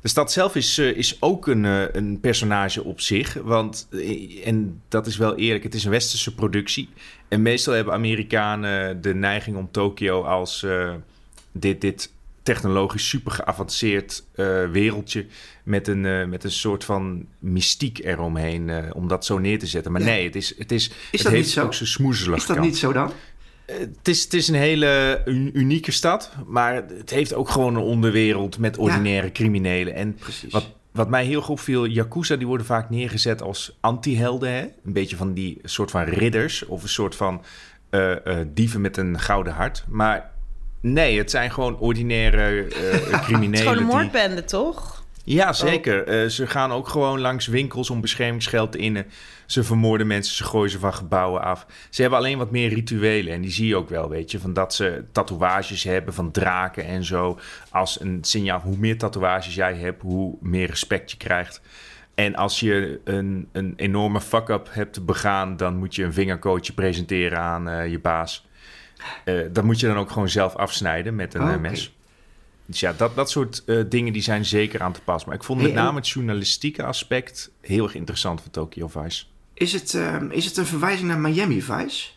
De 0.00 0.08
stad 0.08 0.32
zelf 0.32 0.54
is, 0.54 0.78
is 0.78 1.22
ook 1.22 1.46
een, 1.46 1.64
een 1.96 2.20
personage 2.20 2.84
op 2.84 3.00
zich. 3.00 3.34
Want, 3.34 3.88
en 4.44 4.82
dat 4.88 5.06
is 5.06 5.16
wel 5.16 5.36
eerlijk, 5.36 5.64
het 5.64 5.74
is 5.74 5.84
een 5.84 5.90
westerse 5.90 6.34
productie. 6.34 6.88
En 7.28 7.42
meestal 7.42 7.74
hebben 7.74 7.94
Amerikanen 7.94 9.02
de 9.02 9.14
neiging 9.14 9.56
om 9.56 9.68
Tokio 9.70 10.22
als 10.22 10.66
dit, 11.52 11.80
dit 11.80 12.12
technologisch 12.54 13.08
super 13.08 13.32
geavanceerd 13.32 14.24
eh, 14.34 14.46
wereldje... 14.70 15.26
Met 15.62 15.88
een, 15.88 16.06
eh, 16.06 16.24
met 16.24 16.44
een 16.44 16.50
soort 16.50 16.84
van 16.84 17.26
mystiek 17.38 17.98
eromheen, 18.04 18.68
eh, 18.70 18.84
om 18.92 19.08
dat 19.08 19.24
zo 19.24 19.38
neer 19.38 19.58
te 19.58 19.66
zetten. 19.66 19.92
Maar 19.92 20.00
Ja. 20.00 20.06
nee, 20.06 20.24
het, 20.26 20.36
is, 20.36 20.54
het, 20.58 20.72
is, 20.72 20.84
het 20.84 21.22
dat 21.22 21.32
heeft 21.32 21.44
niet 21.44 21.52
zo? 21.52 21.64
ook 21.64 21.74
zijn 21.74 22.08
Is 22.12 22.26
dat 22.26 22.56
kant. 22.56 22.60
niet 22.60 22.76
zo 22.76 22.92
dan? 22.92 23.12
Het 23.66 24.08
is, 24.08 24.22
het 24.22 24.34
is 24.34 24.48
een 24.48 24.54
hele 24.54 25.22
un- 25.24 25.58
unieke 25.58 25.90
stad, 25.92 26.32
maar 26.46 26.74
het 26.74 27.10
heeft 27.10 27.34
ook 27.34 27.48
gewoon 27.50 27.74
een 27.74 27.82
onderwereld 27.82 28.58
met 28.58 28.76
ordinaire 28.76 29.32
criminelen. 29.32 29.94
En 29.94 30.14
Precies. 30.14 30.52
wat, 30.52 30.70
wat 30.92 31.08
mij 31.08 31.24
heel 31.24 31.40
goed 31.40 31.50
opviel, 31.58 31.86
Yakuza 31.86 32.36
die 32.36 32.46
worden 32.46 32.66
vaak 32.66 32.90
neergezet 32.90 33.42
als 33.42 33.76
anti-helden. 33.80 34.50
Hè? 34.52 34.60
Een 34.60 34.92
beetje 34.92 35.16
van 35.16 35.32
die 35.34 35.58
soort 35.62 35.90
van 35.90 36.02
ridders 36.02 36.66
of 36.66 36.82
een 36.82 36.88
soort 36.88 37.14
van 37.16 37.42
dieven 38.54 38.80
met 38.80 38.96
een 38.96 39.18
gouden 39.20 39.52
hart. 39.52 39.84
Maar 39.88 40.30
nee, 40.80 41.18
het 41.18 41.30
zijn 41.30 41.50
gewoon 41.52 41.78
ordinaire 41.78 42.64
eh, 42.64 42.92
het 42.92 43.08
is 43.12 43.20
criminelen. 43.20 43.58
gewoon 43.58 43.78
een 43.78 43.84
die- 43.84 43.94
moordbende, 43.94 44.44
toch? 44.44 44.96
ja, 45.24 45.52
zeker. 45.52 46.06
Eh, 46.06 46.28
ze 46.28 46.46
gaan 46.46 46.72
ook 46.72 46.88
gewoon 46.88 47.20
langs 47.20 47.46
winkels 47.46 47.90
om 47.90 48.00
beschermingsgeld 48.00 48.72
te 48.72 48.78
innen. 48.78 49.06
Ze 49.46 49.64
vermoorden 49.64 50.06
mensen, 50.06 50.34
ze 50.36 50.44
gooien 50.44 50.70
ze 50.70 50.78
van 50.78 50.94
gebouwen 50.94 51.42
af. 51.42 51.66
Ze 51.90 52.00
hebben 52.00 52.18
alleen 52.18 52.38
wat 52.38 52.50
meer 52.50 52.68
rituelen. 52.68 53.32
En 53.32 53.40
die 53.40 53.50
zie 53.50 53.66
je 53.66 53.76
ook 53.76 53.88
wel, 53.88 54.08
weet 54.08 54.30
je. 54.30 54.38
Van 54.38 54.52
dat 54.52 54.74
ze 54.74 55.04
tatoeages 55.12 55.82
hebben 55.84 56.14
van 56.14 56.30
draken 56.30 56.84
en 56.84 57.04
zo. 57.04 57.38
Als 57.70 58.00
een 58.00 58.18
signaal, 58.20 58.60
hoe 58.60 58.76
meer 58.76 58.98
tatoeages 58.98 59.54
jij 59.54 59.74
hebt, 59.74 60.02
hoe 60.02 60.36
meer 60.40 60.66
respect 60.66 61.10
je 61.10 61.16
krijgt. 61.16 61.60
En 62.14 62.34
als 62.34 62.60
je 62.60 63.00
een, 63.04 63.48
een 63.52 63.72
enorme 63.76 64.20
fuck-up 64.20 64.68
hebt 64.70 65.06
begaan... 65.06 65.56
dan 65.56 65.76
moet 65.76 65.94
je 65.94 66.04
een 66.04 66.12
vingercoachje 66.12 66.72
presenteren 66.72 67.38
aan 67.38 67.68
eh, 67.68 67.90
je 67.90 67.98
baas. 67.98 68.47
Eh, 69.24 69.34
dat 69.52 69.64
moet 69.64 69.80
je 69.80 69.86
dan 69.86 69.96
ook 69.96 70.10
gewoon 70.10 70.28
zelf 70.28 70.54
afsnijden 70.54 71.14
met 71.14 71.34
een 71.34 71.42
Oh, 71.42 71.52
eh, 71.52 71.60
mes. 71.60 71.92
Dus 72.66 72.80
ja, 72.80 72.92
dat, 72.96 73.16
dat 73.16 73.30
soort 73.30 73.62
eh, 73.66 73.80
dingen 73.88 74.12
die 74.12 74.22
zijn 74.22 74.44
zeker 74.44 74.82
aan 74.82 74.92
te 74.92 75.00
pas. 75.00 75.24
Maar 75.24 75.34
ik 75.34 75.44
vond 75.44 75.62
met 75.62 75.72
name 75.74 75.98
het 75.98 76.08
journalistieke 76.08 76.84
aspect 76.84 77.50
heel 77.60 77.84
erg 77.84 77.94
interessant 77.94 78.40
van 78.40 78.50
Tokyo 78.50 78.88
Vice. 78.88 79.24
Is 79.54 79.72
het, 79.72 79.94
ehm, 79.94 80.30
is 80.30 80.44
het 80.44 80.56
een 80.56 80.66
verwijzing 80.66 81.08
naar 81.08 81.18
Miami 81.18 81.62
Vice? 81.62 82.08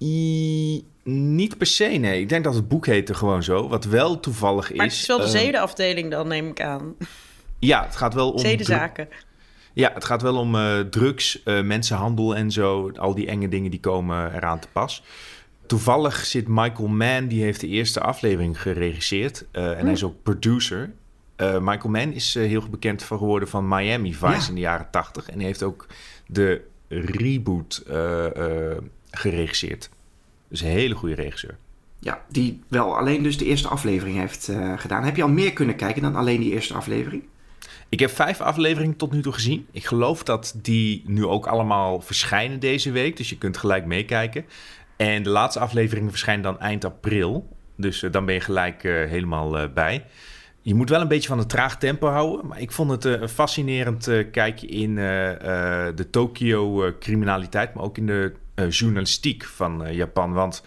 I- 0.00 0.84
niet 1.02 1.58
per 1.58 1.66
se, 1.66 1.84
nee. 1.84 2.20
Ik 2.20 2.28
denk 2.28 2.44
dat 2.44 2.54
het 2.54 2.68
boek 2.68 2.86
heette 2.86 3.14
gewoon 3.14 3.42
zo. 3.42 3.68
Wat 3.68 3.84
wel 3.84 4.20
toevallig 4.20 4.70
is... 4.70 4.76
Maar 4.76 4.86
het 4.86 4.94
is 4.94 5.06
wel 5.06 5.16
de 5.18 5.22
eh, 5.24 5.30
zedenafdeling 5.30 6.10
dan, 6.10 6.28
neem 6.28 6.48
ik 6.48 6.62
aan. 6.62 6.94
Ja, 7.58 7.84
het 7.84 7.96
gaat 7.96 8.14
wel 8.14 8.30
om... 8.30 8.38
Zedenzaken. 8.38 9.08
Ja, 9.72 9.90
het 9.94 10.04
gaat 10.04 10.22
wel 10.22 10.36
om 10.36 10.54
eh, 10.54 10.78
drugs, 10.80 11.42
eh, 11.42 11.60
mensenhandel 11.62 12.36
en 12.36 12.50
zo. 12.50 12.90
Al 12.96 13.14
die 13.14 13.26
enge 13.26 13.48
dingen 13.48 13.70
die 13.70 13.80
komen 13.80 14.34
eraan 14.34 14.58
te 14.58 14.68
pas. 14.72 15.02
Toevallig 15.66 16.24
zit 16.26 16.48
Michael 16.48 16.88
Mann, 16.88 17.26
die 17.26 17.42
heeft 17.42 17.60
de 17.60 17.66
eerste 17.66 18.00
aflevering 18.00 18.62
geregisseerd. 18.62 19.44
eh, 19.50 19.78
en 19.78 19.84
hij 19.84 19.92
is 19.92 20.02
ook 20.04 20.22
producer. 20.22 20.92
Eh, 21.36 21.58
Michael 21.60 21.88
Mann 21.90 22.12
is 22.12 22.36
eh, 22.36 22.46
heel 22.46 22.62
bekend 22.70 23.02
van 23.02 23.18
geworden 23.18 23.48
van 23.48 23.68
Miami 23.68 24.14
Vice 24.14 24.26
Ja. 24.42 24.48
in 24.48 24.54
de 24.54 24.60
jaren 24.60 24.90
80. 24.90 25.28
En 25.28 25.36
hij 25.36 25.44
heeft 25.46 25.62
ook 25.62 25.86
de 26.26 26.60
reboot 26.88 27.82
geregisseerd. 29.10 29.90
Dus 30.48 30.60
een 30.60 30.68
hele 30.68 30.94
goede 30.94 31.14
regisseur. 31.14 31.56
Ja, 31.98 32.22
die 32.28 32.62
wel 32.68 32.96
alleen 32.96 33.22
dus 33.22 33.38
de 33.38 33.44
eerste 33.44 33.68
aflevering 33.68 34.18
heeft 34.18 34.50
gedaan. 34.76 35.04
Heb 35.04 35.16
je 35.16 35.22
al 35.22 35.28
meer 35.28 35.52
kunnen 35.52 35.76
kijken 35.76 36.02
dan 36.02 36.16
alleen 36.16 36.40
die 36.40 36.52
eerste 36.52 36.74
aflevering? 36.74 37.22
Ik 37.88 38.00
heb 38.00 38.10
vijf 38.10 38.40
afleveringen 38.40 38.96
tot 38.96 39.12
nu 39.12 39.22
toe 39.22 39.32
gezien. 39.32 39.66
Ik 39.72 39.84
geloof 39.86 40.22
dat 40.22 40.54
die 40.62 41.02
nu 41.06 41.24
ook 41.26 41.46
allemaal 41.46 42.00
verschijnen 42.00 42.60
deze 42.60 42.90
week. 42.90 43.16
Dus 43.16 43.28
je 43.28 43.38
kunt 43.38 43.56
gelijk 43.56 43.86
meekijken. 43.86 44.44
En 44.96 45.22
de 45.22 45.30
laatste 45.30 45.60
aflevering 45.60 46.10
verschijnt 46.10 46.42
dan 46.42 46.60
eind 46.60 46.84
april. 46.84 47.56
Dus 47.76 48.02
eh, 48.02 48.12
dan 48.12 48.24
ben 48.24 48.34
je 48.34 48.40
gelijk 48.40 48.84
eh, 48.84 48.92
helemaal 48.92 49.58
eh, 49.58 49.72
bij. 49.74 50.04
Je 50.62 50.74
moet 50.74 50.88
wel 50.88 51.00
een 51.00 51.08
beetje 51.08 51.28
van 51.28 51.38
een 51.38 51.46
traag 51.46 51.78
tempo 51.78 52.08
houden. 52.08 52.46
Maar 52.46 52.60
ik 52.60 52.72
vond 52.72 52.90
het 52.90 53.04
een 53.04 53.28
fascinerend 53.28 54.10
kijkje 54.30 54.66
in 54.66 54.94
de 54.94 56.06
Tokio-criminaliteit. 56.10 57.74
maar 57.74 57.84
ook 57.84 57.98
in 57.98 58.06
de 58.06 58.32
journalistiek 58.68 59.44
van 59.44 59.94
Japan. 59.94 60.32
Want 60.32 60.62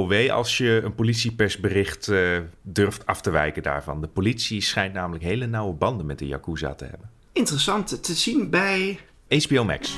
wee 0.00 0.32
als 0.32 0.58
je 0.58 0.80
een 0.84 0.94
politiepersbericht 0.94 2.08
eh, 2.08 2.38
durft 2.62 3.06
af 3.06 3.20
te 3.20 3.30
wijken 3.30 3.62
daarvan. 3.62 4.00
De 4.00 4.06
politie 4.06 4.60
schijnt 4.60 4.94
namelijk 4.94 5.24
hele 5.24 5.46
nauwe 5.46 5.74
banden 5.74 6.06
met 6.06 6.18
de 6.18 6.26
Yakuza 6.26 6.74
te 6.74 6.84
hebben. 6.84 7.10
Interessant 7.32 8.02
te 8.04 8.14
zien 8.14 8.50
bij... 8.50 8.98
HBO 9.28 9.64
Max. 9.64 9.96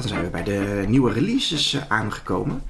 Dan 0.00 0.08
zijn 0.10 0.24
we 0.24 0.30
bij 0.30 0.42
de 0.44 0.84
nieuwe 0.88 1.12
releases 1.12 1.74
eh, 1.74 1.82
aangekomen. 1.88 2.62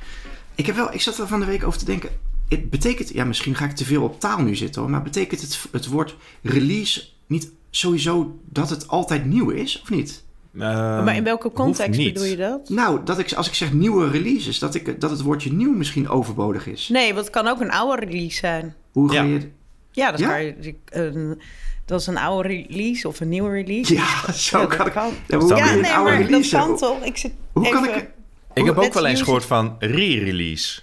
Ik, 0.54 0.66
heb 0.66 0.76
wel, 0.76 0.92
ik 0.94 1.00
zat 1.00 1.18
er 1.18 1.26
van 1.26 1.40
de 1.40 1.46
week 1.46 1.64
over 1.66 1.78
te 1.78 1.84
denken. 1.84 2.10
Het 2.48 2.70
betekent, 2.70 3.08
ja, 3.12 3.24
misschien 3.24 3.54
ga 3.54 3.64
ik 3.64 3.76
te 3.76 3.84
veel 3.84 4.02
op 4.02 4.20
taal 4.20 4.42
nu 4.42 4.56
zitten 4.56 4.80
hoor. 4.82 4.90
Maar 4.90 5.02
betekent 5.02 5.40
het, 5.40 5.58
het 5.72 5.86
woord 5.86 6.16
release 6.42 7.04
niet 7.26 7.50
sowieso 7.70 8.38
dat 8.44 8.70
het 8.70 8.88
altijd 8.88 9.24
nieuw 9.24 9.50
is, 9.50 9.80
of 9.82 9.90
niet? 9.90 10.24
maar 10.52 11.16
in 11.16 11.24
welke 11.24 11.52
context 11.52 11.98
Ehm, 12.00 12.12
bedoel 12.12 12.24
je 12.28 12.36
dat? 12.36 12.68
Nou, 12.68 13.00
dat 13.04 13.18
ik, 13.18 13.32
als 13.32 13.48
ik 13.48 13.54
zeg 13.54 13.72
nieuwe 13.72 14.08
releases, 14.10 14.58
dat, 14.58 14.74
ik, 14.74 15.00
dat 15.00 15.10
het 15.10 15.20
woordje 15.22 15.52
nieuw 15.52 15.72
misschien 15.72 16.08
overbodig 16.08 16.66
is. 16.66 16.88
Nee, 16.88 17.14
want 17.14 17.26
het 17.26 17.34
kan 17.34 17.46
ook 17.46 17.60
een 17.60 17.70
oude 17.70 18.04
release 18.06 18.36
zijn. 18.36 18.74
Hoe 18.92 19.08
ga 19.08 19.14
Ja. 19.14 19.22
je... 19.22 19.50
Ja, 19.92 20.10
dat, 20.10 20.20
Ja? 20.20 20.28
Kan 20.28 20.42
je, 20.44 20.74
een, 20.90 21.40
dat 21.84 22.00
is 22.00 22.06
een 22.06 22.16
oude 22.18 22.48
release 22.48 23.08
of 23.08 23.20
een 23.20 23.28
nieuwe 23.28 23.50
release. 23.50 23.94
Ja, 23.94 24.32
zo 24.32 24.58
Ja, 24.60 24.66
kan 24.66 24.86
ik... 24.86 24.92
kan. 24.92 25.12
Ja, 25.28 25.38
hoe 25.38 25.48
kan 25.48 25.80
nee, 25.80 25.92
oude 25.92 26.10
maar 26.10 26.22
release 26.22 26.50
dat 26.50 26.60
kan 26.66 26.76
toch? 26.76 27.04
Ik 27.04 27.16
zit 27.16 27.32
Hoe 27.52 27.68
kan 27.68 27.84
even... 27.88 27.98
ik... 28.00 28.08
Ik 28.54 28.64
heb 28.64 28.78
ook 28.78 28.92
wel 28.92 29.06
eens 29.06 29.22
gehoord 29.22 29.44
van 29.44 29.76
re-release. 29.78 30.80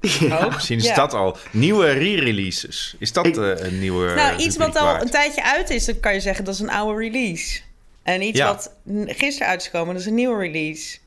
Ja. 0.00 0.38
Ook? 0.44 0.54
Misschien 0.54 0.78
is 0.78 0.84
Ja. 0.84 0.94
dat 0.94 1.14
al. 1.14 1.36
Nieuwe 1.50 1.90
re-releases. 1.90 2.96
Is 2.98 3.12
dat 3.12 3.26
Ik- 3.26 3.36
eh, 3.36 3.50
een 3.66 3.78
nieuwe 3.78 4.14
Nou, 4.14 4.36
iets 4.42 4.56
wat 4.56 4.76
al 4.76 4.84
waard? 4.84 5.02
een 5.02 5.10
tijdje 5.10 5.44
uit 5.44 5.70
is, 5.70 5.84
dan 5.84 6.00
kan 6.00 6.14
je 6.14 6.20
zeggen 6.20 6.44
dat 6.44 6.54
is 6.54 6.60
een 6.60 6.70
oude 6.70 6.98
release. 7.00 7.60
En 8.02 8.22
iets 8.22 8.38
Ja. 8.38 8.46
wat 8.46 8.72
gisteren 9.06 9.48
uit 9.48 9.60
is 9.60 9.66
gekomen, 9.66 9.92
dat 9.92 10.02
is 10.02 10.08
een 10.08 10.14
nieuwe 10.14 10.38
release. 10.38 10.98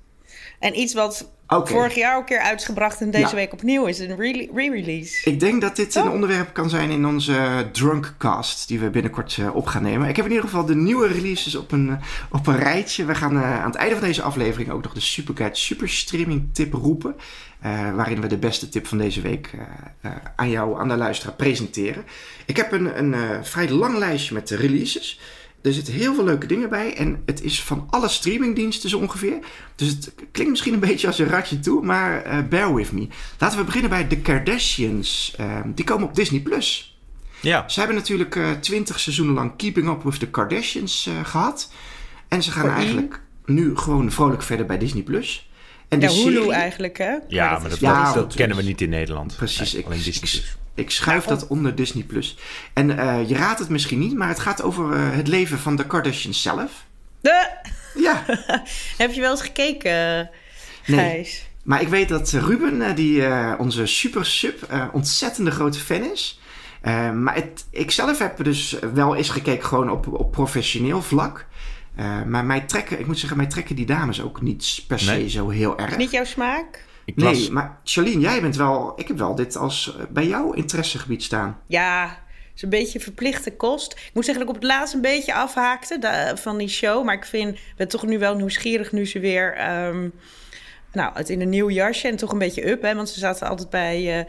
En 0.60 0.80
iets 0.80 0.94
wat 0.94 1.30
Vorig 1.60 1.96
jaar 1.96 2.14
ook 2.16 2.20
een 2.22 2.26
keer 2.28 2.40
uit 2.40 2.60
is 2.60 2.66
gebracht 2.66 3.02
en 3.02 3.12
deze 3.12 3.28
Ja. 3.30 3.36
week 3.36 3.54
opnieuw 3.54 3.86
is, 3.86 4.00
een 4.00 4.16
re- 4.16 4.48
re-release. 4.56 5.30
Ik 5.30 5.40
denk 5.40 5.62
dat 5.62 5.76
dit 5.76 5.96
een 5.96 6.08
Oh. 6.08 6.14
onderwerp 6.14 6.54
kan 6.54 6.70
zijn 6.70 6.90
in 6.90 7.06
onze 7.06 7.68
Drunkcast, 7.72 8.68
die 8.68 8.80
we 8.80 8.90
binnenkort 8.90 9.38
eh, 9.40 9.56
op 9.56 9.66
gaan 9.66 9.84
nemen. 9.84 10.10
Ik 10.10 10.16
heb 10.16 10.26
in 10.26 10.32
ieder 10.32 10.46
geval 10.50 10.66
de 10.66 10.76
nieuwe 10.76 11.08
releases 11.08 11.56
op 11.56 11.72
een, 11.72 11.90
eh, 11.90 11.96
op 12.32 12.48
een 12.48 12.58
rijtje. 12.58 13.06
We 13.06 13.16
gaan 13.16 13.36
eh, 13.38 13.60
aan 13.62 13.70
het 13.70 13.76
einde 13.76 13.96
van 13.96 14.04
deze 14.08 14.22
aflevering 14.22 14.70
ook 14.72 14.84
nog 14.84 14.94
de 14.94 15.00
Superguide 15.00 15.56
Super 15.56 15.90
Streaming 15.90 16.50
tip 16.54 16.74
roepen. 16.74 17.16
waarin 17.96 18.22
we 18.22 18.28
de 18.28 18.38
beste 18.38 18.70
tip 18.70 18.88
van 18.88 18.98
deze 18.98 19.22
week 19.22 19.50
aan 20.36 20.50
jou, 20.50 20.80
aan 20.80 20.88
de 20.88 20.96
luisteraar, 20.96 21.36
presenteren. 21.36 22.06
Ik 22.46 22.58
heb 22.58 22.72
een, 22.72 22.98
een 23.00 23.46
vrij 23.46 23.70
lang 23.70 23.98
lijstje 23.98 24.34
met 24.34 24.48
de 24.48 24.56
releases. 24.56 25.20
Er 25.62 25.74
zitten 25.74 25.94
heel 25.94 26.16
veel 26.16 26.24
leuke 26.24 26.48
dingen 26.48 26.70
bij. 26.70 26.96
En 26.96 27.22
het 27.26 27.42
is 27.44 27.62
van 27.64 27.88
alle 27.90 28.08
streamingdiensten 28.08 28.90
zo 28.90 28.98
ongeveer. 28.98 29.38
Dus 29.76 29.88
het 29.90 30.14
klinkt 30.32 30.52
misschien 30.52 30.74
een 30.74 30.80
beetje 30.80 31.08
als 31.08 31.20
een 31.20 31.28
ratje 31.28 31.60
toe. 31.60 31.86
Maar 31.86 32.22
eh, 32.24 32.38
bear 32.50 32.74
with 32.76 32.92
me. 32.92 33.08
Laten 33.38 33.58
we 33.58 33.64
beginnen 33.64 33.90
bij 33.90 34.04
The 34.04 34.18
Kardashians. 34.18 35.34
Eh, 35.38 35.60
die 35.66 35.86
komen 35.86 36.08
op 36.08 36.16
Disney+. 36.16 36.40
Plus. 36.42 36.98
Ja, 37.42 37.70
Ze 37.70 37.80
hebben 37.80 37.98
natuurlijk 37.98 38.38
twintig 38.60 39.00
seizoenen 39.00 39.34
lang 39.36 39.56
Keeping 39.58 39.90
Up 39.90 40.04
with 40.04 40.20
the 40.20 40.28
Kardashians 40.28 41.06
eh, 41.08 41.14
gehad. 41.26 41.72
En 42.28 42.44
ze 42.44 42.52
gaan 42.52 42.62
Voor 42.66 42.72
eigenlijk 42.76 43.22
nu 43.46 43.78
gewoon 43.78 44.12
vrolijk 44.12 44.42
verder 44.44 44.66
bij 44.66 44.78
Disney+. 44.78 45.04
Plus. 45.04 45.50
En 45.88 46.00
Ja, 46.00 46.08
de 46.08 46.14
Hulu 46.14 46.36
serie- 46.36 46.52
eigenlijk, 46.52 46.98
hè? 46.98 47.16
ja 47.28 47.60
maar 47.60 47.70
dat, 47.70 47.80
Ja, 47.80 48.04
dat, 48.06 48.14
dat 48.14 48.24
dat 48.24 48.34
kennen 48.36 48.58
we 48.58 48.64
niet 48.64 48.82
in 48.82 48.90
Nederland. 48.90 49.36
Precies, 49.36 49.72
Nee, 49.72 49.82
ik, 49.82 49.88
alleen 49.88 50.02
Disney+. 50.04 50.30
ik, 50.30 50.40
Plus. 50.42 50.58
Ik 50.82 50.92
schuif 50.92 51.26
dat 51.26 51.48
onder 51.48 51.76
Disney+. 51.76 52.04
Plus. 52.04 52.38
En 52.74 52.98
eh, 52.98 53.30
je 53.30 53.36
raadt 53.36 53.60
het 53.60 53.70
misschien 53.70 54.00
niet, 54.00 54.16
maar 54.18 54.28
het 54.28 54.40
gaat 54.40 54.62
over 54.62 54.94
eh, 54.94 55.00
het 55.16 55.28
leven 55.28 55.60
van 55.60 55.76
de 55.76 55.86
Kardashians 55.88 56.42
zelf. 56.42 56.72
De- 57.22 57.50
Ja, 57.96 58.24
Heb 58.98 59.12
je 59.14 59.22
wel 59.22 59.32
eens 59.32 59.42
gekeken, 59.42 60.30
Nee. 60.86 61.00
Gijs? 61.00 61.46
maar 61.64 61.82
ik 61.82 61.88
weet 61.88 62.10
dat 62.10 62.32
Ruben, 62.32 62.82
eh, 62.82 62.96
die 62.96 63.26
eh, 63.26 63.54
onze 63.58 63.86
super 63.86 64.26
sub, 64.26 64.64
eh, 64.64 64.86
ontzettende 64.92 65.52
grote 65.52 65.80
fan 65.80 66.12
is. 66.12 66.40
Eh, 66.82 67.12
maar 67.12 67.36
het, 67.36 67.66
ik 67.72 67.92
zelf 67.92 68.20
heb 68.20 68.44
dus 68.44 68.76
wel 68.94 69.16
eens 69.16 69.30
gekeken 69.30 69.66
gewoon 69.68 69.90
op, 69.92 70.08
op 70.20 70.32
professioneel 70.32 71.02
vlak. 71.02 71.46
Eh, 71.96 72.22
maar 72.24 72.46
mij 72.46 72.62
trekken, 72.62 73.00
ik 73.00 73.08
moet 73.08 73.20
zeggen, 73.20 73.38
mij 73.38 73.48
trekken 73.48 73.76
die 73.76 73.86
dames 73.86 74.22
ook 74.22 74.42
niet 74.42 74.84
per 74.88 75.00
se 75.00 75.12
Nee? 75.12 75.30
zo 75.30 75.50
heel 75.50 75.78
erg. 75.78 75.98
Niet 75.98 76.12
jouw 76.12 76.24
smaak? 76.24 76.84
Ik 77.16 77.24
las, 77.24 77.40
Nee, 77.40 77.52
maar 77.52 77.78
Charlene, 77.84 78.20
jij 78.20 78.42
bent 78.42 78.56
wel, 78.56 78.94
ik 78.96 79.08
heb 79.08 79.18
wel 79.18 79.36
dit 79.36 79.56
als 79.56 79.96
eh, 80.00 80.06
bij 80.10 80.28
jouw 80.28 80.52
interessegebied 80.54 81.24
staan. 81.24 81.60
Ja, 81.68 82.04
het 82.08 82.56
is 82.56 82.62
een 82.62 82.70
beetje 82.70 83.00
verplichte 83.00 83.52
kost. 83.56 83.92
Ik 83.92 84.10
moet 84.14 84.26
zeggen 84.26 84.46
dat 84.46 84.54
ik 84.54 84.58
op 84.64 84.70
het 84.70 84.72
laatst 84.78 84.94
een 84.94 85.02
beetje 85.02 85.34
afhaakte 85.34 86.00
da- 86.00 86.36
van 86.38 86.58
die 86.58 86.68
show. 86.70 87.06
Maar 87.06 87.16
ik 87.16 87.26
vind, 87.26 87.58
ben 87.78 87.88
toch 87.88 88.06
nu 88.06 88.20
wel 88.20 88.36
nieuwsgierig 88.36 88.92
nu 88.92 89.06
ze 89.06 89.20
weer... 89.20 89.54
ehm, 89.56 90.10
nou, 90.94 91.12
het 91.14 91.30
in 91.30 91.42
een 91.42 91.50
nieuw 91.50 91.70
jasje 91.70 92.08
en 92.08 92.16
toch 92.16 92.32
een 92.32 92.38
beetje 92.38 92.70
up. 92.70 92.82
Hè? 92.82 92.96
Want 92.96 93.10
ze 93.10 93.20
zaten 93.20 93.48
altijd 93.48 93.70
bij 93.70 94.20
eh 94.20 94.26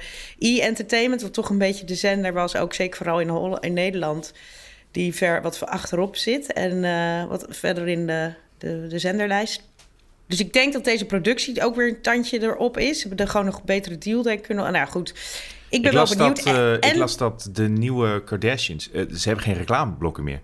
E-Entertainment, 0.59 1.23
wat 1.23 1.33
toch 1.35 1.49
een 1.51 1.59
beetje 1.59 1.85
de 1.87 1.95
zender 1.95 2.33
was. 2.33 2.57
Ook 2.57 2.75
zeker 2.75 2.97
vooral 2.97 3.21
in, 3.21 3.29
Holl- 3.29 3.59
in 3.61 3.73
Nederland. 3.73 4.33
Die 4.91 5.15
ver 5.15 5.43
wat 5.43 5.67
achterop 5.67 6.17
zit. 6.17 6.53
En 6.53 6.85
eh, 6.85 7.29
wat 7.29 7.47
verder 7.49 7.89
in 7.89 8.07
de, 8.07 8.33
de, 8.59 8.87
de 8.89 8.99
zenderlijst. 8.99 9.63
Dus 10.27 10.41
ik 10.41 10.53
denk 10.53 10.73
dat 10.73 10.85
deze 10.85 11.05
productie 11.07 11.65
ook 11.65 11.75
weer 11.77 11.89
een 11.89 12.01
tandje 12.03 12.43
erop 12.43 12.79
is. 12.79 13.01
Ze 13.01 13.09
hebben 13.09 13.27
er 13.27 13.31
gewoon 13.33 13.47
nog 13.47 13.65
betere 13.65 13.99
deal 13.99 14.23
denk 14.23 14.43
kunnen. 14.43 14.73
Nou 14.73 14.87
goed, 14.89 15.15
ik 15.69 15.83
ben 15.83 15.91
ik, 15.91 15.97
wel 15.97 16.09
benieuwd. 16.17 16.45
dat, 16.45 16.55
eh, 16.55 16.73
En- 16.73 16.81
ik 16.81 16.97
las 16.97 17.17
dat 17.17 17.49
de 17.53 17.69
nieuwe 17.69 18.25
Kardashians... 18.25 18.91
eh, 18.91 19.03
ze 19.15 19.27
hebben 19.29 19.45
geen 19.45 19.55
reclameblokken 19.57 20.25
meer. 20.25 20.41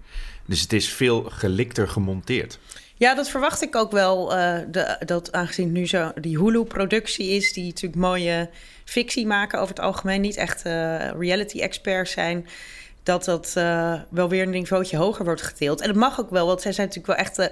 Dus 0.46 0.60
het 0.60 0.72
is 0.72 0.88
veel 0.92 1.22
gelikter 1.22 1.88
gemonteerd. 1.88 2.58
Ja, 2.94 3.14
dat 3.14 3.28
verwacht 3.30 3.62
ik 3.62 3.76
ook 3.76 3.90
wel. 3.92 4.36
eh, 4.36 4.58
de, 4.70 4.96
dat 5.06 5.32
aangezien 5.32 5.72
nu 5.72 5.86
zo 5.86 6.12
die 6.20 6.38
Hulu-productie 6.38 7.28
is, 7.28 7.52
die 7.52 7.64
natuurlijk 7.66 8.00
mooie 8.00 8.50
fictie 8.84 9.26
maken 9.26 9.58
over 9.60 9.74
het 9.74 9.84
algemeen, 9.84 10.20
niet 10.20 10.36
echt 10.36 10.62
reality-experts 11.18 12.12
zijn, 12.12 12.46
dat 13.08 13.24
dat 13.24 13.52
eh, 13.56 13.94
wel 14.10 14.28
weer 14.28 14.42
een 14.42 14.50
niveautje 14.50 14.96
hoger 14.96 15.24
wordt 15.24 15.42
gedeeld. 15.42 15.80
En 15.80 15.86
dat 15.86 15.96
mag 15.96 16.20
ook 16.20 16.30
wel, 16.30 16.46
want 16.46 16.62
zij 16.62 16.72
zijn 16.72 16.86
natuurlijk 16.86 17.16
wel 17.16 17.26
echt 17.26 17.36
de 17.36 17.50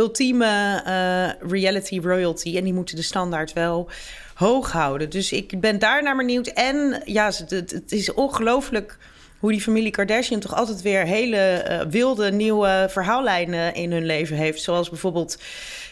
ultieme 0.00 0.82
eh, 0.84 1.50
reality 1.50 2.00
royalty 2.00 2.56
en 2.56 2.64
die 2.64 2.74
moeten 2.74 2.96
de 2.96 3.02
standaard 3.02 3.52
wel 3.52 3.90
hoog 4.34 4.72
houden. 4.72 5.10
Dus 5.10 5.32
ik 5.32 5.60
ben 5.60 5.78
daar 5.78 6.02
naar 6.02 6.16
benieuwd. 6.16 6.46
En 6.46 7.02
ja, 7.04 7.30
het 7.48 7.92
is 7.92 8.12
ongelooflijk 8.12 8.98
hoe 9.38 9.50
die 9.50 9.60
familie 9.60 9.90
Kardashian 9.90 10.40
toch 10.40 10.54
altijd 10.54 10.82
weer 10.82 11.04
hele 11.04 11.36
eh, 11.36 11.86
wilde 11.86 12.32
nieuwe 12.32 12.86
verhaallijnen 12.90 13.74
in 13.74 13.92
hun 13.92 14.06
leven 14.06 14.36
heeft. 14.36 14.62
Zoals 14.62 14.88
bijvoorbeeld 14.88 15.38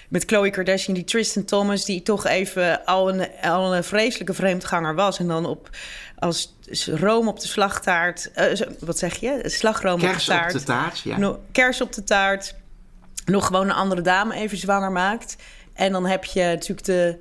met 0.09 0.25
Khloe 0.25 0.51
Kardashian, 0.51 0.95
die 0.95 1.05
Tristan 1.05 1.45
Thomas, 1.45 1.85
die 1.85 2.03
toch 2.03 2.27
even 2.27 2.85
al 2.85 3.09
een, 3.14 3.29
al 3.42 3.75
een 3.77 3.85
vreselijke 3.85 4.35
vreemdganger 4.35 4.95
was. 4.95 5.19
En 5.19 5.27
dan 5.29 5.47
op 5.47 5.71
als 6.19 6.55
room 6.87 7.29
op 7.29 7.40
de 7.40 7.47
slagtaart, 7.47 8.31
eh, 8.35 8.61
wat 8.81 8.99
zeg 8.99 9.16
je? 9.21 9.40
Slagroom 9.42 10.01
Kers 10.01 10.12
op 10.12 10.19
de 10.21 10.25
taart. 10.27 10.53
op 10.55 10.59
de 10.61 10.66
taart, 10.66 10.99
ja. 10.99 11.19
No- 11.19 11.40
kers 11.53 11.81
op 11.81 11.92
de 11.92 12.05
taart. 12.05 12.55
Nog 13.25 13.47
gewoon 13.47 13.69
een 13.69 13.75
andere 13.75 14.01
dame 14.03 14.35
even 14.35 14.59
zwanger 14.59 14.92
maakt. 14.92 15.37
En 15.73 15.92
dan 15.92 16.07
heb 16.07 16.25
je 16.25 16.40
natuurlijk 16.42 16.87
de 16.87 17.19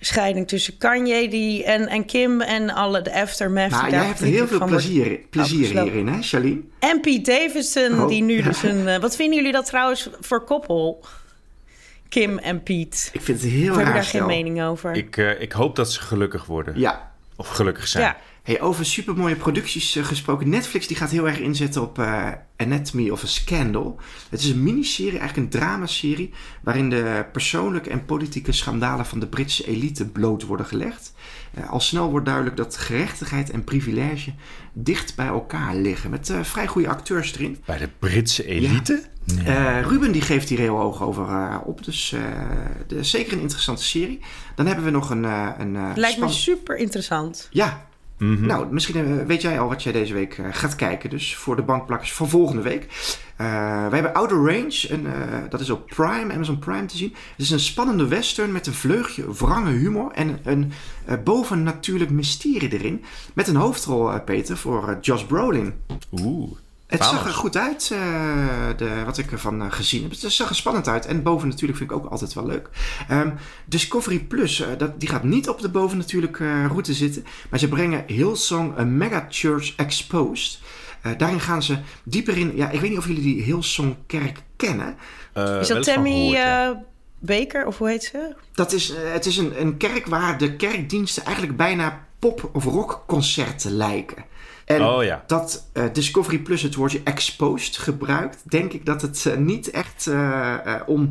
scheiding 0.00 0.48
tussen 0.48 0.76
Kanye 0.78 1.28
die, 1.28 1.64
en, 1.64 1.88
en 1.88 2.04
Kim 2.04 2.40
en 2.40 2.70
alle 2.70 3.02
de 3.02 3.12
aftermath. 3.12 3.70
Maar 3.70 3.90
jij 3.90 4.04
hebt 4.04 4.20
er 4.20 4.26
heel 4.26 4.46
veel 4.46 4.64
plezier, 4.66 5.18
plezier 5.30 5.80
hierin, 5.82 6.08
hè, 6.08 6.22
Charlene? 6.22 6.60
En 6.78 7.00
Pete 7.00 7.30
Davidson, 7.30 8.00
Oh. 8.02 8.08
die 8.08 8.22
nu 8.22 8.42
dus 8.42 8.62
een... 8.72 8.88
eh, 8.88 8.98
wat 9.00 9.16
vinden 9.16 9.36
jullie 9.36 9.52
dat 9.52 9.66
trouwens 9.66 10.08
voor 10.20 10.44
koppel? 10.44 11.04
Kim 12.08 12.38
en 12.38 12.62
Pete. 12.62 13.08
Ik 13.12 13.20
vind 13.20 13.42
het 13.42 13.50
heel 13.50 13.70
Of 13.70 13.76
heb 13.76 13.86
je 13.86 13.92
raar 13.92 13.94
daar 14.02 14.10
geen 14.10 14.26
mening 14.26 14.62
over? 14.62 14.94
Ik, 14.94 15.16
eh, 15.16 15.40
ik 15.40 15.52
hoop 15.52 15.76
dat 15.76 15.92
ze 15.92 16.00
gelukkig 16.00 16.44
worden. 16.44 16.78
Ja. 16.78 17.12
Of 17.36 17.48
gelukkig 17.48 17.88
zijn. 17.88 18.04
ja. 18.04 18.16
Hey, 18.48 18.60
over 18.60 18.84
supermooie 18.84 19.36
producties 19.36 19.96
eh, 19.96 20.04
gesproken. 20.04 20.48
Netflix 20.48 20.86
die 20.86 20.96
gaat 20.96 21.10
heel 21.10 21.26
erg 21.28 21.38
inzetten 21.38 21.82
op 21.82 21.98
eh, 21.98 22.28
Anatomy 22.56 23.10
of 23.10 23.22
a 23.22 23.26
Scandal. 23.26 24.00
Het 24.30 24.40
is 24.40 24.48
een 24.50 24.62
miniserie, 24.62 25.18
eigenlijk 25.18 25.54
een 25.54 25.60
dramaserie... 25.60 26.30
waarin 26.62 26.90
de 26.90 27.26
persoonlijke 27.32 27.90
en 27.90 28.04
politieke 28.04 28.52
schandalen 28.52 29.06
van 29.06 29.20
de 29.20 29.26
Britse 29.26 29.66
elite 29.66 30.06
bloot 30.08 30.42
worden 30.42 30.66
gelegd. 30.66 31.12
Eh, 31.54 31.70
al 31.70 31.80
snel 31.80 32.10
wordt 32.10 32.26
duidelijk 32.26 32.56
dat 32.56 32.76
gerechtigheid 32.76 33.50
en 33.50 33.64
privilege 33.64 34.32
dicht 34.72 35.16
bij 35.16 35.26
elkaar 35.26 35.76
liggen. 35.76 36.10
Met 36.10 36.30
eh, 36.30 36.42
vrij 36.42 36.66
goede 36.66 36.88
acteurs 36.88 37.34
erin. 37.34 37.58
Bij 37.64 37.78
de 37.78 37.88
Britse 37.98 38.46
elite? 38.46 39.02
Nee. 39.24 39.44
Eh, 39.44 39.80
Ruben 39.82 40.12
die 40.12 40.22
geeft 40.22 40.48
hier 40.48 40.58
heel 40.58 40.76
hoog 40.76 41.02
over 41.02 41.28
eh, 41.28 41.56
op. 41.64 41.84
Dus 41.84 42.12
eh, 42.12 42.20
de, 42.86 43.04
zeker 43.04 43.32
een 43.32 43.40
interessante 43.40 43.82
serie. 43.82 44.20
Dan 44.54 44.66
hebben 44.66 44.84
we 44.84 44.90
nog 44.90 45.10
een... 45.10 45.24
eh, 45.24 45.48
een 45.58 45.76
eh, 45.76 45.90
Lijkt 45.94 46.20
me 46.20 46.28
super 46.28 46.76
interessant. 46.76 47.48
Ja, 47.50 47.86
Mhm. 48.18 48.46
Nou, 48.46 48.72
misschien 48.72 48.96
eh, 48.96 49.26
weet 49.26 49.42
jij 49.42 49.60
al 49.60 49.68
wat 49.68 49.82
jij 49.82 49.92
deze 49.92 50.14
week 50.14 50.38
eh, 50.38 50.46
gaat 50.50 50.74
kijken. 50.74 51.10
Dus 51.10 51.36
voor 51.36 51.56
de 51.56 51.62
bankplakkers 51.62 52.12
van 52.12 52.28
volgende 52.28 52.62
week. 52.62 52.86
Eh 53.36 53.46
wij 53.88 53.98
hebben 53.98 54.14
Outer 54.14 54.36
Range. 54.36 54.86
En, 54.90 55.06
dat 55.48 55.60
is 55.60 55.70
op 55.70 55.86
Prime, 55.86 56.32
Amazon 56.32 56.58
Prime 56.58 56.84
te 56.84 56.96
zien. 56.96 57.12
Het 57.12 57.40
is 57.40 57.50
een 57.50 57.60
spannende 57.60 58.08
western 58.08 58.52
met 58.52 58.66
een 58.66 58.74
vleugje 58.74 59.32
wrange 59.32 59.70
humor. 59.70 60.12
En 60.12 60.38
een 60.44 60.72
bovennatuurlijk 61.24 62.10
mysterie 62.10 62.72
erin. 62.72 63.04
Met 63.34 63.48
een 63.48 63.56
hoofdrol, 63.56 64.20
Peter, 64.20 64.56
voor 64.56 64.98
Josh 65.00 65.22
Brolin. 65.22 65.72
Oeh. 66.12 66.58
Het 66.88 67.04
zag 67.04 67.26
er 67.26 67.32
goed 67.32 67.56
uit, 67.56 67.90
eh, 67.92 67.98
de, 68.76 69.02
wat 69.04 69.18
ik 69.18 69.32
ervan 69.32 69.62
eh, 69.62 69.72
gezien 69.72 70.02
heb. 70.02 70.10
Het 70.10 70.20
zag 70.32 70.48
er 70.48 70.54
spannend 70.54 70.88
uit. 70.88 71.06
En 71.06 71.22
boven 71.22 71.48
natuurlijk 71.48 71.78
vind 71.78 71.90
ik 71.90 71.96
ook 71.96 72.10
altijd 72.10 72.34
wel 72.34 72.46
leuk. 72.46 72.68
Ehm, 73.08 73.30
Discovery 73.64 74.18
Plus, 74.18 74.60
eh, 74.60 74.68
dat, 74.78 75.00
die 75.00 75.08
gaat 75.08 75.22
niet 75.24 75.48
op 75.48 75.60
de 75.60 75.68
bovennatuurlijke 75.68 76.44
eh, 76.44 76.66
route 76.66 76.94
zitten. 76.94 77.24
Maar 77.50 77.58
ze 77.58 77.68
brengen 77.68 78.04
Hillsong, 78.06 78.72
een 78.76 78.96
mega 78.96 79.26
church 79.28 79.74
exposed. 79.76 80.58
Eh, 81.02 81.12
daarin 81.16 81.40
gaan 81.40 81.62
ze 81.62 81.78
dieper 82.02 82.36
in... 82.36 82.56
Ja, 82.56 82.70
ik 82.70 82.80
weet 82.80 82.90
niet 82.90 82.98
of 82.98 83.06
jullie 83.06 83.22
die 83.22 83.42
Hillsong 83.42 83.96
kerk 84.06 84.42
kennen. 84.56 84.96
Eh, 85.32 85.60
Is 85.60 85.68
dat 85.68 85.82
Tammy 85.82 86.10
gehoord, 86.10 86.36
ja. 86.36 86.70
eh, 86.70 86.76
Baker, 87.18 87.66
of 87.66 87.78
hoe 87.78 87.88
heet 87.88 88.04
ze? 88.04 88.34
Dat 88.52 88.72
is, 88.72 88.92
het 89.12 89.26
is 89.26 89.36
een, 89.36 89.60
een 89.60 89.76
kerk 89.76 90.06
waar 90.06 90.38
de 90.38 90.56
kerkdiensten 90.56 91.24
eigenlijk 91.24 91.56
bijna 91.56 92.06
pop- 92.18 92.50
of 92.52 92.64
rockconcerten 92.64 93.70
lijken. 93.76 94.24
En 94.64 94.84
Oh 94.84 95.04
ja. 95.04 95.24
dat 95.26 95.68
eh, 95.72 95.84
Discovery 95.92 96.38
Plus 96.38 96.62
het 96.62 96.74
woordje 96.74 97.00
exposed 97.04 97.76
gebruikt, 97.76 98.42
denk 98.50 98.72
ik 98.72 98.86
dat 98.86 99.02
het 99.02 99.26
eh, 99.26 99.36
niet 99.36 99.70
echt 99.70 100.06
eh, 100.06 100.54
om 100.86 101.10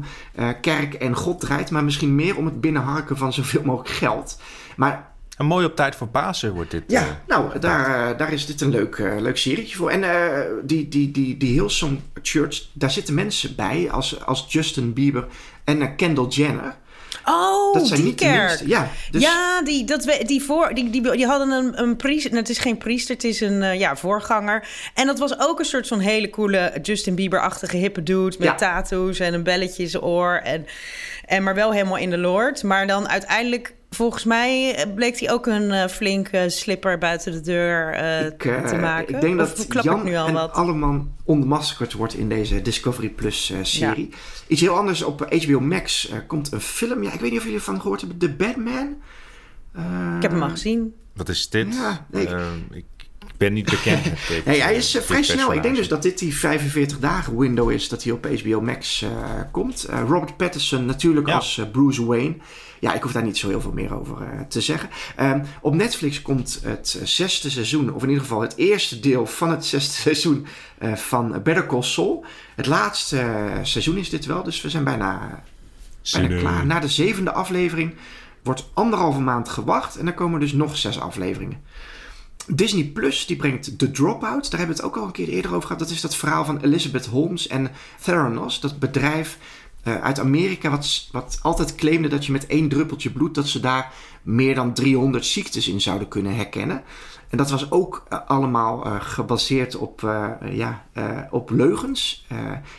kerk 0.62 0.94
en 0.94 1.16
God 1.16 1.40
draait, 1.40 1.72
maar 1.72 1.84
misschien 1.84 2.16
meer 2.16 2.38
om 2.38 2.46
het 2.46 2.62
binnenharken 2.62 3.18
van 3.18 3.34
zoveel 3.34 3.62
mogelijk 3.64 3.90
geld. 3.96 4.40
Maar 4.76 5.12
En 5.38 5.46
mooi 5.46 5.66
op 5.66 5.76
tijd 5.76 5.96
voor 5.96 6.08
Pasen 6.08 6.54
wordt 6.54 6.72
dit. 6.72 6.84
ja, 6.88 7.22
nou, 7.28 7.60
daar, 7.60 8.18
daar 8.18 8.34
is 8.34 8.46
dit 8.46 8.62
een 8.62 8.70
leuk, 8.70 8.96
eh, 8.96 9.20
leuk 9.20 9.38
serietje 9.38 9.76
voor. 9.78 9.90
En 9.90 10.04
die, 10.64 10.88
die, 10.88 11.12
die, 11.12 11.38
die 11.38 11.52
Hillsong 11.54 12.00
Church, 12.22 12.62
daar 12.74 12.92
zitten 12.92 13.14
mensen 13.14 13.56
bij 13.56 13.88
als, 13.92 14.26
als 14.26 14.46
Justin 14.50 14.94
Bieber 14.94 15.28
en 15.64 15.96
Kendall 15.96 16.28
Jenner. 16.28 16.76
Oh, 17.30 17.74
dat 17.74 17.88
zijn 17.88 18.00
die 18.00 18.08
niet 18.10 18.20
kerk. 18.20 18.62
Ja, 18.66 18.90
dus 19.12 19.22
Ja, 19.22 19.62
die, 19.62 19.84
dat, 19.84 20.06
we- 20.06 20.24
die, 20.26 20.44
voor, 20.44 20.74
die, 20.74 20.90
die, 20.90 21.12
die 21.12 21.26
hadden 21.26 21.52
een, 21.52 21.82
een 21.82 21.96
priester. 21.96 22.30
nou, 22.32 22.42
Het 22.42 22.52
is 22.52 22.58
geen 22.58 22.78
priester, 22.78 23.16
het 23.16 23.24
is 23.24 23.42
een 23.42 23.64
eh, 23.64 23.80
ja, 23.80 23.96
voorganger. 23.96 24.68
En 24.94 25.06
dat 25.08 25.20
was 25.20 25.40
ook 25.40 25.60
een 25.60 25.66
soort 25.66 25.88
van 25.88 26.00
hele 26.00 26.30
coole 26.30 26.74
Justin 26.82 27.16
Bieber-achtige 27.16 27.78
hippe 27.78 28.04
dude... 28.04 28.36
met 28.40 28.48
Ja. 28.48 28.56
tattoos 28.56 29.20
en 29.20 29.34
een 29.34 29.44
belletje 29.44 29.84
in 29.84 29.90
zijn 29.90 30.04
oor. 30.04 30.34
En, 30.44 30.66
en 31.26 31.44
maar 31.44 31.56
wel 31.56 31.72
helemaal 31.72 31.98
in 31.98 32.10
de 32.10 32.18
Lord. 32.18 32.64
Maar 32.64 32.88
dan 32.88 33.10
uiteindelijk, 33.10 33.74
volgens 33.98 34.24
mij... 34.24 34.86
bleek 34.96 35.20
hij 35.20 35.32
ook 35.32 35.46
een 35.46 35.72
eh, 35.72 35.88
flinke 35.88 36.50
slipper 36.50 36.98
buiten 36.98 37.32
de 37.32 37.42
deur 37.42 37.94
eh, 37.94 38.26
Ik, 38.26 38.46
eh, 38.46 38.66
te 38.66 38.76
maken. 38.76 39.16
ik 39.16 39.22
denk 39.22 39.42
Of 39.42 39.54
dat 39.54 39.84
Jan 39.84 40.04
nu 40.04 40.16
al 40.16 40.28
en 40.28 40.34
wat? 40.34 40.52
Alleman 40.54 41.12
ontmaskerd 41.24 41.94
wordt 41.94 42.14
in 42.14 42.30
deze 42.30 42.62
Discovery 42.62 43.10
Plus 43.10 43.54
serie. 43.62 44.10
Iets 44.48 44.62
heel 44.62 44.76
anders 44.78 45.02
op 45.04 45.28
HBO 45.44 45.60
Max 45.60 46.12
komt 46.28 46.52
een 46.52 46.62
film. 46.62 47.04
Ja, 47.04 47.14
ik 47.14 47.20
weet 47.20 47.30
niet 47.30 47.40
of 47.40 47.46
jullie 47.46 47.60
ervan 47.60 47.82
gehoord 47.82 48.02
hebben. 48.02 48.18
The 48.20 48.30
Batman. 48.30 48.96
Ik 50.16 50.22
heb 50.22 50.32
hem 50.32 50.42
al 50.44 50.50
gezien. 50.50 50.94
Wat 51.14 51.30
is 51.30 51.50
dit? 51.50 51.76
Ja, 51.76 52.06
nee, 52.12 52.24
ik- 52.24 52.30
ik, 52.72 52.86
ik 53.28 53.38
ben 53.38 53.54
niet 53.54 53.70
bekend 53.70 54.04
dit. 54.30 54.46
Nee, 54.46 54.62
hij 54.62 54.76
is 54.76 54.92
dit 54.92 55.06
vrij 55.06 55.24
snel. 55.24 55.54
Ik 55.54 55.64
denk 55.64 55.76
dus 55.76 55.88
dat 55.88 56.02
dit 56.02 56.20
die 56.20 56.36
45 56.38 57.00
dagen 57.00 57.38
window 57.38 57.72
is 57.72 57.90
dat 57.90 58.04
hij 58.04 58.12
op 58.14 58.28
HBO 58.42 58.62
Max 58.62 59.06
komt. 59.52 59.88
Robert 60.08 60.38
Pattinson 60.38 60.86
natuurlijk 60.86 61.28
Ja. 61.28 61.36
als 61.36 61.62
Bruce 61.72 62.06
Wayne. 62.06 62.36
Ja, 62.80 62.94
ik 62.94 63.02
hoef 63.02 63.12
daar 63.12 63.24
niet 63.24 63.38
zo 63.38 63.50
heel 63.50 63.62
veel 63.62 63.72
meer 63.72 64.00
over 64.00 64.22
eh, 64.22 64.40
te 64.48 64.62
zeggen. 64.62 64.90
Ehm, 65.16 65.44
op 65.62 65.74
Netflix 65.74 66.22
komt 66.22 66.60
het 66.64 66.98
eh, 67.00 67.06
zesde 67.06 67.50
seizoen, 67.50 67.94
of 67.94 68.02
in 68.04 68.08
ieder 68.08 68.24
geval 68.24 68.42
het 68.42 68.56
eerste 68.56 69.00
deel 69.00 69.26
van 69.26 69.50
het 69.50 69.66
zesde 69.76 69.94
seizoen 69.94 70.48
eh, 70.78 70.94
van 70.94 71.42
Better 71.44 71.66
Call 71.66 71.82
Saul. 71.82 72.26
Het 72.56 72.66
laatste 72.66 73.50
seizoen 73.62 73.98
is 73.98 74.10
dit 74.10 74.26
wel, 74.26 74.44
dus 74.44 74.62
we 74.62 74.70
zijn 74.70 74.84
bijna, 74.84 75.44
bijna 76.12 76.40
klaar. 76.40 76.66
Na 76.66 76.80
de 76.80 76.88
zevende 76.88 77.32
aflevering 77.32 77.96
wordt 78.44 78.70
anderhalve 78.74 79.20
maand 79.20 79.50
gewacht 79.50 79.96
en 79.96 80.06
dan 80.06 80.14
komen 80.14 80.40
dus 80.40 80.54
nog 80.54 80.78
zes 80.78 81.00
afleveringen. 81.00 81.62
Disney 82.48 82.84
Plus 82.84 83.26
die 83.26 83.36
brengt 83.36 83.78
The 83.80 83.92
Dropout. 83.92 84.52
Daar 84.52 84.60
hebben 84.60 84.76
we 84.76 84.82
het 84.82 84.92
ook 84.92 84.98
al 84.98 85.06
een 85.06 85.12
keer 85.12 85.28
eerder 85.28 85.52
over 85.52 85.62
gehad. 85.62 85.80
Dat 85.80 85.90
is 85.90 86.02
dat 86.02 86.16
verhaal 86.16 86.46
van 86.46 86.62
Elizabeth 86.62 87.06
Holmes 87.06 87.48
en 87.48 87.72
Theranos. 88.02 88.60
Dat 88.60 88.80
bedrijf 88.80 89.38
eh, 89.88 90.02
uit 90.04 90.20
Amerika 90.20 90.70
wat, 90.70 91.08
wat 91.12 91.40
altijd 91.42 91.76
claimde 91.76 92.08
dat 92.08 92.26
je 92.26 92.32
met 92.32 92.46
één 92.46 92.70
druppeltje 92.70 93.10
bloed... 93.10 93.36
dat 93.36 93.48
ze 93.48 93.60
daar 93.60 93.94
meer 94.22 94.56
dan 94.56 94.74
300 94.74 95.26
ziektes 95.26 95.68
in 95.68 95.82
zouden 95.82 96.08
kunnen 96.08 96.36
herkennen. 96.36 96.84
En 97.30 97.38
dat 97.38 97.50
was 97.50 97.72
ook 97.72 98.04
eh, 98.10 98.20
allemaal 98.28 98.86
eh, 98.86 98.96
gebaseerd 99.00 99.76
op, 99.76 100.02
ja, 100.52 100.86
op 101.30 101.50
leugens. 101.50 102.26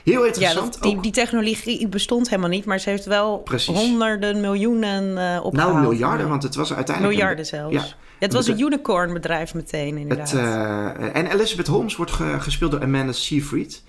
Heel 0.04 0.20
Ja, 0.20 0.26
interessant. 0.26 0.72
dat, 0.72 0.82
die, 0.82 1.00
die 1.00 1.12
technologie 1.12 1.88
bestond 1.88 2.28
helemaal 2.28 2.50
niet, 2.50 2.64
maar 2.64 2.78
ze 2.78 2.90
heeft 2.90 3.04
wel 3.04 3.38
Precies. 3.38 3.76
honderden 3.76 4.40
miljoenen 4.40 5.18
eh 5.18 5.44
opgehaald. 5.44 5.72
nou, 5.74 5.86
miljarden, 5.88 6.28
want 6.28 6.42
het 6.42 6.54
was 6.54 6.72
uiteindelijk... 6.74 7.14
een- 7.14 7.18
Miljarden 7.20 7.46
zelfs. 7.46 7.74
Ja. 7.74 7.96
Ja, 8.20 8.24
het 8.24 8.32
was 8.32 8.46
een 8.46 8.60
unicorn 8.60 9.12
bedrijf 9.12 9.54
meteen, 9.54 9.96
inderdaad. 9.96 10.30
Het, 10.30 11.12
en 11.12 11.26
Elizabeth 11.26 11.66
Holmes 11.66 11.96
wordt 11.96 12.12
ge- 12.12 12.36
gespeeld 12.40 12.70
door 12.70 12.82
Amanda 12.82 13.12
Seyfried. 13.12 13.82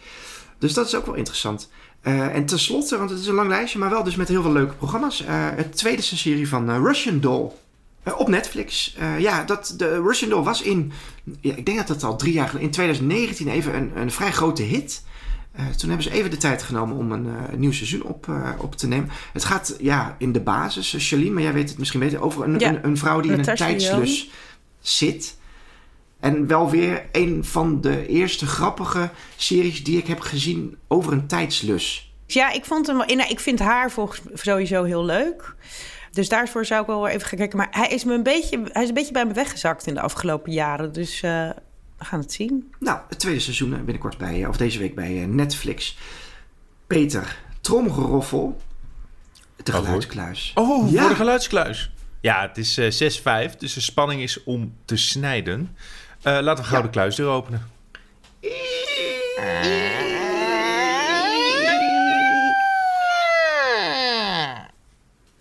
Dus 0.59 0.73
dat 0.73 0.85
is 0.87 0.95
ook 0.95 1.05
wel 1.05 1.15
interessant. 1.15 1.69
Eh, 2.01 2.35
en 2.35 2.45
tenslotte, 2.45 2.97
want 2.97 3.09
het 3.09 3.19
is 3.19 3.27
een 3.27 3.33
lang 3.33 3.49
lijstje, 3.49 3.79
maar 3.79 3.89
wel 3.89 4.03
dus 4.03 4.15
met 4.15 4.27
heel 4.27 4.41
veel 4.41 4.51
leuke 4.51 4.73
programma's. 4.73 5.25
eh, 5.25 5.47
het 5.55 5.77
tweede 5.77 6.01
serie 6.01 6.47
van 6.47 6.69
eh, 6.69 6.77
Russian 6.83 7.19
Doll. 7.19 7.51
Op 8.17 8.27
Netflix. 8.27 8.95
Ja, 9.17 9.43
dat, 9.43 9.73
de 9.77 10.01
Russian 10.01 10.29
Doll 10.29 10.43
was 10.43 10.61
in, 10.61 10.91
ja, 11.41 11.55
ik 11.55 11.65
denk 11.65 11.77
dat 11.77 11.87
dat 11.87 12.03
al 12.03 12.15
drie 12.15 12.33
jaar 12.33 12.45
geleden, 12.47 12.67
in 12.67 12.73
2019 12.73 13.47
even 13.47 13.75
een, 13.75 13.91
een 13.95 14.11
vrij 14.11 14.31
grote 14.31 14.61
hit. 14.61 15.03
Toen 15.77 15.89
hebben 15.89 16.03
ze 16.03 16.11
even 16.11 16.29
de 16.29 16.37
tijd 16.37 16.63
genomen 16.63 16.97
om 16.97 17.11
een 17.11 17.27
nieuw 17.55 17.71
seizoen 17.71 18.03
op, 18.03 18.27
op 18.57 18.75
te 18.75 18.87
nemen. 18.87 19.09
Het 19.33 19.45
gaat 19.45 19.75
ja, 19.79 20.15
in 20.17 20.31
de 20.31 20.39
basis, 20.39 20.95
Charlene, 20.97 21.31
maar 21.31 21.43
jij 21.43 21.53
weet 21.53 21.69
het 21.69 21.77
misschien 21.77 21.99
beter, 21.99 22.21
over 22.21 22.43
een, 22.43 22.59
Ja, 22.59 22.69
een, 22.69 22.85
een 22.85 22.97
vrouw 22.97 23.19
die 23.19 23.31
in 23.31 23.39
een 23.39 23.55
tijdslus 23.55 24.29
zit. 24.81 25.37
En 26.19 26.47
wel 26.47 26.69
weer 26.69 27.05
een 27.11 27.45
van 27.45 27.81
de 27.81 28.07
eerste 28.07 28.45
grappige 28.45 29.09
series 29.35 29.83
die 29.83 29.97
ik 29.97 30.07
heb 30.07 30.19
gezien 30.19 30.77
over 30.87 31.11
een 31.13 31.27
tijdslus. 31.27 32.13
Dus 32.25 32.33
ja, 32.35 32.51
ik, 32.51 32.65
vond 32.65 32.87
hem, 32.87 32.97
wel- 32.97 33.15
nou, 33.15 33.29
ik 33.29 33.39
vind 33.39 33.59
haar 33.59 33.91
volgens 33.91 34.21
sowieso 34.33 34.83
heel 34.83 35.05
leuk. 35.05 35.55
Dus 36.11 36.29
daarvoor 36.29 36.65
zou 36.65 36.81
ik 36.81 36.87
wel 36.87 37.07
even 37.07 37.27
gaan 37.27 37.37
kijken. 37.37 37.57
Maar 37.57 37.67
hij 37.71 37.87
is, 37.87 38.03
me 38.03 38.13
een 38.13 38.23
beetje, 38.23 38.59
hij 38.71 38.81
is 38.83 38.87
een 38.87 38.93
beetje 38.93 39.11
bij 39.11 39.25
me 39.25 39.33
weggezakt 39.33 39.87
in 39.87 39.93
de 39.93 40.01
afgelopen 40.01 40.51
jaren. 40.51 40.93
Dus 40.93 41.21
eh, 41.21 41.49
we 41.97 42.05
gaan 42.05 42.19
het 42.19 42.33
zien. 42.33 42.73
Nou, 42.79 42.99
het 43.09 43.19
tweede 43.19 43.39
seizoen 43.39 43.71
eh, 43.73 43.77
binnenkort 43.79 44.17
bij, 44.17 44.41
eh, 44.43 44.49
of 44.49 44.57
deze 44.57 44.79
week 44.79 44.95
bij 44.95 45.21
eh, 45.21 45.27
Netflix. 45.27 45.97
Peter, 46.87 47.37
tromgeroffel. 47.61 48.61
De 49.63 49.71
Wat 49.71 49.81
geluidskluis. 49.81 50.51
Oh, 50.55 50.91
Ja. 50.91 50.99
voor 51.01 51.09
de 51.09 51.15
geluidskluis. 51.15 51.91
Ja, 52.21 52.41
het 52.41 52.57
is 52.57 52.77
eh 52.77 52.91
6-5, 53.51 53.55
dus 53.57 53.73
de 53.73 53.81
spanning 53.81 54.21
is 54.21 54.43
om 54.43 54.73
te 54.85 54.95
snijden. 54.97 55.75
Eh, 56.21 56.39
laten 56.41 56.63
we 56.63 56.69
gauw 56.69 56.81
de 56.81 56.89
kluisdeur 56.89 57.27
openen. 57.27 57.61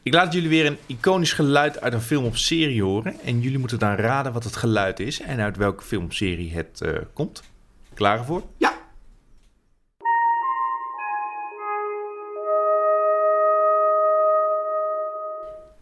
Ik 0.03 0.15
laat 0.15 0.33
jullie 0.33 0.49
weer 0.49 0.67
een 0.67 0.79
iconisch 0.87 1.33
geluid 1.33 1.81
uit 1.81 1.93
een 1.93 2.01
film 2.01 2.25
of 2.25 2.39
serie 2.39 2.83
horen. 2.83 3.21
En 3.21 3.41
jullie 3.41 3.59
moeten 3.59 3.79
dan 3.79 3.95
raden 3.95 4.33
wat 4.33 4.45
het 4.45 4.57
geluid 4.57 5.01
is 5.01 5.21
en 5.21 5.41
uit 5.41 5.57
welke 5.57 5.85
film 5.85 6.05
of 6.05 6.15
serie 6.15 6.53
het 6.53 6.81
eh, 6.81 6.93
komt. 7.13 7.43
Klaar 7.95 8.25
voor? 8.25 8.43
Ja. 8.57 8.68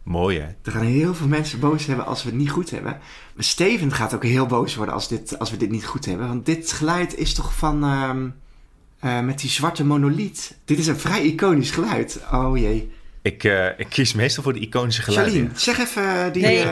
Mooi 0.07 0.39
hè? 0.39 0.45
Er 0.63 0.71
gaan 0.71 0.85
heel 0.85 1.13
veel 1.15 1.27
mensen 1.27 1.59
boos 1.59 1.85
hebben 1.85 2.05
als 2.05 2.23
we 2.23 2.29
het 2.29 2.37
niet 2.37 2.49
goed 2.49 2.69
hebben. 2.69 2.91
Maar 3.35 3.43
Steven 3.43 3.91
gaat 3.91 4.13
ook 4.13 4.23
heel 4.23 4.45
boos 4.45 4.75
worden 4.75 4.93
als, 4.93 5.07
dit, 5.07 5.39
als 5.39 5.51
we 5.51 5.57
dit 5.57 5.69
niet 5.69 5.85
goed 5.85 6.05
hebben. 6.05 6.27
Want 6.27 6.45
dit 6.45 6.71
geluid 6.71 7.17
is 7.17 7.33
toch 7.33 7.53
van... 7.55 7.83
ehm, 7.83 8.29
eh, 8.99 9.19
met 9.19 9.39
die 9.39 9.49
zwarte 9.49 9.85
monoliet. 9.85 10.57
Dit 10.65 10.79
is 10.79 10.87
een 10.87 10.99
vrij 10.99 11.21
iconisch 11.21 11.71
geluid. 11.71 12.19
Oh 12.31 12.57
jee. 12.57 12.91
Ik, 13.21 13.43
eh, 13.43 13.79
ik 13.79 13.89
kies 13.89 14.13
meestal 14.13 14.43
voor 14.43 14.53
de 14.53 14.59
iconische 14.59 15.01
geluiden. 15.01 15.33
Charlene, 15.33 15.59
zeg 15.59 15.79
even 15.79 16.25
eh, 16.25 16.33
die... 16.33 16.41
Nee. 16.41 16.65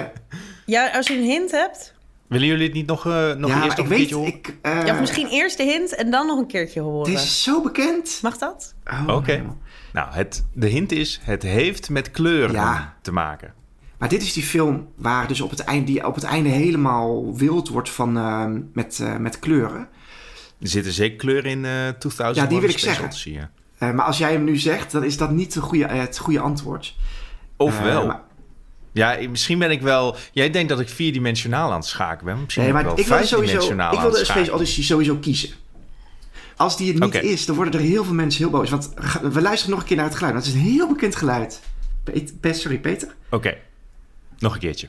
Ja, 0.66 0.92
als 0.92 1.08
je 1.08 1.14
een 1.14 1.24
hint 1.24 1.52
hebt. 1.52 1.94
Willen 2.28 2.48
jullie 2.48 2.66
het 2.66 2.74
niet 2.74 2.88
nog, 2.88 3.06
eh, 3.06 3.34
nog 3.34 3.50
ja, 3.50 3.64
eerst 3.64 3.78
nog 3.78 3.86
een 3.86 3.92
weet... 3.92 3.98
keertje 3.98 4.16
horen? 4.16 4.34
Ik, 4.34 4.56
Ja, 4.64 4.94
of 4.94 5.00
misschien 5.00 5.28
eerst 5.28 5.58
de 5.58 5.64
hint 5.64 5.96
en 5.96 6.12
dan 6.12 6.28
nog 6.28 6.40
een 6.40 6.48
keertje 6.48 6.80
horen. 6.80 7.12
Dit 7.12 7.22
is 7.22 7.44
zo 7.44 7.62
bekend. 7.62 8.20
Mag 8.22 8.38
dat? 8.38 8.76
Oh, 8.86 9.16
Oké. 9.16 9.44
Nou, 9.96 10.14
het, 10.14 10.46
de 10.54 10.68
hint 10.68 10.92
is, 10.92 11.20
het 11.24 11.44
heeft 11.44 11.90
met 11.90 12.12
kleuren 12.12 12.56
Ja. 12.56 12.96
te 13.02 13.12
maken. 13.12 13.54
Maar 13.98 14.10
dit 14.10 14.22
is 14.22 14.34
die 14.34 14.44
film 14.44 14.88
waar 14.96 15.28
dus 15.28 15.42
op 15.42 15.50
het 15.50 15.60
einde, 15.60 15.86
die 15.86 16.08
op 16.08 16.16
het 16.16 16.24
einde 16.24 16.50
helemaal 16.50 17.36
wild 17.38 17.70
wordt 17.70 17.90
van, 17.90 18.18
ehm, 18.18 18.60
met, 18.74 19.00
eh, 19.00 19.16
met 19.18 19.40
kleuren. 19.40 19.88
Er 20.60 20.68
zitten 20.68 20.92
zeker 20.92 21.18
kleuren 21.18 21.52
in 21.52 21.66
eh 21.66 21.72
2000. 22.00 22.36
Ja, 22.46 22.52
die 22.52 22.60
wil 22.62 22.70
ik 22.70 22.78
zeggen. 22.80 23.06
Odyssey. 23.06 23.50
Eh, 23.78 23.92
maar 23.92 24.06
als 24.06 24.18
jij 24.18 24.32
hem 24.32 24.44
nu 24.44 24.58
zegt, 24.58 24.92
dan 24.92 25.04
is 25.04 25.18
dat 25.18 25.32
niet 25.32 25.54
de 25.54 25.62
goede, 25.62 25.86
eh, 25.86 26.00
het 26.00 26.18
goede 26.18 26.40
antwoord. 26.40 26.96
Of 27.58 27.78
Eh, 27.78 27.84
wel. 27.84 28.06
maar- 28.08 28.22
Ja, 28.92 29.18
misschien 29.30 29.60
ben 29.60 29.72
ik 29.72 29.82
wel... 29.82 30.16
Jij 30.32 30.50
denkt 30.50 30.70
dat 30.70 30.80
ik 30.80 30.90
vierdimensionaal 30.90 31.70
aan 31.72 31.80
het 31.80 31.86
schaken 31.86 32.26
ben. 32.26 32.42
Misschien 32.42 32.64
Nee, 32.64 32.74
maar 32.74 32.82
ik 32.86 32.98
ik 32.98 33.08
wel 33.08 33.18
wil 33.18 33.28
sowieso. 33.28 33.38
vijfdimensionaal 33.38 33.92
Ik 33.92 33.98
aan 33.98 34.04
wil 34.04 34.12
de 34.12 34.18
het 34.18 34.28
Space. 34.28 34.54
Odyssey 34.54 34.84
sowieso 34.84 35.16
kiezen. 35.16 35.50
Als 36.58 36.78
die 36.78 36.94
het 36.94 37.04
niet 37.04 37.24
is, 37.24 37.46
dan 37.46 37.56
worden 37.56 37.74
er 37.74 37.86
heel 37.86 38.04
veel 38.04 38.14
mensen 38.14 38.42
heel 38.42 38.50
boos. 38.52 38.70
Want 38.70 38.94
we 39.22 39.42
luisteren 39.42 39.72
nog 39.74 39.82
een 39.82 39.88
keer 39.88 39.98
naar 39.98 40.06
het 40.06 40.16
geluid. 40.16 40.34
want 40.34 40.46
Het 40.46 40.56
is 40.56 40.62
een 40.62 40.68
heel 40.68 40.88
bekend 40.88 41.16
geluid. 41.16 41.62
Pet- 42.04 42.40
Pet- 42.40 42.58
sorry, 42.58 42.78
Peter. 42.80 43.16
Oké, 43.30 43.58
nog 44.40 44.54
een 44.54 44.60
keertje. 44.60 44.88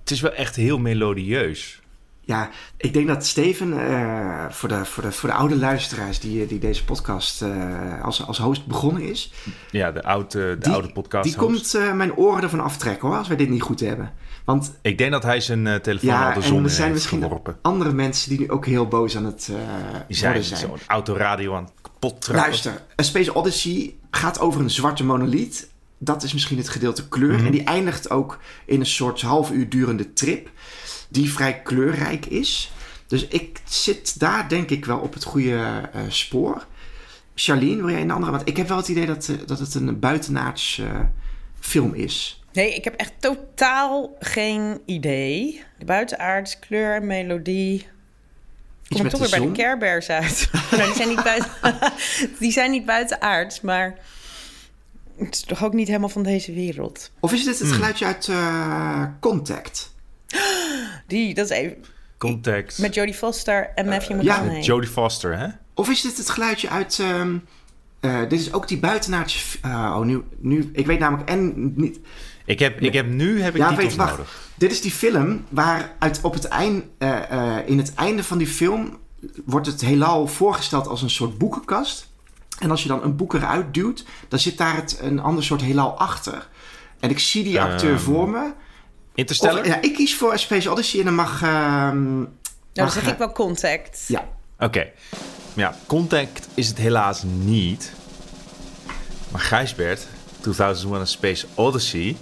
Het 0.00 0.10
is 0.10 0.20
wel 0.20 0.32
echt 0.32 0.56
heel 0.56 0.78
melodieus. 0.78 1.81
Ja, 2.24 2.50
ik 2.76 2.92
denk 2.92 3.06
dat 3.08 3.26
Steven, 3.26 3.88
eh, 3.88 4.44
voor, 4.50 4.68
de, 4.68 4.84
voor, 4.84 5.02
de, 5.02 5.12
voor 5.12 5.28
de 5.28 5.34
oude 5.34 5.56
luisteraars 5.56 6.20
die, 6.20 6.46
die 6.46 6.58
deze 6.58 6.84
podcast 6.84 7.42
eh, 7.42 8.02
als, 8.02 8.26
als 8.26 8.38
host 8.38 8.66
begonnen 8.66 9.02
is, 9.02 9.32
Ja, 9.70 9.92
de 9.92 10.02
oude, 10.02 10.28
de 10.28 10.56
die, 10.58 10.72
oude 10.72 10.92
podcast. 10.92 11.24
die 11.24 11.36
komt 11.36 11.74
eh, 11.74 11.92
mijn 11.92 12.14
oren 12.16 12.42
ervan 12.42 12.60
aftrekken 12.60 13.08
hoor, 13.08 13.16
als 13.16 13.28
wij 13.28 13.36
dit 13.36 13.48
niet 13.48 13.62
goed 13.62 13.80
hebben. 13.80 14.12
Want 14.44 14.72
Ik 14.82 14.98
denk 14.98 15.10
dat 15.10 15.22
hij 15.22 15.40
zijn 15.40 15.66
eh, 15.66 15.74
telefoon 15.74 16.08
ja, 16.10 16.26
al 16.28 16.34
de 16.34 16.40
en 16.40 16.46
zon 16.46 16.64
er 16.64 16.70
zijn 16.70 16.82
heeft 16.82 16.94
misschien 16.94 17.22
geworpen. 17.22 17.58
andere 17.62 17.92
mensen 17.92 18.28
die 18.30 18.38
nu 18.40 18.50
ook 18.50 18.66
heel 18.66 18.88
boos 18.88 19.16
aan 19.16 19.24
het 19.24 19.48
eh 19.50 19.56
Die 20.06 20.16
zijn 20.16 20.44
zijn. 20.44 20.60
zo'n 20.60 20.78
autoradio 20.86 21.54
aan 21.54 21.64
het 21.64 21.72
kapot. 21.82 22.28
Luister, 22.32 22.72
A 23.00 23.02
Space 23.02 23.34
Odyssey 23.34 23.94
gaat 24.10 24.40
over 24.40 24.60
een 24.60 24.70
zwarte 24.70 25.04
monoliet. 25.04 25.70
Dat 25.98 26.22
is 26.22 26.32
misschien 26.32 26.58
het 26.58 26.68
gedeelte 26.68 27.08
kleur. 27.08 27.34
Mhm. 27.36 27.46
En 27.46 27.52
die 27.52 27.64
eindigt 27.64 28.10
ook 28.10 28.38
in 28.66 28.80
een 28.80 28.86
soort 28.86 29.20
half 29.20 29.50
uur 29.50 29.68
durende 29.68 30.12
trip. 30.12 30.50
Die 31.12 31.32
vrij 31.32 31.60
kleurrijk 31.62 32.26
is. 32.26 32.72
Dus 33.06 33.26
ik 33.26 33.60
zit 33.64 34.18
daar 34.20 34.48
denk 34.48 34.70
ik 34.70 34.84
wel 34.84 34.98
op 34.98 35.14
het 35.14 35.24
goede 35.24 35.88
eh, 35.92 36.00
spoor. 36.08 36.66
Charlene, 37.34 37.76
wil 37.82 37.90
jij 37.90 38.00
een 38.00 38.10
andere? 38.10 38.32
Want 38.32 38.48
ik 38.48 38.56
heb 38.56 38.68
wel 38.68 38.76
het 38.76 38.88
idee 38.88 39.06
dat, 39.06 39.28
eh, 39.28 39.36
dat 39.46 39.58
het 39.58 39.74
een 39.74 39.98
buitenaards 39.98 40.78
eh, 40.78 41.00
film 41.60 41.94
is. 41.94 42.42
Nee, 42.52 42.74
ik 42.74 42.84
heb 42.84 42.94
echt 42.94 43.12
totaal 43.18 44.16
geen 44.18 44.80
idee. 44.86 45.62
De 45.78 45.84
buitenaards, 45.84 46.58
kleur, 46.58 47.02
melodie. 47.04 47.86
Kom 48.88 49.04
ik 49.04 49.10
toch 49.10 49.20
weer 49.20 49.40
bij 49.40 49.48
de 49.48 49.52
Care 49.52 49.78
Bears 49.78 50.08
uit. 50.08 50.48
nou, 50.70 50.84
die, 50.84 50.94
zijn 50.94 51.08
niet 51.08 51.22
buiten, 51.22 51.50
die 52.38 52.52
zijn 52.52 52.70
niet 52.70 52.84
buitenaards, 52.84 53.60
maar 53.60 53.98
het 55.18 55.34
is 55.34 55.42
toch 55.42 55.64
ook 55.64 55.72
niet 55.72 55.86
helemaal 55.86 56.08
van 56.08 56.22
deze 56.22 56.52
wereld. 56.52 57.10
Of 57.20 57.32
is 57.32 57.44
dit 57.44 57.58
Hmm. 57.58 57.66
het 57.66 57.76
geluidje 57.76 58.04
uit 58.04 58.28
eh, 58.28 59.04
Contact? 59.20 59.94
Die, 61.12 61.34
dat 61.34 61.50
is 61.50 61.56
even 61.56 61.76
Contact. 62.18 62.78
met 62.78 62.94
Jodie 62.94 63.14
Foster 63.14 63.70
en 63.74 63.86
Matthew 63.88 64.22
ja, 64.22 64.32
McConaughey. 64.34 64.62
Jodie 64.62 64.88
Foster, 64.90 65.38
hè? 65.38 65.46
Of 65.74 65.88
is 65.88 66.00
dit 66.00 66.16
het 66.16 66.30
geluidje 66.30 66.68
uit... 66.68 66.98
ehm, 67.00 67.36
eh, 68.00 68.20
dit 68.28 68.40
is 68.40 68.52
ook 68.52 68.68
die 68.68 68.78
buitenaardse... 68.78 69.58
eh, 69.62 69.70
oh, 69.70 70.00
nu, 70.04 70.22
nu... 70.38 70.70
Ik 70.72 70.86
weet 70.86 70.98
namelijk 70.98 71.28
en 71.28 71.72
niet... 71.76 71.98
Ik 72.44 72.58
heb, 72.58 72.80
ik 72.80 72.92
heb 72.92 73.06
nu 73.06 73.42
heb 73.42 73.54
ik 73.54 73.60
Ja, 73.60 73.68
titels 73.68 73.86
weet, 73.88 73.96
wacht. 73.96 74.10
nodig. 74.10 74.50
Dit 74.54 74.70
is 74.72 74.80
die 74.80 74.90
film 74.90 75.44
waar 75.48 75.92
uit, 75.98 76.20
op 76.22 76.34
het 76.34 76.44
eind, 76.44 76.84
eh, 76.98 77.30
eh, 77.30 77.68
in 77.68 77.78
het 77.78 77.94
einde 77.94 78.24
van 78.24 78.38
die 78.38 78.46
film 78.46 78.98
wordt 79.44 79.66
het 79.66 79.80
heelal 79.80 80.26
voorgesteld 80.26 80.86
als 80.86 81.02
een 81.02 81.10
soort 81.10 81.38
boekenkast. 81.38 82.10
En 82.58 82.70
als 82.70 82.82
je 82.82 82.88
dan 82.88 83.02
een 83.02 83.16
boek 83.16 83.34
eruit 83.34 83.74
duwt, 83.74 84.04
dan 84.28 84.38
zit 84.38 84.58
daar 84.58 84.76
het, 84.76 84.98
een 85.02 85.20
ander 85.20 85.44
soort 85.44 85.60
heelal 85.60 85.98
achter. 85.98 86.48
En 87.00 87.10
ik 87.10 87.18
zie 87.18 87.44
die 87.44 87.60
acteur 87.60 87.92
Ehm, 87.92 88.00
voor 88.02 88.28
me. 88.30 88.52
Interstellar? 89.14 89.60
Of, 89.60 89.66
ja, 89.66 89.80
ik 89.82 89.94
kies 89.94 90.14
voor 90.16 90.38
Space 90.38 90.70
Odyssey 90.70 90.98
en 90.98 91.04
dan 91.04 91.14
mag... 91.14 91.42
ehm, 91.42 92.14
Nou, 92.14 92.28
dan 92.72 92.90
zeg 92.90 93.02
eh, 93.02 93.08
ik 93.08 93.18
wel 93.18 93.32
Contact. 93.32 94.04
Ja, 94.08 94.28
Oké. 94.58 94.86
Ja, 95.54 95.76
Contact 95.86 96.48
is 96.54 96.68
het 96.68 96.78
helaas 96.78 97.22
niet. 97.24 97.92
Maar 99.30 99.40
Gijsbert, 99.40 100.06
2001 100.40 101.00
A 101.00 101.04
Space 101.04 101.46
Odyssey, 101.54 102.16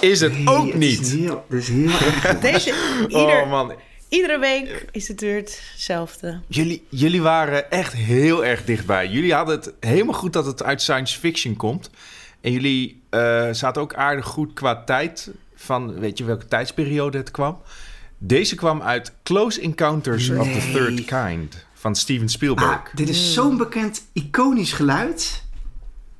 is 0.00 0.20
het 0.20 0.32
Nee, 0.32 0.48
ook 0.48 0.66
het 0.66 0.74
niet. 0.74 1.00
Is 1.00 1.12
heel, 1.12 1.44
het 1.48 1.62
is 1.62 1.68
heel 1.68 1.90
erg. 2.08 2.38
Deze, 2.38 2.74
ieder, 3.08 3.42
Oh 3.42 3.50
man, 3.50 3.72
iedere 4.08 4.38
week 4.38 4.84
is 4.90 5.08
het 5.08 5.20
weer 5.20 5.36
hetzelfde. 5.36 6.40
jullie, 6.48 6.86
jullie 6.88 7.22
waren 7.22 7.70
echt 7.70 7.92
heel 7.92 8.44
erg 8.44 8.64
dichtbij. 8.64 9.06
Jullie 9.08 9.34
hadden 9.34 9.56
het 9.56 9.72
helemaal 9.80 10.14
goed 10.14 10.32
dat 10.32 10.46
het 10.46 10.62
uit 10.62 10.82
science 10.82 11.18
fiction 11.18 11.56
komt. 11.56 11.90
En 12.40 12.52
jullie 12.52 13.02
eh, 13.10 13.48
zaten 13.52 13.82
ook 13.82 13.94
aardig 13.94 14.24
goed 14.26 14.52
qua 14.52 14.84
tijd 14.84 15.30
van, 15.56 15.98
weet 15.98 16.18
je 16.18 16.24
welke 16.24 16.46
tijdsperiode 16.46 17.18
het 17.18 17.30
kwam? 17.30 17.58
Deze 18.18 18.54
kwam 18.54 18.82
uit 18.82 19.12
Close 19.22 19.60
Encounters 19.60 20.28
of 20.30 20.52
the. 20.52 20.70
Third 20.72 21.04
Kind 21.04 21.66
van 21.74 21.94
Steven 21.94 22.28
Spielberg. 22.28 22.68
Maar 22.68 22.90
dit 22.94 23.08
is 23.08 23.34
zo'n 23.34 23.56
bekend, 23.56 24.04
iconisch 24.12 24.72
geluid. 24.72 25.44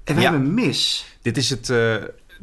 En 0.04 0.14
we 0.14 0.20
Ja. 0.20 0.30
hebben 0.30 0.54
mis. 0.54 1.06
Dit 1.22 1.36
is, 1.36 1.50
het, 1.50 1.70
eh, 1.70 1.96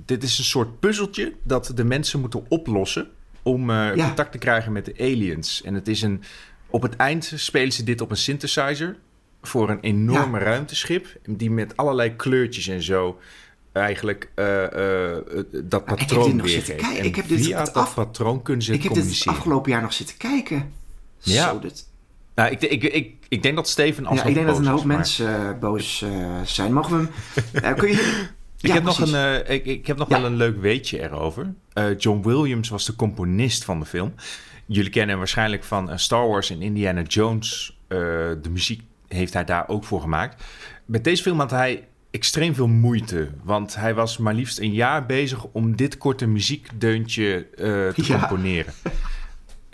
dit 0.06 0.24
is 0.24 0.38
een 0.38 0.44
soort 0.44 0.80
puzzeltje 0.80 1.34
dat 1.44 1.72
de 1.76 1.84
mensen 1.84 2.20
moeten 2.20 2.46
oplossen 2.50 3.08
om 3.42 3.70
eh, 3.70 3.96
Ja. 3.96 4.06
contact 4.06 4.32
te 4.32 4.38
krijgen 4.38 4.72
met 4.72 4.86
de 4.86 4.94
aliens. 5.00 5.62
En 5.64 5.74
het 5.74 5.88
is 5.88 6.02
een, 6.02 6.24
op 6.70 6.82
het 6.82 6.96
eind 6.96 7.32
spelen 7.36 7.72
ze 7.74 7.84
dit 7.84 8.02
op 8.02 8.12
een 8.12 8.18
synthesizer 8.18 8.96
voor 9.42 9.70
een 9.70 9.80
enorme 9.80 10.40
ruimteschip 10.40 11.08
die 11.30 11.52
met 11.52 11.78
allerlei 11.78 12.16
kleurtjes 12.16 12.68
en 12.68 12.84
zo 12.84 13.20
eigenlijk 13.74 14.30
eh, 14.36 14.64
eh, 15.16 15.24
dat 15.64 15.82
ik 15.82 15.86
patroon 15.88 16.42
weergeeft. 16.42 16.70
En 16.98 17.06
Ik 17.06 17.16
heb 17.16 17.28
dit 17.28 17.46
via 17.46 17.58
dat 17.58 17.74
af- 17.74 17.94
patroon 17.94 18.42
kunnen 18.42 18.66
ze 18.66 18.74
Ik 18.74 18.84
heb 18.84 18.94
dit 18.94 19.24
afgelopen 19.26 19.72
jaar 19.72 19.82
nog 19.82 19.94
zitten 19.94 20.18
kijken. 20.18 20.72
Ja. 21.20 21.50
Zo, 21.50 21.60
dit, 21.60 21.88
Nou, 22.36 22.52
ik, 22.52 22.62
ik, 22.62 22.84
ik, 22.84 23.14
ik 23.30 23.44
denk 23.44 23.56
dat 23.56 23.68
Steven 23.70 24.06
als 24.06 24.20
ja, 24.20 24.26
ik 24.26 24.34
denk 24.34 24.48
dat 24.48 24.58
een 24.58 24.66
hoop 24.66 24.84
mensen 24.86 25.50
eh, 25.50 25.60
boos 25.60 26.06
zijn. 26.46 26.74
Mogen 26.74 27.00
we 27.00 27.08
hem... 27.62 27.76
kun 27.78 27.88
je... 27.90 27.94
Ik, 28.62 28.70
Ja, 28.70 28.74
heb 28.74 28.84
nog, 28.84 29.00
een, 29.00 29.52
ik, 29.52 29.66
ik 29.66 29.88
heb 29.88 29.98
nog 29.98 30.10
Ja. 30.10 30.18
wel 30.18 30.26
een 30.26 30.36
leuk 30.36 30.62
weetje 30.62 31.02
erover. 31.02 31.54
John 31.98 32.22
Williams 32.28 32.70
was 32.70 32.86
de 32.86 32.96
componist 32.96 33.64
van 33.64 33.80
de 33.80 33.86
film. 33.86 34.14
Jullie 34.66 34.90
kennen 34.90 35.10
hem 35.10 35.18
waarschijnlijk 35.18 35.64
van 35.64 36.00
Star 36.00 36.28
Wars 36.28 36.50
en 36.50 36.62
Indiana 36.62 37.02
Jones. 37.02 37.78
De 37.88 38.50
muziek 38.50 38.82
heeft 39.08 39.34
hij 39.34 39.44
daar 39.44 39.68
ook 39.68 39.84
voor 39.84 40.02
gemaakt. 40.02 40.44
Met 40.86 41.04
deze 41.04 41.24
film 41.24 41.40
had 41.40 41.52
hij 41.52 41.88
extreem 42.14 42.56
veel 42.56 42.68
moeite. 42.68 43.30
Want 43.44 43.76
hij 43.76 43.94
was 43.94 44.18
maar 44.18 44.34
liefst 44.34 44.60
een 44.60 44.74
jaar 44.74 45.06
bezig 45.06 45.46
om 45.46 45.76
dit 45.76 45.98
korte 45.98 46.26
muziekdeuntje 46.28 47.48
eh, 47.56 47.66
te 47.88 47.94
Ja. 48.06 48.20
componeren. 48.20 48.74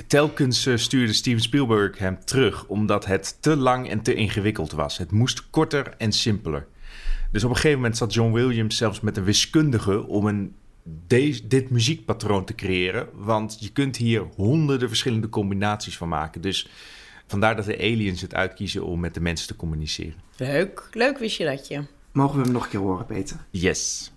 Telkens 0.08 0.66
eh, 0.66 0.76
stuurde 0.78 1.14
Steven 1.14 1.42
Spielberg 1.42 1.98
hem 1.98 2.18
terug, 2.26 2.66
omdat 2.66 3.06
het 3.06 3.38
te 3.42 3.56
lang 3.56 3.90
en 3.90 4.02
te 4.02 4.14
ingewikkeld 4.14 4.72
was. 4.72 4.98
Het 4.98 5.12
moest 5.12 5.50
korter 5.50 5.94
en 5.98 6.12
simpeler. 6.12 6.68
Dus 7.32 7.44
op 7.44 7.50
een 7.50 7.56
gegeven 7.56 7.78
moment 7.78 7.98
zat 7.98 8.14
John 8.14 8.32
Williams 8.34 8.78
zelfs 8.78 9.00
met 9.00 9.18
een 9.18 9.24
wiskundige 9.24 10.08
om 10.08 10.26
een, 10.28 10.56
deze, 11.08 11.48
dit 11.48 11.70
muziekpatroon 11.70 12.46
te 12.46 12.56
creëren. 12.56 13.08
Want 13.14 13.58
je 13.60 13.72
kunt 13.72 13.98
hier 13.98 14.22
honderden 14.36 14.88
verschillende 14.88 15.30
combinaties 15.30 15.98
van 15.98 16.10
maken. 16.10 16.42
Dus 16.42 16.70
vandaar 17.28 17.56
dat 17.56 17.66
de 17.66 17.78
aliens 17.78 18.22
het 18.22 18.34
uitkiezen 18.36 18.84
om 18.86 19.00
met 19.00 19.14
de 19.14 19.22
mensen 19.22 19.48
te 19.48 19.56
communiceren. 19.56 20.16
Leuk. 20.38 20.88
Leuk 20.94 21.18
wist 21.18 21.38
je 21.38 21.46
dat 21.46 21.68
je. 21.68 21.84
Mogen 22.12 22.38
we 22.38 22.44
hem 22.44 22.52
nog 22.52 22.64
een 22.64 22.70
keer 22.70 22.80
horen, 22.80 23.06
Peter? 23.06 23.38
Yes. 23.50 24.12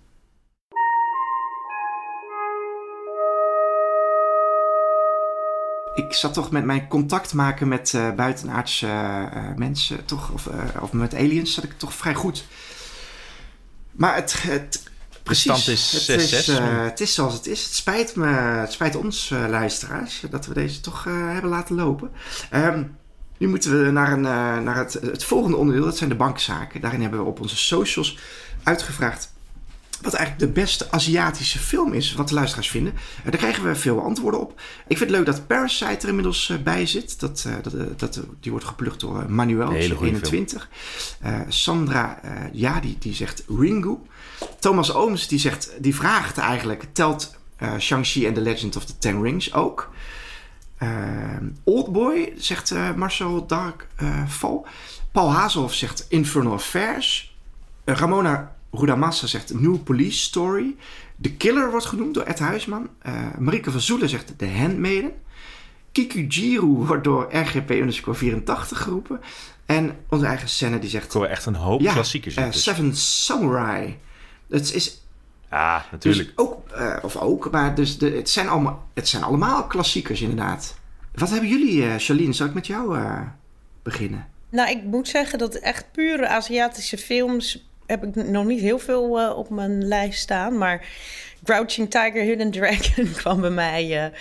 Ik 5.93 6.13
zat 6.13 6.33
toch 6.33 6.51
met 6.51 6.65
mijn 6.65 6.87
contact 6.87 7.33
maken 7.33 7.67
met 7.67 7.93
eh 7.93 8.11
buitenaardse 8.11 8.87
eh, 8.87 9.53
mensen, 9.55 10.05
toch, 10.05 10.31
of, 10.31 10.47
eh, 10.47 10.81
of 10.81 10.93
met 10.93 11.15
aliens, 11.15 11.53
zat 11.53 11.63
ik 11.63 11.77
toch 11.77 11.93
vrij 11.93 12.13
goed. 12.13 12.45
Maar 13.91 14.15
het, 14.15 14.43
het 14.43 14.83
precies, 15.23 15.67
is 15.67 16.07
het, 16.07 16.21
6-6 16.21 16.23
is, 16.23 16.47
het 16.47 16.99
is 16.99 17.13
zoals 17.13 17.33
het 17.33 17.47
is. 17.47 17.63
Het 17.63 17.73
spijt 17.73 18.15
me, 18.15 18.27
het 18.35 18.71
spijt 18.71 18.95
ons 18.95 19.29
luisteraars 19.29 20.23
dat 20.29 20.45
we 20.45 20.53
deze 20.53 20.81
toch 20.81 21.03
hebben 21.03 21.49
laten 21.49 21.75
lopen. 21.75 22.11
Ehm, 22.49 22.83
nu 23.37 23.47
moeten 23.47 23.83
we 23.85 23.91
naar, 23.91 24.11
een, 24.11 24.25
eh, 24.25 24.59
naar 24.59 24.75
het, 24.75 24.93
het 24.93 25.23
volgende 25.23 25.57
onderdeel, 25.57 25.85
dat 25.85 25.97
zijn 25.97 26.09
de 26.09 26.15
bankzaken. 26.15 26.81
Daarin 26.81 27.01
hebben 27.01 27.19
we 27.19 27.25
op 27.25 27.41
onze 27.41 27.57
socials 27.57 28.17
uitgevraagd 28.63 29.31
wat 30.01 30.13
eigenlijk 30.13 30.47
de 30.47 30.61
beste 30.61 30.91
Aziatische 30.91 31.59
film 31.59 31.93
is, 31.93 32.13
wat 32.13 32.27
de 32.27 32.33
luisteraars 32.33 32.69
vinden. 32.69 32.93
Eh, 32.93 33.31
daar 33.31 33.39
krijgen 33.39 33.63
we 33.63 33.75
veel 33.75 34.01
antwoorden 34.01 34.39
op. 34.39 34.59
Ik 34.87 34.97
vind 34.97 35.09
het 35.09 35.09
leuk 35.09 35.25
dat 35.25 35.47
Parasite 35.47 36.01
er 36.01 36.07
inmiddels 36.07 36.49
eh, 36.49 36.57
bij 36.57 36.85
zit. 36.85 37.19
Dat, 37.19 37.47
dat, 37.61 37.99
dat, 37.99 38.21
die 38.39 38.51
wordt 38.51 38.65
geplukt 38.65 38.99
door 38.99 39.31
Manuel, 39.31 39.67
Een 39.67 39.73
hele 39.73 39.95
goede 39.95 40.11
21. 40.11 40.69
Eh, 41.19 41.39
Sandra, 41.47 42.19
eh, 42.21 42.31
ja, 42.51 42.79
die, 42.79 42.97
die 42.99 43.13
zegt 43.13 43.43
Ringu. 43.47 43.97
Thomas 44.59 44.93
Ooms, 44.93 45.27
die, 45.27 45.39
zegt, 45.39 45.71
die 45.79 45.95
vraagt 45.95 46.37
eigenlijk, 46.37 46.85
telt 46.91 47.35
eh, 47.57 47.77
Shang-Chi 47.79 48.25
en 48.25 48.33
The 48.33 48.41
Legend 48.41 48.75
of 48.75 48.85
the 48.85 48.97
Ten 48.97 49.21
Rings 49.21 49.53
ook? 49.53 49.91
Eh, 50.83 51.47
Oldboy, 51.63 52.33
zegt 52.37 52.71
eh, 52.71 52.93
Marcel 52.93 53.45
Dark 53.47 53.87
eh 53.95 54.27
Val. 54.27 54.67
Paul 55.11 55.31
Hazelhoff 55.31 55.73
zegt 55.73 56.05
Infernal 56.09 56.53
Affairs. 56.53 57.35
Ramona 57.85 58.55
Rudamassa 58.71 59.27
zegt 59.27 59.59
New 59.59 59.83
Police 59.83 60.17
Story. 60.17 60.75
The 61.21 61.31
Killer 61.31 61.71
wordt 61.71 61.85
genoemd 61.85 62.13
door 62.13 62.23
Ed 62.23 62.39
Huisman. 62.39 62.89
Marike 63.39 63.71
van 63.71 63.79
Zoelen 63.79 64.09
zegt 64.09 64.37
The 64.37 64.49
Handmaiden. 64.49 65.11
Kikujiru 65.91 66.65
wordt 66.65 67.03
door 67.03 67.27
RGP 67.31 67.71
84 68.15 68.77
geroepen. 68.77 69.19
En 69.65 69.97
onze 70.09 70.25
eigen 70.25 70.49
scène 70.49 70.79
die 70.79 70.89
zegt... 70.89 71.05
Ik 71.05 71.11
hoor 71.11 71.25
echt 71.25 71.45
een 71.45 71.55
hoop 71.55 71.81
ja, 71.81 71.93
klassiekers 71.93 72.35
dus. 72.35 72.63
Seven 72.63 72.95
Samurai. 72.95 73.97
Het 74.49 74.73
is 74.73 75.02
Ja, 75.53 75.85
natuurlijk. 75.91 76.27
dus 76.27 76.37
ook, 76.45 76.69
eh, 76.69 76.97
of 77.01 77.17
ook, 77.17 77.51
maar 77.51 77.75
dus 77.75 77.97
de, 77.97 78.09
het, 78.09 78.29
zijn 78.29 78.47
allemaal, 78.47 78.87
het 78.93 79.07
zijn 79.07 79.23
allemaal 79.23 79.67
klassiekers 79.67 80.21
inderdaad. 80.21 80.75
Wat 81.13 81.29
hebben 81.29 81.49
jullie, 81.49 81.83
eh 81.83 81.93
Charlene? 81.97 82.33
Zal 82.33 82.47
ik 82.47 82.53
met 82.53 82.67
jou 82.67 82.97
eh, 82.97 83.21
beginnen? 83.83 84.27
Nou, 84.49 84.69
ik 84.69 84.83
moet 84.83 85.07
zeggen 85.07 85.39
dat 85.39 85.55
echt 85.55 85.91
pure 85.91 86.27
Aziatische 86.27 86.97
films 86.97 87.67
heb 87.85 88.03
ik 88.03 88.15
nog 88.15 88.45
niet 88.45 88.61
heel 88.61 88.79
veel 88.79 89.19
eh, 89.19 89.37
op 89.37 89.49
mijn 89.49 89.87
lijst 89.87 90.19
staan. 90.19 90.57
Maar 90.57 90.87
Crouching 91.43 91.89
Tiger, 91.91 92.23
Hidden 92.23 92.51
Dragon 92.51 93.11
kwam 93.21 93.41
bij 93.41 93.49
mij 93.49 94.03
eh, 94.03 94.11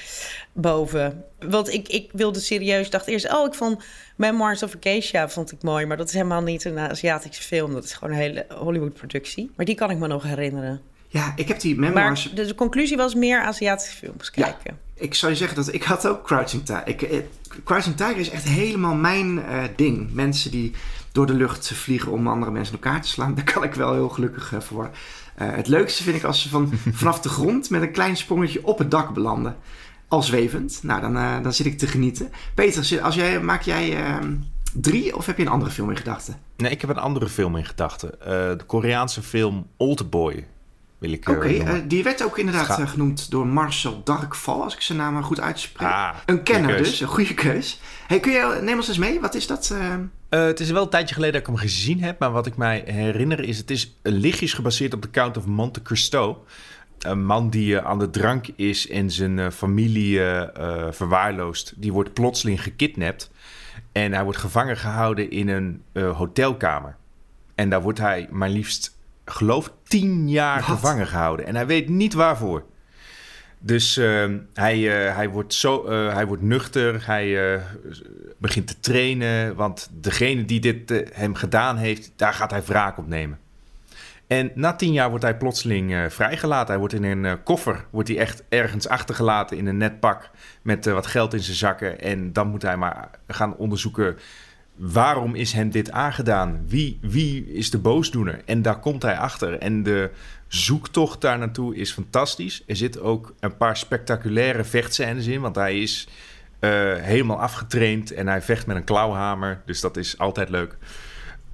boven. 0.53 1.24
Want 1.39 1.72
ik, 1.72 1.89
ik 1.89 2.11
wilde 2.12 2.41
serieus, 2.41 2.91
dacht 2.91 3.07
eerst, 3.07 3.33
oh, 3.33 3.47
ik 3.47 3.55
vond 3.55 3.85
Memoirs 4.16 4.62
of 4.62 4.74
Acacia 4.74 5.28
vond 5.28 5.53
ik 5.53 5.62
mooi. 5.62 5.87
Maar 5.87 5.97
dat 5.97 6.09
is 6.09 6.14
helemaal 6.14 6.43
niet 6.43 6.64
een 6.64 6.78
Aziatische 6.78 7.43
film. 7.43 7.72
Dat 7.72 7.85
is 7.85 7.93
gewoon 7.93 8.14
een 8.14 8.20
hele 8.20 8.47
Hollywood-productie. 8.49 9.51
Maar 9.57 9.66
die 9.66 9.74
kan 9.74 9.91
ik 9.91 9.99
me 9.99 10.07
nog 10.07 10.22
herinneren. 10.22 10.80
Ja, 11.12 11.32
ik 11.36 11.48
heb 11.48 11.60
die 11.60 11.78
Maar 11.78 11.88
memoirs... 11.92 12.30
de, 12.34 12.46
de 12.46 12.54
conclusie 12.54 12.96
was 12.96 13.14
meer 13.14 13.40
Aziatische 13.42 13.96
films 13.96 14.30
Ja. 14.34 14.42
kijken. 14.44 14.78
Ik 14.94 15.14
zou 15.14 15.32
je 15.32 15.38
zeggen 15.38 15.56
dat 15.56 15.74
ik 15.74 15.82
had 15.82 16.06
ook 16.06 16.24
Crouching 16.24 16.64
Tiger. 16.64 16.86
Ik, 16.88 17.02
eh, 17.02 17.18
Crouching 17.64 17.96
Tiger 17.96 18.16
is 18.16 18.30
echt 18.30 18.44
helemaal 18.48 18.94
mijn 18.94 19.44
eh, 19.44 19.62
ding. 19.76 20.12
Mensen 20.12 20.50
die 20.50 20.72
door 21.12 21.26
de 21.26 21.34
lucht 21.34 21.72
vliegen 21.74 22.12
om 22.12 22.28
andere 22.28 22.50
mensen 22.52 22.74
in 22.74 22.82
elkaar 22.82 23.02
te 23.02 23.08
slaan. 23.08 23.34
Daar 23.44 23.52
kan 23.52 23.62
ik 23.64 23.74
wel 23.74 23.92
heel 23.92 24.08
gelukkig 24.08 24.52
eh, 24.52 24.60
voor 24.60 24.76
worden. 24.76 24.94
Eh, 25.34 25.48
het 25.50 25.68
leukste 25.68 26.02
vind 26.02 26.16
ik 26.16 26.24
als 26.24 26.42
ze 26.42 26.48
van, 26.48 26.72
vanaf 26.92 27.20
de 27.20 27.28
grond 27.28 27.70
met 27.70 27.82
een 27.82 27.92
klein 27.92 28.16
sprongetje 28.16 28.66
op 28.66 28.78
het 28.78 28.90
dak 28.90 29.14
belanden. 29.14 29.56
Al 30.08 30.22
zwevend. 30.22 30.78
Nou, 30.82 31.00
dan, 31.00 31.16
eh, 31.16 31.42
dan 31.42 31.52
zit 31.52 31.66
ik 31.66 31.78
te 31.78 31.86
genieten. 31.86 32.30
Peter, 32.54 33.02
als 33.02 33.14
jij, 33.14 33.40
maak 33.40 33.62
jij 33.62 33.96
ehm, 34.04 34.34
drie 34.72 35.16
of 35.16 35.26
heb 35.26 35.36
je 35.36 35.42
een 35.42 35.48
andere 35.50 35.70
film 35.70 35.90
in 35.90 35.96
gedachten? 35.96 36.36
Nee, 36.56 36.70
ik 36.70 36.80
heb 36.80 36.90
een 36.90 36.96
andere 36.98 37.28
film 37.28 37.56
in 37.56 37.64
gedachten. 37.66 38.20
Eh, 38.20 38.26
de 38.28 38.64
Koreaanse 38.66 39.22
film 39.22 39.66
Oldboy 39.76 40.46
wil 41.03 41.12
ik 41.12 41.28
eh, 41.28 41.36
Oké, 41.36 41.48
eh, 41.48 41.74
die 41.86 42.03
werd 42.03 42.24
ook 42.24 42.38
inderdaad 42.38 42.78
eh, 42.78 42.88
genoemd 42.88 43.30
door 43.30 43.46
Marcel 43.46 44.00
Darkval, 44.05 44.62
als 44.62 44.74
ik 44.74 44.80
zijn 44.80 44.98
naam 44.98 45.12
maar 45.12 45.22
goed 45.24 45.40
uitspreek. 45.40 45.88
Ah, 45.88 46.16
een 46.26 46.42
kenner 46.42 46.76
dus, 46.76 47.00
een 47.00 47.09
goede 47.09 47.34
keus. 47.34 47.80
Hey, 48.07 48.20
kun 48.20 48.32
je, 48.32 48.59
neem 48.62 48.76
ons 48.76 48.88
eens 48.88 48.98
mee, 48.98 49.20
wat 49.20 49.34
is 49.34 49.46
dat? 49.46 49.70
eh? 49.72 49.94
Eh, 50.28 50.46
het 50.46 50.61
is 50.61 50.70
wel 50.70 50.82
een 50.82 50.88
tijdje 50.88 51.14
geleden 51.14 51.40
dat 51.40 51.48
ik 51.48 51.55
hem 51.55 51.68
gezien 51.68 52.03
heb, 52.03 52.18
maar 52.18 52.30
wat 52.32 52.46
ik 52.46 52.57
mij 52.57 52.82
herinner 52.86 53.40
is: 53.40 53.59
het 53.59 53.70
is 53.70 53.96
lichtjes 54.03 54.53
gebaseerd 54.53 54.94
op 54.94 55.03
de 55.03 55.11
Count 55.11 55.36
of 55.36 55.46
Monte 55.46 55.82
Cristo. 55.82 56.44
Een 56.98 57.24
man 57.24 57.50
die 57.50 57.80
aan 57.80 57.98
de 57.98 58.11
drank 58.11 58.46
is 58.57 58.88
en 58.88 59.11
zijn 59.11 59.38
eh, 59.38 59.50
familie 59.50 60.20
verwaarloost, 60.90 61.72
die 61.76 61.92
wordt 61.92 62.12
plotseling 62.12 62.62
gekidnapt. 62.62 63.30
En 63.92 64.12
hij 64.12 64.24
wordt 64.24 64.38
gevangen 64.38 64.76
gehouden 64.76 65.30
in 65.30 65.48
een 65.48 65.82
eh, 65.92 66.16
hotelkamer. 66.16 66.96
En 67.55 67.70
daar 67.70 67.82
wordt 67.82 67.98
hij 67.98 68.28
maar 68.30 68.48
liefst, 68.48 68.98
geloof 69.24 69.66
ik, 69.66 69.72
tien 69.93 70.28
jaar 70.28 70.57
Wat? 70.61 70.64
gevangen 70.64 71.07
gehouden. 71.07 71.47
En 71.47 71.55
hij 71.55 71.66
weet 71.66 71.88
niet 71.88 72.14
waarvoor. 72.14 72.64
Dus 73.59 73.97
eh, 73.97 74.30
hij, 74.55 75.07
eh, 75.09 75.16
hij, 75.16 75.28
wordt 75.28 75.55
zo, 75.55 75.84
eh, 75.84 76.12
hij 76.12 76.26
wordt 76.26 76.43
nuchter, 76.43 77.07
hij 77.07 77.55
eh, 77.55 77.61
begint 78.38 78.66
te 78.66 78.80
trainen, 78.80 79.55
want 79.55 79.90
degene 79.93 80.45
die 80.45 80.61
dit 80.61 81.05
hem 81.12 81.34
gedaan 81.34 81.76
heeft, 81.76 82.12
daar 82.16 82.34
gaat 82.34 82.51
hij 82.51 82.62
wraak 82.62 82.99
op 82.99 83.09
nemen. 83.09 83.38
En 84.26 84.51
na 84.55 84.74
tien 84.74 84.93
jaar 84.93 85.09
wordt 85.09 85.24
hij 85.24 85.36
plotseling 85.36 86.07
vrijgelaten. 86.09 86.68
Hij 86.68 86.78
wordt 86.78 86.95
in 86.95 87.05
een 87.05 87.43
koffer, 87.43 87.84
wordt 87.90 88.09
hij 88.09 88.18
echt 88.18 88.45
ergens 88.49 88.88
achtergelaten 88.88 89.57
in 89.57 89.66
een 89.66 89.76
net 89.76 90.01
pak 90.01 90.30
met 90.62 90.84
wat 90.84 91.07
geld 91.07 91.34
in 91.34 91.40
zijn 91.40 91.57
zakken. 91.57 92.01
En 92.01 92.32
dan 92.32 92.49
moet 92.49 92.62
hij 92.62 92.76
maar 92.76 93.11
gaan 93.26 93.57
onderzoeken 93.57 94.16
waarom 94.76 95.34
is 95.34 95.52
hem 95.52 95.70
dit 95.70 95.90
aangedaan? 95.90 96.60
Wie, 96.66 96.98
wie 97.00 97.52
is 97.52 97.70
de 97.70 97.78
boosdoener? 97.78 98.42
En 98.44 98.62
daar 98.62 98.78
komt 98.78 99.02
hij 99.02 99.16
achter. 99.18 99.58
En 99.58 99.82
de 99.82 100.10
zoektocht 100.48 101.20
daar 101.20 101.38
naartoe 101.38 101.76
is 101.76 101.92
fantastisch. 101.92 102.62
Er 102.66 102.76
zitten 102.76 103.02
ook 103.02 103.34
een 103.40 103.56
paar 103.56 103.76
spectaculaire 103.76 104.64
vechtscènes 104.64 105.26
in, 105.26 105.40
want 105.40 105.56
hij 105.56 105.80
is 105.80 106.08
eh, 106.58 106.94
helemaal 106.96 107.40
afgetraind 107.40 108.12
en 108.12 108.26
hij 108.26 108.42
vecht 108.42 108.66
met 108.66 108.76
een 108.76 108.84
klauwhamer. 108.84 109.62
Dus 109.66 109.80
dat 109.80 109.96
is 109.96 110.18
altijd 110.18 110.48
leuk. 110.48 110.76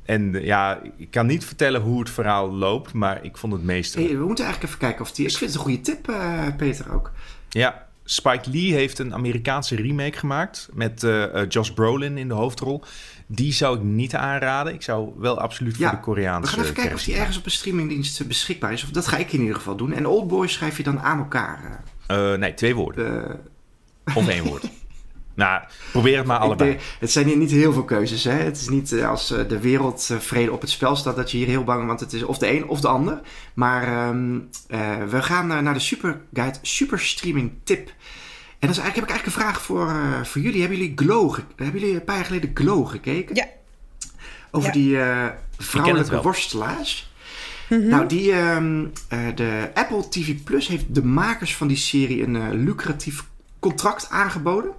En 0.04 0.34
eh, 0.34 0.44
ja, 0.44 0.80
ik 0.96 1.10
kan 1.10 1.26
niet 1.26 1.44
vertellen 1.44 1.80
hoe 1.80 1.98
het 1.98 2.10
verhaal 2.10 2.52
loopt, 2.52 2.92
maar 2.92 3.24
ik 3.24 3.36
vond 3.36 3.52
het 3.52 3.62
meeste. 3.62 4.00
Hey, 4.00 4.08
we 4.08 4.24
moeten 4.24 4.44
eigenlijk 4.44 4.74
even 4.74 4.86
kijken 4.86 5.04
of 5.04 5.12
die... 5.12 5.26
Ik 5.26 5.36
vind 5.36 5.50
het 5.50 5.60
een 5.60 5.66
goede 5.66 5.80
tip, 5.80 6.08
eh, 6.08 6.46
Peter, 6.56 6.92
ook. 6.92 7.12
Ja, 7.48 7.87
Spike 8.10 8.50
Lee 8.50 8.72
heeft 8.72 8.98
een 8.98 9.14
Amerikaanse 9.14 9.76
remake 9.76 10.18
gemaakt 10.18 10.68
met 10.72 11.02
eh, 11.02 11.24
Josh 11.48 11.70
Brolin 11.70 12.18
in 12.18 12.28
de 12.28 12.34
hoofdrol. 12.34 12.82
Die 13.26 13.52
zou 13.52 13.76
ik 13.76 13.82
niet 13.82 14.14
aanraden. 14.14 14.74
Ik 14.74 14.82
zou 14.82 15.10
wel 15.16 15.40
absoluut 15.40 15.76
voor 15.76 15.84
Ja, 15.84 15.90
de 15.90 16.00
Koreaanse 16.00 16.50
We 16.50 16.56
gaan 16.56 16.62
even 16.62 16.74
kijken 16.74 16.94
of 16.94 17.02
die 17.04 17.14
ergens 17.16 17.36
op 17.38 17.44
een 17.44 17.50
streamingdienst 17.50 18.20
eh, 18.20 18.26
beschikbaar 18.26 18.72
is. 18.72 18.84
Of 18.84 18.90
dat 18.90 19.06
ga 19.06 19.16
ik 19.16 19.32
in 19.32 19.40
ieder 19.40 19.54
geval 19.56 19.76
doen. 19.76 19.92
En 19.92 20.06
Oldboy 20.06 20.46
schrijf 20.46 20.76
je 20.76 20.82
dan 20.82 21.00
aan 21.00 21.18
elkaar. 21.18 21.82
Eh, 22.06 22.34
nee, 22.34 22.54
twee 22.54 22.74
woorden. 22.74 23.28
eh. 24.04 24.16
Of 24.16 24.28
één 24.28 24.44
woord. 24.44 24.64
Nou, 25.38 25.62
probeer 25.92 26.16
het 26.16 26.26
maar 26.26 26.38
allebei. 26.38 26.70
denk- 26.70 26.82
het 27.00 27.10
zijn 27.12 27.26
hier 27.26 27.36
niet 27.36 27.50
heel 27.50 27.72
veel 27.72 27.84
keuzes. 27.84 28.24
Hè? 28.24 28.30
Het 28.32 28.56
is 28.56 28.68
niet 28.68 28.92
eh, 28.92 29.08
als 29.08 29.30
eh, 29.30 29.48
de 29.48 29.60
wereldvrede 29.60 30.52
op 30.52 30.60
het 30.60 30.70
spel 30.70 30.96
staat 30.96 31.16
dat 31.16 31.30
je 31.30 31.36
hier 31.36 31.46
heel 31.46 31.64
bang 31.64 31.86
want 31.86 32.00
het 32.00 32.12
is 32.12 32.22
of 32.22 32.38
de 32.38 32.50
een 32.50 32.66
of 32.68 32.80
de 32.80 32.88
ander. 32.88 33.20
Maar 33.54 33.82
ehm, 33.82 34.38
eh, 34.68 34.96
we 35.08 35.22
gaan 35.22 35.46
naar 35.46 35.74
de 35.74 35.80
Super 35.80 36.20
Guide 36.32 36.58
Super 36.62 37.00
Streaming 37.00 37.52
Tip. 37.64 37.86
En 38.58 38.68
dat 38.68 38.76
is 38.76 38.82
eigenlijk, 38.82 38.94
heb 38.96 39.04
ik 39.04 39.10
eigenlijk 39.10 39.26
een 39.36 39.42
vraag 39.42 39.62
voor, 39.62 39.88
eh, 39.88 40.24
voor 40.24 40.40
jullie. 40.42 40.60
Hebben 40.60 40.78
jullie 40.78 40.92
Glow 40.96 41.36
hebben 41.56 41.80
jullie 41.80 41.94
een 41.94 42.04
paar 42.04 42.16
jaar 42.16 42.24
geleden 42.24 42.50
Glow 42.54 42.88
gekeken? 42.88 43.34
Ja. 43.34 43.46
Over 44.50 44.66
Ja. 44.68 44.72
die 44.74 45.00
eh, 45.00 45.26
vrouwelijke 45.58 46.10
wel. 46.10 46.22
worstelaars. 46.22 47.12
Nou, 47.68 48.06
die, 48.06 48.32
ehm, 48.32 48.84
eh, 49.08 49.18
de 49.34 49.70
Apple 49.74 50.08
TV 50.08 50.34
Plus 50.44 50.68
heeft 50.68 50.94
de 50.94 51.04
makers 51.04 51.56
van 51.56 51.68
die 51.68 51.76
serie 51.76 52.22
een 52.22 52.36
eh, 52.36 52.42
lucratief 52.52 53.24
contract 53.58 54.10
aangeboden. 54.10 54.70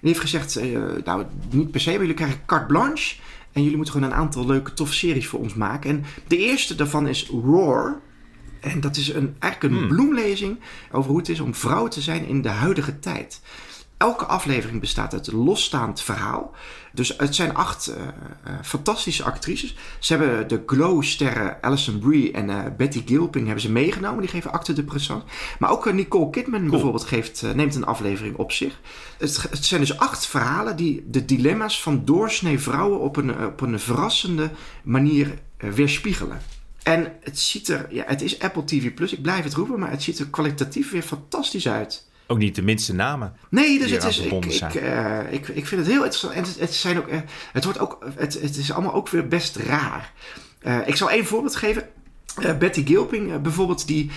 Die 0.00 0.08
heeft 0.08 0.20
gezegd, 0.20 0.56
eh, 0.56 0.80
nou 1.04 1.24
niet 1.50 1.70
per 1.70 1.80
se, 1.80 1.90
maar 1.90 2.00
jullie 2.00 2.14
krijgen 2.14 2.40
carte 2.46 2.66
blanche. 2.66 3.16
En 3.52 3.62
jullie 3.62 3.76
moeten 3.76 3.94
gewoon 3.94 4.10
een 4.10 4.16
aantal 4.16 4.46
leuke, 4.46 4.72
toffe 4.72 4.94
series 4.94 5.26
voor 5.26 5.40
ons 5.40 5.54
maken. 5.54 5.90
En 5.90 6.04
de 6.26 6.36
eerste 6.36 6.74
daarvan 6.74 7.08
is 7.08 7.28
Roar. 7.28 8.00
En 8.60 8.80
dat 8.80 8.96
is 8.96 9.08
een, 9.08 9.36
eigenlijk 9.38 9.74
een 9.74 9.80
Hmm. 9.80 9.88
bloemlezing 9.88 10.58
over 10.92 11.10
hoe 11.10 11.18
het 11.18 11.28
is 11.28 11.40
om 11.40 11.54
vrouw 11.54 11.88
te 11.88 12.00
zijn 12.00 12.26
in 12.26 12.42
de 12.42 12.48
huidige 12.48 12.98
tijd. 12.98 13.40
Elke 13.98 14.24
aflevering 14.24 14.80
bestaat 14.80 15.12
uit 15.12 15.26
een 15.26 15.44
losstaand 15.44 16.00
verhaal. 16.00 16.54
Dus 16.92 17.14
het 17.16 17.34
zijn 17.34 17.54
acht 17.54 17.86
eh, 17.86 18.02
eh, 18.02 18.52
fantastische 18.62 19.24
actrices. 19.24 19.76
Ze 19.98 20.16
hebben 20.16 20.48
de 20.48 20.62
Glow-sterren 20.66 21.62
Alison 21.62 21.98
Brie 21.98 22.32
en 22.32 22.50
eh, 22.50 22.58
Betty 22.76 23.02
Gilpin 23.06 23.44
hebben 23.44 23.62
ze 23.62 23.72
meegenomen. 23.72 24.20
Die 24.20 24.30
geven 24.30 24.52
acte 24.52 24.72
de 24.72 24.84
présence. 24.84 25.26
Maar 25.58 25.70
ook 25.70 25.92
Nicole 25.92 26.30
Kidman 26.30 26.70
bijvoorbeeld 26.70 27.04
geeft, 27.04 27.54
neemt 27.54 27.74
een 27.74 27.84
aflevering 27.84 28.36
op 28.36 28.52
zich. 28.52 28.80
Het, 29.18 29.46
het 29.50 29.64
zijn 29.64 29.80
dus 29.80 29.98
acht 29.98 30.26
verhalen 30.26 30.76
die 30.76 31.04
de 31.06 31.24
dilemma's 31.24 31.82
van 31.82 32.04
doorsnee 32.04 32.58
vrouwen 32.58 33.00
op 33.00 33.16
een, 33.16 33.44
op 33.44 33.60
een 33.60 33.80
verrassende 33.80 34.50
manier 34.82 35.38
weerspiegelen. 35.56 36.40
En 36.82 37.12
het 37.20 37.38
ziet 37.38 37.68
er, 37.68 37.86
ja, 37.90 38.04
het 38.06 38.22
is 38.22 38.40
Apple 38.40 38.64
TV 38.64 38.94
Plus, 38.94 39.12
ik 39.12 39.22
blijf 39.22 39.44
het 39.44 39.54
roepen, 39.54 39.78
maar 39.78 39.90
het 39.90 40.02
ziet 40.02 40.18
er 40.18 40.26
kwalitatief 40.26 40.90
weer 40.90 41.02
fantastisch 41.02 41.68
uit. 41.68 42.07
Ook 42.30 42.38
niet 42.38 42.54
de 42.54 42.62
minste 42.62 42.94
namen. 42.94 43.36
Nee, 43.50 43.78
dus 43.78 43.90
het 43.90 44.04
is, 44.04 44.18
ik, 44.18 44.44
ik, 44.44 44.74
eh, 44.74 45.32
ik, 45.32 45.48
ik 45.48 45.66
vind 45.66 45.80
het 45.80 45.90
heel 45.90 46.04
interessant. 46.04 46.32
En 46.32 46.42
het, 46.42 46.58
het, 46.58 46.74
zijn 46.74 46.98
ook, 46.98 47.06
eh, 47.06 47.18
het, 47.52 47.64
wordt 47.64 47.78
ook, 47.78 47.98
het, 48.14 48.40
het 48.40 48.56
is 48.56 48.72
allemaal 48.72 48.94
ook 48.94 49.08
weer 49.08 49.28
best 49.28 49.56
raar. 49.56 50.12
Eh, 50.60 50.78
ik 50.86 50.96
zal 50.96 51.10
één 51.10 51.26
voorbeeld 51.26 51.56
geven. 51.56 51.88
Betty 52.58 52.86
Gilping 52.86 53.42
bijvoorbeeld, 53.42 53.86
die 53.86 54.10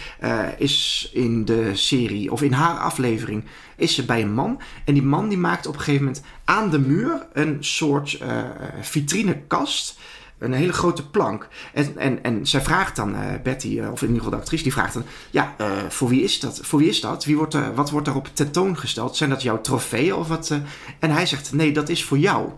is 0.58 1.10
in 1.14 1.46
de 1.46 1.76
serie, 1.76 2.32
of 2.32 2.42
in 2.42 2.52
haar 2.52 2.78
aflevering, 2.78 3.44
is 3.76 3.96
ze 3.96 4.06
bij 4.06 4.22
een 4.22 4.34
man. 4.34 4.62
En 4.86 4.94
die 4.94 5.04
man 5.04 5.30
die 5.30 5.38
maakt 5.38 5.68
op 5.68 5.74
een 5.74 5.80
gegeven 5.80 6.06
moment 6.06 6.24
aan 6.46 6.70
de 6.70 6.80
muur 6.80 7.28
een 7.34 7.58
soort 7.60 8.20
vitrinekast. 8.82 10.00
Een 10.42 10.54
hele 10.54 10.74
grote 10.74 11.10
plank. 11.10 11.48
En, 11.74 11.98
en, 11.98 12.24
en 12.24 12.48
zij 12.48 12.62
vraagt 12.62 12.96
dan, 12.96 13.16
eh, 13.16 13.42
Betty, 13.44 13.80
eh, 13.80 13.92
of 13.92 14.02
in 14.02 14.08
ieder 14.08 14.24
geval 14.24 14.38
de 14.38 14.44
actrice, 14.44 14.64
die 14.64 14.72
vraagt 14.72 14.94
dan... 14.94 15.04
Ja, 15.32 15.56
eh, 15.58 15.72
voor 15.90 16.10
wie 16.10 16.24
is 16.24 16.40
dat? 16.40 16.60
Voor 16.64 16.80
wie 16.80 16.90
is 16.90 17.02
dat? 17.02 17.26
Wie 17.26 17.38
wordt 17.38 17.54
er, 17.54 17.74
wat 17.76 17.90
wordt 17.90 18.06
daarop 18.06 18.30
tentoongesteld? 18.34 19.18
Zijn 19.18 19.30
dat 19.30 19.42
jouw 19.42 19.62
trofeeën 19.62 20.16
of 20.16 20.28
wat? 20.28 20.52
En 21.00 21.12
hij 21.12 21.26
zegt, 21.26 21.54
nee, 21.54 21.72
dat 21.72 21.90
is 21.90 22.04
voor 22.04 22.18
jou. 22.18 22.50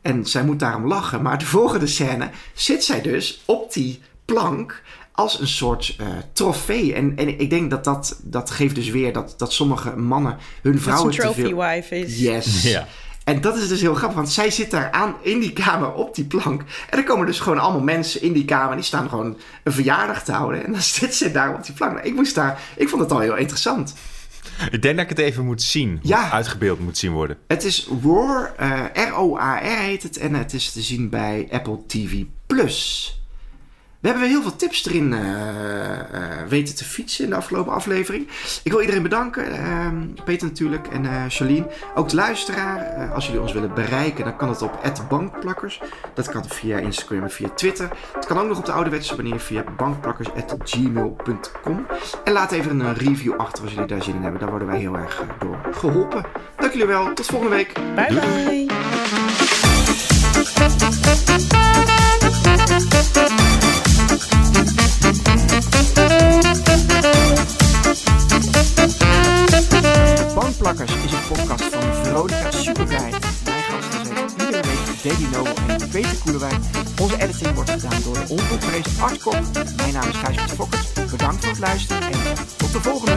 En 0.00 0.26
zij 0.26 0.44
moet 0.44 0.58
daarom 0.58 0.86
lachen. 0.86 1.22
Maar 1.22 1.38
de 1.38 1.46
volgende 1.56 1.86
scène 1.86 2.30
zit 2.54 2.84
zij 2.84 3.00
dus 3.00 3.42
op 3.46 3.72
die 3.72 4.00
plank 4.24 4.82
als 5.12 5.40
een 5.40 5.48
soort 5.48 5.96
eh, 5.98 6.06
trofee. 6.32 6.94
En, 6.94 7.16
en 7.16 7.40
ik 7.40 7.50
denk 7.50 7.70
dat 7.70 7.84
dat, 7.84 8.20
dat 8.22 8.50
geeft 8.50 8.74
dus 8.74 8.88
weer 8.88 9.12
dat, 9.12 9.34
dat 9.36 9.52
sommige 9.52 9.96
mannen 9.96 10.36
hun 10.62 10.72
Dat 10.72 10.82
vrouwen 10.82 11.12
te 11.12 11.20
trophy 11.20 11.40
veel... 11.40 11.56
wife 11.56 11.98
is. 11.98 12.20
Yes. 12.20 12.62
Ja. 12.70 12.86
En 13.24 13.40
dat 13.40 13.56
is 13.56 13.68
dus 13.68 13.80
heel 13.80 13.94
grappig, 13.94 14.16
want 14.16 14.30
zij 14.30 14.50
zit 14.50 14.70
daar 14.70 14.90
aan 14.90 15.14
in 15.22 15.40
die 15.40 15.52
kamer 15.52 15.92
op 15.92 16.14
die 16.14 16.24
plank. 16.24 16.62
En 16.90 16.98
er 16.98 17.04
komen 17.04 17.26
dus 17.26 17.40
gewoon 17.40 17.58
allemaal 17.58 17.82
mensen 17.82 18.22
in 18.22 18.32
die 18.32 18.44
kamer. 18.44 18.76
Die 18.76 18.84
staan 18.84 19.08
gewoon 19.08 19.36
een 19.64 19.72
verjaardag 19.72 20.24
te 20.24 20.32
houden. 20.32 20.64
En 20.64 20.72
dan 20.72 20.82
zit 20.98 21.14
ze 21.14 21.32
daar 21.32 21.54
op 21.54 21.64
die 21.64 21.74
plank. 21.74 21.98
Ik 21.98 22.14
moest 22.14 22.34
daar, 22.34 22.60
ik 22.76 22.88
vond 22.88 23.02
het 23.02 23.12
al 23.12 23.20
heel 23.20 23.36
interessant. 23.36 23.94
Ik 24.70 24.82
denk 24.82 24.94
dat 24.96 25.04
ik 25.04 25.16
het 25.16 25.26
even 25.26 25.44
moet 25.44 25.62
zien. 25.62 25.98
Ja. 26.02 26.30
Uitgebeeld 26.30 26.80
moet 26.80 26.98
zien 26.98 27.12
worden. 27.12 27.36
Het 27.46 27.64
is 27.64 27.88
Roar, 28.02 28.52
eh, 28.56 29.08
R-O-A-R 29.08 29.80
heet 29.80 30.02
het. 30.02 30.16
En 30.16 30.34
het 30.34 30.52
is 30.52 30.72
te 30.72 30.82
zien 30.82 31.08
bij 31.08 31.48
Apple 31.50 31.78
TV+. 31.86 32.24
Plus. 32.46 33.19
We 34.00 34.08
hebben 34.08 34.26
weer 34.26 34.34
heel 34.36 34.42
veel 34.42 34.56
tips 34.56 34.86
erin 34.86 35.12
eh, 35.12 35.98
eh, 35.98 36.06
weten 36.48 36.74
te 36.74 36.84
fietsen 36.84 37.24
in 37.24 37.30
de 37.30 37.36
afgelopen 37.36 37.72
aflevering. 37.72 38.28
Ik 38.62 38.70
wil 38.70 38.80
iedereen 38.80 39.02
bedanken. 39.02 39.52
ehm, 39.52 40.06
Peter 40.24 40.46
natuurlijk 40.46 40.86
en 40.86 41.06
eh 41.06 41.22
Charlene. 41.28 41.66
Ook 41.94 42.08
de 42.08 42.14
luisteraar. 42.14 42.78
Eh, 42.78 43.12
als 43.14 43.26
jullie 43.26 43.40
ons 43.40 43.52
willen 43.52 43.74
bereiken, 43.74 44.24
dan 44.24 44.36
kan 44.36 44.48
het 44.48 44.62
op 44.62 44.92
bankplakkers. 45.08 45.80
Dat 46.14 46.28
kan 46.28 46.44
via 46.48 46.78
Instagram 46.78 47.22
en 47.22 47.30
via 47.30 47.48
Twitter. 47.48 47.90
Het 48.14 48.26
kan 48.26 48.38
ook 48.38 48.48
nog 48.48 48.58
op 48.58 48.64
de 48.64 48.72
ouderwetse 48.72 49.16
manier 49.16 49.40
via 49.40 49.64
bankplakkers.gmail.com. 49.76 51.86
En 52.24 52.32
laat 52.32 52.52
even 52.52 52.80
een 52.80 52.94
review 52.94 53.34
achter 53.36 53.62
als 53.62 53.72
jullie 53.72 53.88
daar 53.88 54.02
zin 54.02 54.14
in 54.14 54.22
hebben. 54.22 54.40
Daar 54.40 54.50
worden 54.50 54.68
wij 54.68 54.78
heel 54.78 54.96
erg 54.96 55.22
door 55.38 55.58
geholpen. 55.70 56.24
Dank 56.56 56.72
jullie 56.72 56.86
wel. 56.86 57.12
Tot 57.12 57.26
volgende 57.26 57.54
week. 57.56 57.72
Bye 57.94 58.14
bye. 58.14 58.68
Bankplakkers 70.34 70.92
is 71.04 71.12
een 71.12 71.26
podcast 71.28 71.64
van 71.64 72.04
Veronica 72.04 72.50
Superguide. 72.50 73.18
Mijn 73.44 73.62
gasten 73.62 74.06
zijn 74.06 74.28
iedere 74.30 74.62
week 74.62 75.02
Davy 75.02 75.26
Nobel 75.32 75.54
en 75.66 75.88
Peter 75.88 76.16
Koelewijn. 76.24 76.62
Onze 77.00 77.22
editing 77.22 77.54
wordt 77.54 77.70
gedaan 77.70 78.02
door 78.04 78.14
de 78.14 78.24
onvolprezen 78.28 78.92
Art 79.00 79.22
Kok. 79.22 79.34
Mijn 79.76 79.92
naam 79.92 80.08
is 80.08 80.16
Gijsbert 80.16 80.50
Fokkert. 80.50 81.10
Bedankt 81.10 81.40
voor 81.40 81.50
het 81.50 81.58
luisteren 81.58 82.02
en 82.02 82.18
tot 82.56 82.72
de 82.72 82.80
volgende. 82.80 83.16